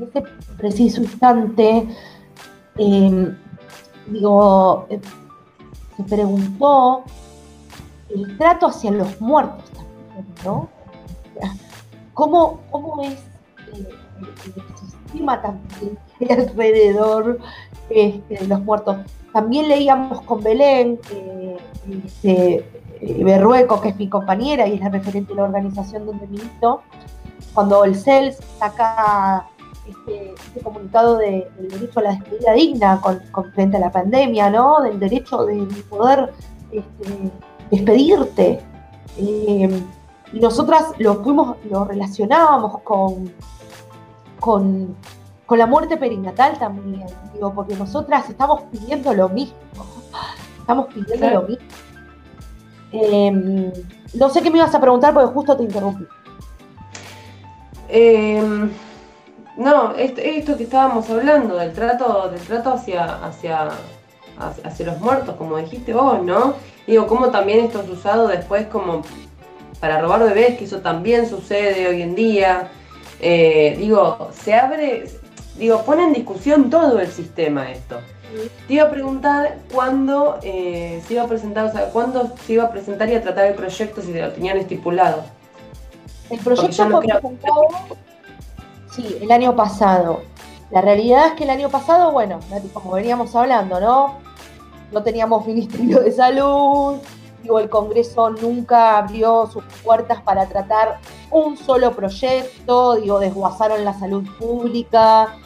ese, 0.03 0.23
preciso 0.59 1.01
instante, 1.01 1.89
em, 2.77 3.35
digo, 4.09 4.87
eh, 4.89 5.01
se 5.97 6.03
preguntó 6.05 7.03
el 8.15 8.37
trato 8.39 8.67
hacia 8.67 8.91
los 8.91 9.21
muertos 9.21 9.65
también, 9.71 10.35
¿no? 10.45 10.69
¿Cómo, 12.15 12.61
cómo 12.71 13.03
es 13.03 13.19
eh, 13.75 13.89
el, 14.19 14.63
sistema 14.79 15.43
también 15.43 15.99
alrededor 16.31 17.39
este, 17.91 18.39
de 18.39 18.47
los 18.47 18.61
muertos? 18.63 18.97
También 19.33 19.69
leíamos 19.69 20.23
con 20.23 20.43
Belén, 20.43 20.99
eh, 21.11 21.57
este, 22.05 23.23
Berrueco, 23.23 23.81
que 23.81 23.91
es 23.91 23.97
mi 23.97 24.09
compañera 24.09 24.67
y 24.67 24.75
es 24.75 24.81
la 24.81 24.89
referente 24.89 25.33
de 25.33 25.37
la 25.37 25.45
organización 25.45 26.07
donde 26.07 26.27
milito, 26.27 26.83
cuando 27.53 27.85
el 27.85 27.95
CELS 27.95 28.39
saca 28.59 29.47
este, 29.89 30.35
este 30.35 30.61
comunicado 30.61 31.19
del 31.19 31.47
derecho 31.59 32.01
a 32.01 32.03
la 32.03 32.11
despedida 32.13 32.53
digna 32.53 33.01
con, 33.01 33.53
frente 33.53 33.77
a 33.77 33.81
la 33.81 33.93
pandemia, 33.93 34.51
¿no? 34.51 34.81
Del 34.83 34.99
derecho 34.99 35.45
de 35.45 35.67
poder 35.89 36.33
este, 36.71 37.31
despedirte. 37.71 38.61
Eh, 39.19 39.83
y 40.33 40.41
nosotras 40.41 40.93
lo 40.99 41.23
fuimos, 41.23 41.57
lo 41.71 41.85
relacionábamos 41.85 42.81
con, 42.83 43.33
con, 44.41 44.97
la 45.51 45.67
muerte 45.67 45.97
perinatal 45.97 46.59
también, 46.59 47.07
digo, 47.33 47.53
porque 47.55 47.77
nosotras 47.77 48.29
estamos 48.29 48.63
pidiendo 48.73 49.15
lo 49.15 49.29
mismo. 49.29 49.57
Estamos 50.59 50.87
pidiendo 50.93 51.31
lo 51.31 51.43
mismo. 51.43 51.67
Em, 52.93 53.73
no 54.15 54.29
sé 54.31 54.43
qué 54.43 54.51
me 54.51 54.59
ibas 54.59 54.75
a 54.75 54.81
preguntar 54.81 55.15
porque 55.15 55.33
justo 55.33 55.57
te 55.57 55.63
interrumpí. 55.63 56.05
Em, 57.89 58.71
no, 59.57 59.95
esto, 59.95 60.57
que 60.57 60.65
estábamos 60.65 61.09
hablando, 61.09 61.57
del 61.57 61.73
trato, 61.73 62.29
del 62.31 62.41
trato 62.41 62.75
hacia, 62.75 63.05
hacia, 63.25 63.71
hacia 64.39 64.87
los 64.87 65.01
muertos, 65.01 65.35
como 65.37 65.57
dijiste 65.57 65.95
vos, 65.95 66.23
¿no? 66.23 66.55
Digo, 66.87 67.07
cómo 67.07 67.31
también 67.31 67.65
esto 67.65 67.81
es 67.81 67.89
usado 67.89 68.29
después 68.29 68.67
como 68.67 69.03
para 69.81 70.01
robar 70.01 70.25
bebés, 70.25 70.59
que 70.59 70.65
eso 70.65 70.79
también 70.79 71.29
sucede 71.29 71.89
hoy 71.89 72.03
en 72.03 72.15
día. 72.15 72.69
Eh, 73.21 73.77
digo, 73.79 74.31
se 74.33 74.55
abre, 74.55 75.05
digo, 75.57 75.83
pone 75.83 76.05
en 76.05 76.13
discusión 76.13 76.71
todo 76.71 77.01
el 77.01 77.09
sistema 77.09 77.71
esto. 77.71 77.99
Te 78.67 78.75
iba 78.75 78.85
a 78.85 78.91
preguntar 78.91 79.59
cuándo 79.73 80.39
eh, 80.43 81.01
se 81.07 81.15
iba 81.15 81.23
a 81.23 81.29
presentar, 81.29 81.67
o 81.67 81.73
sea, 81.73 81.91
cuándo 81.91 82.33
se 82.45 82.55
iba 82.55 82.65
a 82.65 82.71
presentar 82.71 83.09
y 83.09 83.15
a 83.15 83.23
tratar 83.23 83.47
el 83.47 83.55
proyecto 83.55 84.03
si 84.03 84.13
lo 84.13 84.31
tenían 84.33 84.59
estipulado. 84.59 85.25
El 86.29 86.41
proyecto 86.41 86.91
fue 86.91 87.07
presentado, 87.07 87.69
sí, 88.97 89.19
el 89.21 89.31
año 89.31 89.55
pasado. 89.55 90.23
La 90.71 90.81
realidad 90.81 91.29
es 91.29 91.33
que 91.35 91.45
el 91.45 91.51
año 91.51 91.69
pasado, 91.69 92.11
bueno, 92.11 92.41
como 92.73 92.93
veníamos 92.93 93.37
hablando, 93.37 93.79
¿no? 93.79 94.15
No 94.91 95.03
teníamos 95.03 95.47
Ministerio 95.47 96.01
de 96.01 96.11
Salud, 96.11 96.97
digo, 97.43 97.61
el 97.61 97.69
Congreso 97.69 98.31
nunca 98.31 98.99
abrió 98.99 99.47
sus 99.47 99.63
puertas 99.85 100.21
para 100.23 100.47
tratar 100.47 100.99
un 101.31 101.57
solo 101.57 101.93
proyecto, 101.93 102.97
digo, 102.97 103.21
desguazaron 103.21 103.85
la 103.85 103.95
salud 103.95 104.25
pública. 104.39 105.37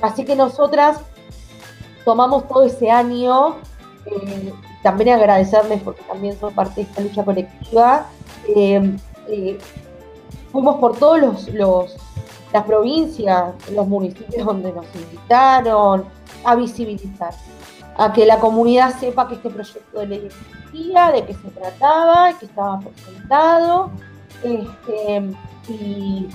Así 0.00 0.24
que 0.24 0.36
nosotras 0.36 1.00
tomamos 2.04 2.48
todo 2.48 2.64
ese 2.64 2.90
año, 2.90 3.56
eh, 4.06 4.52
también 4.82 5.10
agradecerles 5.10 5.82
porque 5.82 6.02
también 6.02 6.38
son 6.38 6.54
parte 6.54 6.76
de 6.76 6.82
esta 6.82 7.02
lucha 7.02 7.24
colectiva. 7.24 8.06
Eh, 8.48 8.96
eh, 9.28 9.58
fuimos 10.52 10.76
por 10.76 10.96
todos 10.96 11.48
los, 11.48 11.96
las 12.52 12.64
provincias, 12.64 13.54
los 13.72 13.86
municipios 13.86 14.44
donde 14.44 14.72
nos 14.72 14.86
invitaron 14.94 16.04
a 16.44 16.54
visibilizar, 16.54 17.34
a 17.96 18.12
que 18.12 18.26
la 18.26 18.38
comunidad 18.38 18.98
sepa 18.98 19.28
que 19.28 19.34
este 19.34 19.50
proyecto 19.50 20.00
de 20.00 20.06
ley 20.06 20.26
existía, 20.26 21.10
de 21.12 21.24
qué 21.24 21.34
se 21.34 21.50
trataba, 21.50 22.32
que 22.38 22.46
estaba 22.46 22.80
presentado. 22.80 23.90
Este, 24.42 25.22
y, 25.68 26.28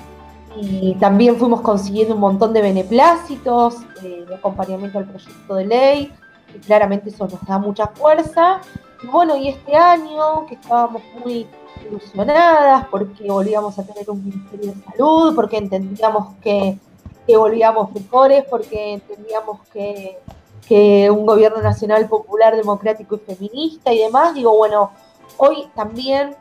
también 0.99 1.37
fuimos 1.37 1.61
consiguiendo 1.61 2.13
un 2.13 2.19
montón 2.19 2.51
de 2.51 2.61
beneplácitos 2.61 3.77
eh, 4.03 4.25
de 4.27 4.35
acompañamiento 4.35 4.97
al 4.97 5.05
proyecto 5.05 5.55
de 5.55 5.65
ley, 5.65 6.13
y 6.53 6.59
claramente 6.59 7.09
eso 7.09 7.25
nos 7.25 7.41
da 7.45 7.57
mucha 7.57 7.87
fuerza. 7.87 8.59
Y 9.01 9.07
bueno, 9.07 9.37
y 9.37 9.47
este 9.47 9.75
año 9.75 10.45
que 10.47 10.55
estábamos 10.55 11.01
muy 11.23 11.47
ilusionadas 11.83 12.87
porque 12.87 13.29
volvíamos 13.29 13.77
a 13.77 13.83
tener 13.83 14.09
un 14.09 14.23
Ministerio 14.23 14.73
de 14.73 14.83
Salud, 14.91 15.35
porque 15.35 15.57
entendíamos 15.57 16.35
que, 16.41 16.77
que 17.25 17.37
volvíamos 17.37 17.91
mejores, 17.93 18.45
porque 18.49 18.93
entendíamos 18.93 19.59
que, 19.73 20.17
que 20.67 21.09
un 21.09 21.25
gobierno 21.25 21.61
nacional 21.61 22.07
popular, 22.07 22.55
democrático 22.55 23.15
y 23.15 23.33
feminista 23.33 23.93
y 23.93 23.99
demás, 23.99 24.33
digo, 24.33 24.55
bueno, 24.55 24.91
hoy 25.37 25.67
también 25.75 26.35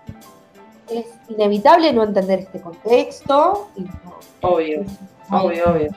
es 0.88 1.06
inevitable 1.28 1.92
no 1.92 2.02
entender 2.02 2.40
este 2.40 2.60
contexto. 2.60 3.68
obvio, 4.40 4.84
obvio, 5.30 5.70
obvio. 5.70 5.90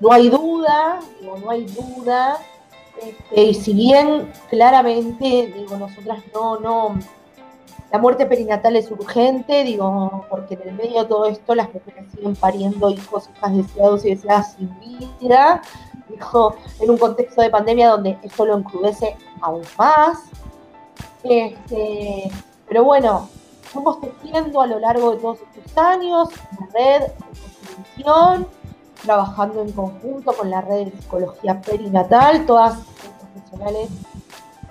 No 0.00 0.12
hay 0.12 0.28
duda, 0.28 1.00
digo, 1.20 1.38
no 1.38 1.50
hay 1.50 1.64
duda. 1.64 2.38
Este, 3.02 3.42
y 3.42 3.54
si 3.54 3.72
bien 3.72 4.32
claramente, 4.48 5.52
digo, 5.54 5.76
nosotras 5.76 6.22
no, 6.34 6.58
no, 6.60 6.98
la 7.92 7.98
muerte 7.98 8.26
perinatal 8.26 8.76
es 8.76 8.90
urgente, 8.90 9.62
digo, 9.62 10.26
porque 10.28 10.54
en 10.54 10.68
el 10.68 10.74
medio 10.74 11.02
de 11.02 11.08
todo 11.08 11.26
esto 11.26 11.54
las 11.54 11.72
mujeres 11.72 12.04
siguen 12.12 12.34
pariendo 12.34 12.90
hijos, 12.90 13.30
hijas 13.36 13.56
deseados 13.56 14.04
y 14.04 14.10
deseadas 14.10 14.54
sin 14.54 14.80
vida, 14.80 15.62
digo, 16.08 16.56
en 16.80 16.90
un 16.90 16.98
contexto 16.98 17.42
de 17.42 17.50
pandemia 17.50 17.90
donde 17.90 18.18
esto 18.22 18.44
lo 18.44 18.56
encrudece 18.56 19.16
aún 19.40 19.62
más. 19.78 20.18
Este, 21.22 22.30
pero 22.68 22.84
bueno, 22.84 23.28
fuimos 23.62 24.00
tejiendo 24.00 24.60
a 24.60 24.66
lo 24.66 24.78
largo 24.80 25.12
de 25.12 25.18
todos 25.18 25.38
estos 25.54 25.78
años 25.78 26.28
una 26.58 26.68
red 26.72 27.02
de 27.02 27.12
constitución, 27.12 28.46
trabajando 29.04 29.62
en 29.62 29.72
conjunto 29.72 30.32
con 30.32 30.50
la 30.50 30.60
red 30.60 30.86
de 30.86 30.90
psicología 30.90 31.60
perinatal, 31.60 32.46
todas 32.46 32.78
profesionales, 33.34 33.90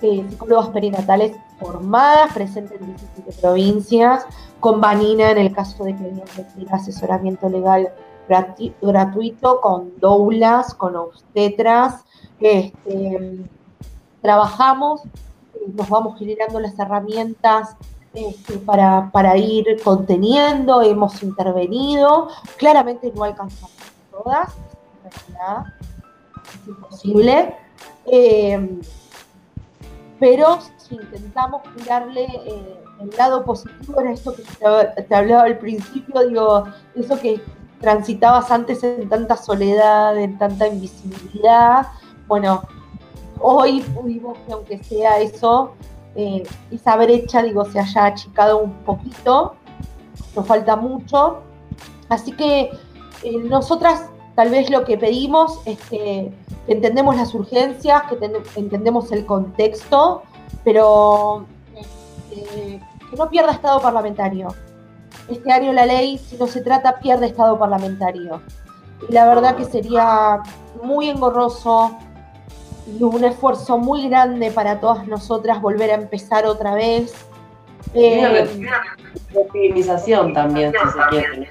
eh, 0.02 0.26
psicólogas 0.28 0.68
perinatales 0.68 1.36
formadas, 1.58 2.32
presentes 2.32 2.80
en 2.80 2.86
17 2.86 3.32
provincias, 3.40 4.26
con 4.60 4.80
Vanina 4.80 5.30
en 5.30 5.38
el 5.38 5.52
caso 5.54 5.84
de 5.84 5.96
que 5.96 6.22
recibir 6.36 6.68
asesoramiento 6.72 7.48
legal 7.48 7.92
gratuito, 8.82 9.60
con 9.60 9.98
doulas, 9.98 10.74
con 10.74 10.96
obstetras, 10.96 12.04
este, 12.40 13.44
trabajamos, 14.20 15.02
nos 15.74 15.88
vamos 15.88 16.18
generando 16.18 16.60
las 16.60 16.78
herramientas 16.78 17.76
este, 18.14 18.58
para, 18.58 19.10
para, 19.12 19.36
ir 19.36 19.80
conteniendo, 19.84 20.82
hemos 20.82 21.22
intervenido, 21.22 22.28
claramente 22.56 23.12
no 23.14 23.24
alcanzamos 23.24 23.72
todas, 24.10 24.54
es 26.62 26.68
imposible. 26.68 27.56
Eh, 28.06 28.80
pero 30.18 30.58
si 30.76 30.94
intentamos 30.94 31.62
mirarle 31.76 32.24
eh, 32.24 32.80
el 33.00 33.10
lado 33.16 33.44
positivo 33.44 34.00
era 34.00 34.12
esto 34.12 34.34
que 34.34 34.42
te, 35.02 35.14
hablaba 35.14 35.42
al 35.42 35.58
principio, 35.58 36.26
digo, 36.26 36.64
eso 36.94 37.18
que 37.20 37.40
transitabas 37.80 38.50
antes 38.50 38.82
en 38.82 39.08
tanta 39.08 39.36
soledad, 39.36 40.16
en 40.16 40.38
tanta 40.38 40.66
invisibilidad, 40.68 41.88
bueno, 42.26 42.62
hoy 43.40 43.80
pudimos 43.80 44.38
que 44.38 44.52
aunque 44.52 44.82
sea 44.82 45.20
eso, 45.20 45.72
eh, 46.14 46.42
esa 46.70 46.96
brecha, 46.96 47.42
digo, 47.42 47.64
se 47.66 47.78
haya 47.78 48.06
achicado 48.06 48.58
un 48.58 48.72
poquito, 48.84 49.54
nos 50.34 50.46
falta 50.46 50.76
mucho, 50.76 51.42
así 52.08 52.32
que 52.32 52.70
eh, 53.22 53.38
nosotras 53.44 54.06
tal 54.36 54.50
vez 54.50 54.70
lo 54.70 54.84
que 54.84 54.98
pedimos 54.98 55.60
es 55.64 55.78
que 55.88 56.30
entendemos 56.68 57.16
las 57.16 57.34
urgencias, 57.34 58.02
que 58.02 58.18
entendemos 58.60 59.10
el 59.10 59.24
contexto, 59.24 60.22
pero 60.62 61.46
este, 61.74 62.80
que 63.10 63.16
no 63.16 63.28
pierda 63.30 63.52
estado 63.52 63.80
parlamentario. 63.80 64.48
Este 65.28 65.50
año 65.50 65.72
la 65.72 65.86
ley, 65.86 66.18
si 66.18 66.36
no 66.36 66.46
se 66.46 66.60
trata, 66.60 67.00
pierde 67.00 67.26
estado 67.26 67.58
parlamentario. 67.58 68.42
Y 69.08 69.12
la 69.12 69.26
verdad 69.26 69.56
que 69.56 69.64
sería 69.64 70.42
muy 70.82 71.08
engorroso 71.08 71.96
y 72.86 73.02
un 73.02 73.24
esfuerzo 73.24 73.78
muy 73.78 74.08
grande 74.08 74.50
para 74.50 74.80
todas 74.80 75.06
nosotras 75.08 75.62
volver 75.62 75.90
a 75.90 75.94
empezar 75.94 76.44
otra 76.46 76.74
vez. 76.74 77.14
Eh, 77.94 78.46
también, 80.34 80.72
si 80.72 80.78
se 80.78 81.08
quiere. 81.08 81.48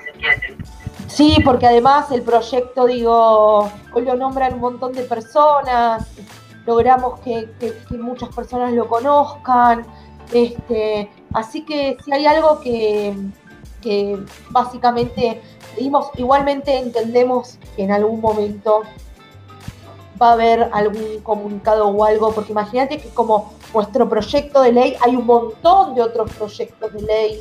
Sí, 1.07 1.37
porque 1.43 1.67
además 1.67 2.11
el 2.11 2.23
proyecto, 2.23 2.85
digo, 2.85 3.69
hoy 3.93 4.03
lo 4.03 4.15
nombran 4.15 4.55
un 4.55 4.59
montón 4.59 4.93
de 4.93 5.03
personas, 5.03 6.07
logramos 6.65 7.19
que, 7.21 7.47
muchas 7.91 8.29
personas 8.35 8.73
lo 8.73 8.87
conozcan, 8.87 9.85
este, 10.33 11.09
así 11.33 11.63
que 11.63 11.97
si 12.03 12.11
hay 12.11 12.25
algo 12.25 12.59
que, 12.59 13.15
que 13.81 14.19
básicamente 14.49 15.41
pedimos, 15.75 16.09
igualmente 16.17 16.77
entendemos 16.77 17.59
que 17.75 17.83
en 17.83 17.91
algún 17.91 18.19
momento 18.19 18.81
va 20.21 20.29
a 20.29 20.33
haber 20.33 20.69
algún 20.73 21.19
comunicado 21.21 21.87
o 21.87 22.03
algo, 22.03 22.31
porque 22.33 22.51
imagínate 22.51 22.97
que 22.97 23.09
como 23.09 23.53
nuestro 23.73 24.07
proyecto 24.07 24.61
de 24.61 24.71
ley 24.71 24.95
hay 25.01 25.15
un 25.15 25.25
montón 25.25 25.93
de 25.95 26.01
otros 26.01 26.31
proyectos 26.31 26.93
de 26.93 27.01
ley 27.01 27.39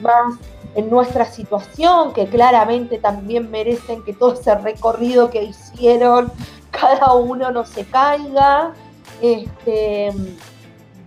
más 0.00 0.34
en 0.76 0.90
nuestra 0.90 1.24
situación 1.24 2.12
que 2.12 2.26
claramente 2.26 2.98
también 2.98 3.50
merecen 3.50 4.04
que 4.04 4.12
todo 4.12 4.34
ese 4.34 4.54
recorrido 4.56 5.30
que 5.30 5.42
hicieron 5.42 6.30
cada 6.70 7.14
uno 7.14 7.50
no 7.50 7.64
se 7.64 7.84
caiga. 7.86 8.74
Este, 9.22 10.12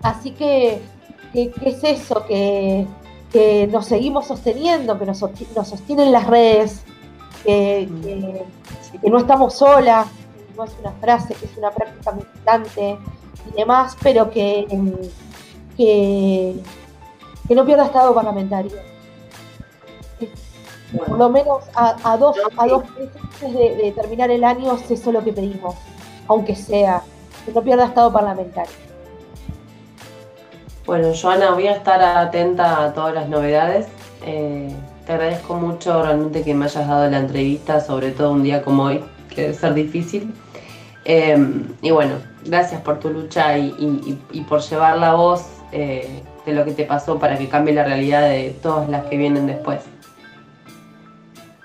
así 0.01 0.31
que, 0.31 0.81
¿qué 1.33 1.53
es 1.61 1.83
eso? 1.83 2.25
Que, 2.25 2.87
nos 3.71 3.85
seguimos 3.85 4.25
sosteniendo, 4.25 4.97
que 4.97 5.05
nos, 5.05 5.19
sostienen 5.19 6.11
las 6.11 6.25
redes, 6.25 6.81
que, 7.43 7.87
no 9.03 9.19
estamos 9.19 9.53
solas, 9.53 10.07
no 10.57 10.63
es 10.63 10.71
una 10.81 10.91
frase, 10.93 11.35
que 11.35 11.45
es 11.45 11.55
una 11.55 11.69
práctica 11.69 12.11
militante 12.11 12.97
y 13.47 13.55
demás, 13.55 13.95
pero 14.01 14.31
que, 14.31 14.65
que, 15.77 16.55
no 17.53 17.65
pierda 17.65 17.85
estado 17.85 18.15
parlamentario. 18.15 18.98
Por 20.97 21.17
lo 21.17 21.29
menos 21.29 21.63
a, 21.75 22.17
dos, 22.17 22.35
a 22.57 22.67
dos 22.67 22.83
meses 22.97 23.53
de, 23.53 23.93
terminar 23.95 24.31
el 24.31 24.43
año 24.43 24.73
es 24.73 24.89
eso 24.89 25.11
lo 25.11 25.23
que 25.23 25.31
pedimos, 25.31 25.75
aunque 26.27 26.55
sea, 26.55 27.03
que 27.45 27.51
no 27.51 27.61
pierda 27.61 27.85
estado 27.85 28.11
parlamentario. 28.11 28.71
Bueno, 30.85 31.11
Joana, 31.19 31.51
voy 31.51 31.67
a 31.67 31.73
estar 31.73 32.01
atenta 32.01 32.85
a 32.85 32.93
todas 32.93 33.13
las 33.13 33.29
novedades. 33.29 33.87
Eh, 34.25 34.73
te 35.05 35.13
agradezco 35.13 35.53
mucho 35.53 36.01
realmente 36.01 36.43
que 36.43 36.55
me 36.55 36.65
hayas 36.65 36.87
dado 36.87 37.09
la 37.09 37.19
entrevista, 37.19 37.79
sobre 37.79 38.11
todo 38.11 38.31
un 38.31 38.41
día 38.41 38.63
como 38.63 38.85
hoy, 38.85 39.03
que 39.29 39.41
debe 39.41 39.53
ser 39.53 39.75
difícil. 39.75 40.33
Em, 41.05 41.67
y 41.81 41.91
bueno, 41.91 42.15
gracias 42.45 42.81
por 42.81 42.99
tu 42.99 43.09
lucha 43.09 43.57
y, 43.57 44.45
por 44.47 44.61
llevar 44.61 44.97
la 44.97 45.13
voz 45.13 45.45
eh, 45.71 46.23
de 46.45 46.53
lo 46.53 46.65
que 46.65 46.71
te 46.71 46.85
pasó 46.85 47.19
para 47.19 47.37
que 47.37 47.47
cambie 47.47 47.73
la 47.73 47.83
realidad 47.83 48.27
de 48.27 48.55
todas 48.61 48.89
las 48.89 49.05
que 49.05 49.17
vienen 49.17 49.45
después. 49.45 49.81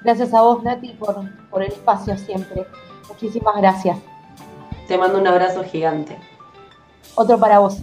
Gracias 0.04 0.34
a 0.34 0.42
vos, 0.42 0.62
Nati, 0.62 0.90
por, 0.90 1.16
por 1.50 1.62
el 1.62 1.72
espacio 1.72 2.16
siempre. 2.18 2.66
Muchísimas 3.08 3.56
gracias. 3.56 3.98
Te 4.86 4.98
mando 4.98 5.18
un 5.18 5.26
abrazo 5.26 5.64
gigante. 5.64 6.18
Otro 7.14 7.38
para 7.38 7.58
vos. 7.58 7.82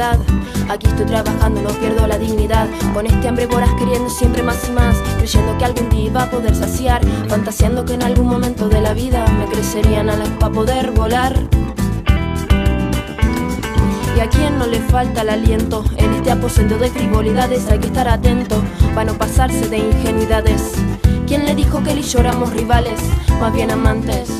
Aquí 0.00 0.86
estoy 0.86 1.04
trabajando, 1.04 1.60
no 1.60 1.68
pierdo 1.68 2.06
la 2.06 2.16
dignidad. 2.16 2.66
Con 2.94 3.04
este 3.04 3.28
hambre 3.28 3.44
voraz 3.44 3.68
queriendo 3.78 4.08
siempre 4.08 4.42
más 4.42 4.66
y 4.66 4.72
más, 4.72 4.96
creyendo 5.18 5.58
que 5.58 5.64
algún 5.66 5.90
día 5.90 6.04
iba 6.06 6.22
a 6.22 6.30
poder 6.30 6.56
saciar, 6.56 7.04
fantaseando 7.28 7.84
que 7.84 7.94
en 7.94 8.02
algún 8.02 8.26
momento 8.26 8.70
de 8.70 8.80
la 8.80 8.94
vida 8.94 9.26
me 9.38 9.44
crecerían 9.44 10.08
alas 10.08 10.30
para 10.38 10.54
poder 10.54 10.92
volar. 10.92 11.34
Y 14.16 14.20
a 14.20 14.28
quien 14.30 14.58
no 14.58 14.66
le 14.66 14.80
falta 14.80 15.20
el 15.20 15.28
aliento 15.28 15.84
en 15.98 16.14
este 16.14 16.30
aposento 16.30 16.78
de 16.78 16.88
frivolidades 16.88 17.68
hay 17.70 17.78
que 17.78 17.88
estar 17.88 18.08
atento 18.08 18.62
para 18.94 19.12
no 19.12 19.18
pasarse 19.18 19.68
de 19.68 19.78
ingenuidades. 19.78 20.76
¿Quién 21.26 21.44
le 21.44 21.54
dijo 21.54 21.82
que 21.82 21.92
él 21.92 21.98
y 21.98 22.02
yo 22.02 22.22
rivales? 22.22 23.00
Más 23.38 23.52
bien 23.52 23.70
amantes 23.70 24.39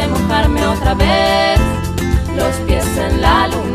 de 0.00 0.08
mojarme 0.08 0.66
otra 0.66 0.94
vez 0.94 1.58
los 2.36 2.54
pies 2.66 2.86
en 2.98 3.20
la 3.20 3.48
luna. 3.48 3.65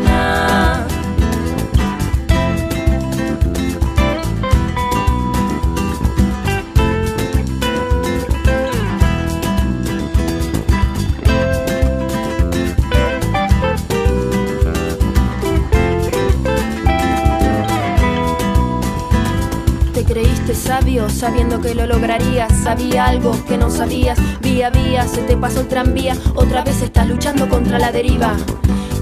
sabiendo 21.08 21.60
que 21.60 21.74
lo 21.74 21.86
lograrías. 21.86 22.52
Sabía 22.62 23.06
algo 23.06 23.32
que 23.46 23.56
no 23.56 23.70
sabías, 23.70 24.18
vía 24.40 24.70
vía 24.70 25.06
se 25.08 25.22
te 25.22 25.36
pasó 25.36 25.60
el 25.60 25.68
tranvía. 25.68 26.16
Otra 26.34 26.62
vez 26.62 26.82
estás 26.82 27.08
luchando 27.08 27.48
contra 27.48 27.78
la 27.78 27.90
deriva. 27.92 28.36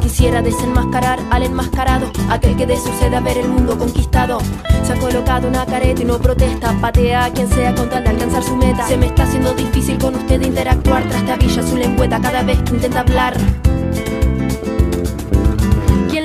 Quisiera 0.00 0.40
desenmascarar 0.40 1.18
al 1.30 1.42
enmascarado, 1.42 2.10
aquel 2.30 2.56
que 2.56 2.66
de 2.66 2.76
sucede 2.76 3.20
ver 3.20 3.38
el 3.38 3.48
mundo 3.48 3.76
conquistado. 3.76 4.38
Se 4.84 4.92
ha 4.92 4.98
colocado 4.98 5.48
una 5.48 5.66
careta 5.66 6.02
y 6.02 6.04
no 6.04 6.18
protesta, 6.18 6.72
patea 6.80 7.26
a 7.26 7.32
quien 7.32 7.48
sea 7.48 7.74
con 7.74 7.88
tal 7.88 8.04
de 8.04 8.10
alcanzar 8.10 8.42
su 8.42 8.56
meta. 8.56 8.86
Se 8.86 8.96
me 8.96 9.06
está 9.06 9.24
haciendo 9.24 9.52
difícil 9.54 9.98
con 9.98 10.14
usted 10.14 10.40
interactuar, 10.42 11.02
trastabilla 11.08 11.62
su 11.62 11.76
lengüeta 11.76 12.20
cada 12.20 12.42
vez 12.42 12.58
que 12.62 12.74
intenta 12.74 13.00
hablar. 13.00 13.36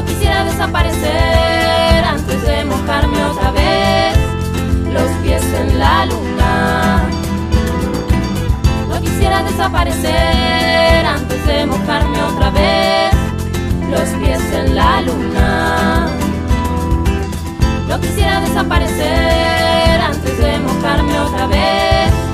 No 0.00 0.06
quisiera 0.06 0.44
desaparecer 0.44 2.04
antes 2.06 2.42
de 2.42 2.64
mojarme 2.64 3.22
otra 3.22 3.50
vez 3.50 4.16
los 4.94 5.10
pies 5.22 5.42
en 5.42 5.78
la 5.78 6.06
luna. 6.06 7.02
No 8.88 8.98
quisiera 8.98 9.42
desaparecer 9.42 11.04
antes 11.04 11.46
de 11.46 11.66
mojarme 11.66 12.22
otra 12.22 12.48
vez 12.48 13.12
los 13.90 14.08
pies 14.22 14.40
en 14.54 14.74
la 14.74 15.02
luna. 15.02 16.08
No 17.86 18.00
quisiera 18.00 18.40
desaparecer 18.40 20.00
antes 20.00 20.38
de 20.38 20.58
mojarme 20.60 21.20
otra 21.20 21.46
vez 21.46 22.29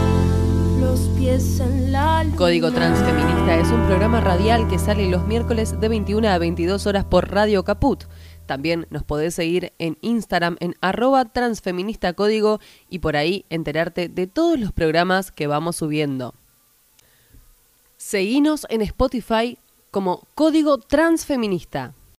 Código 2.36 2.70
Transfeminista 2.72 3.56
es 3.56 3.68
un 3.68 3.84
programa 3.86 4.22
radial 4.22 4.68
que 4.68 4.78
sale 4.78 5.10
los 5.10 5.26
miércoles 5.26 5.78
de 5.78 5.88
21 5.90 6.28
a 6.28 6.38
22 6.38 6.86
horas 6.86 7.04
por 7.04 7.30
Radio 7.30 7.62
Caput. 7.62 8.04
También 8.46 8.86
nos 8.88 9.02
podés 9.02 9.34
seguir 9.34 9.74
en 9.78 9.98
Instagram 10.00 10.56
en 10.60 10.76
arroba 10.80 11.26
transfeminista 11.26 12.14
código 12.14 12.58
y 12.88 13.00
por 13.00 13.16
ahí 13.16 13.44
enterarte 13.50 14.08
de 14.08 14.26
todos 14.26 14.58
los 14.58 14.72
programas 14.72 15.30
que 15.30 15.46
vamos 15.46 15.76
subiendo. 15.76 16.34
Seguinos 17.98 18.66
en 18.70 18.80
Spotify 18.80 19.58
como 19.90 20.26
Código 20.34 20.78
Transfeminista. 20.78 21.95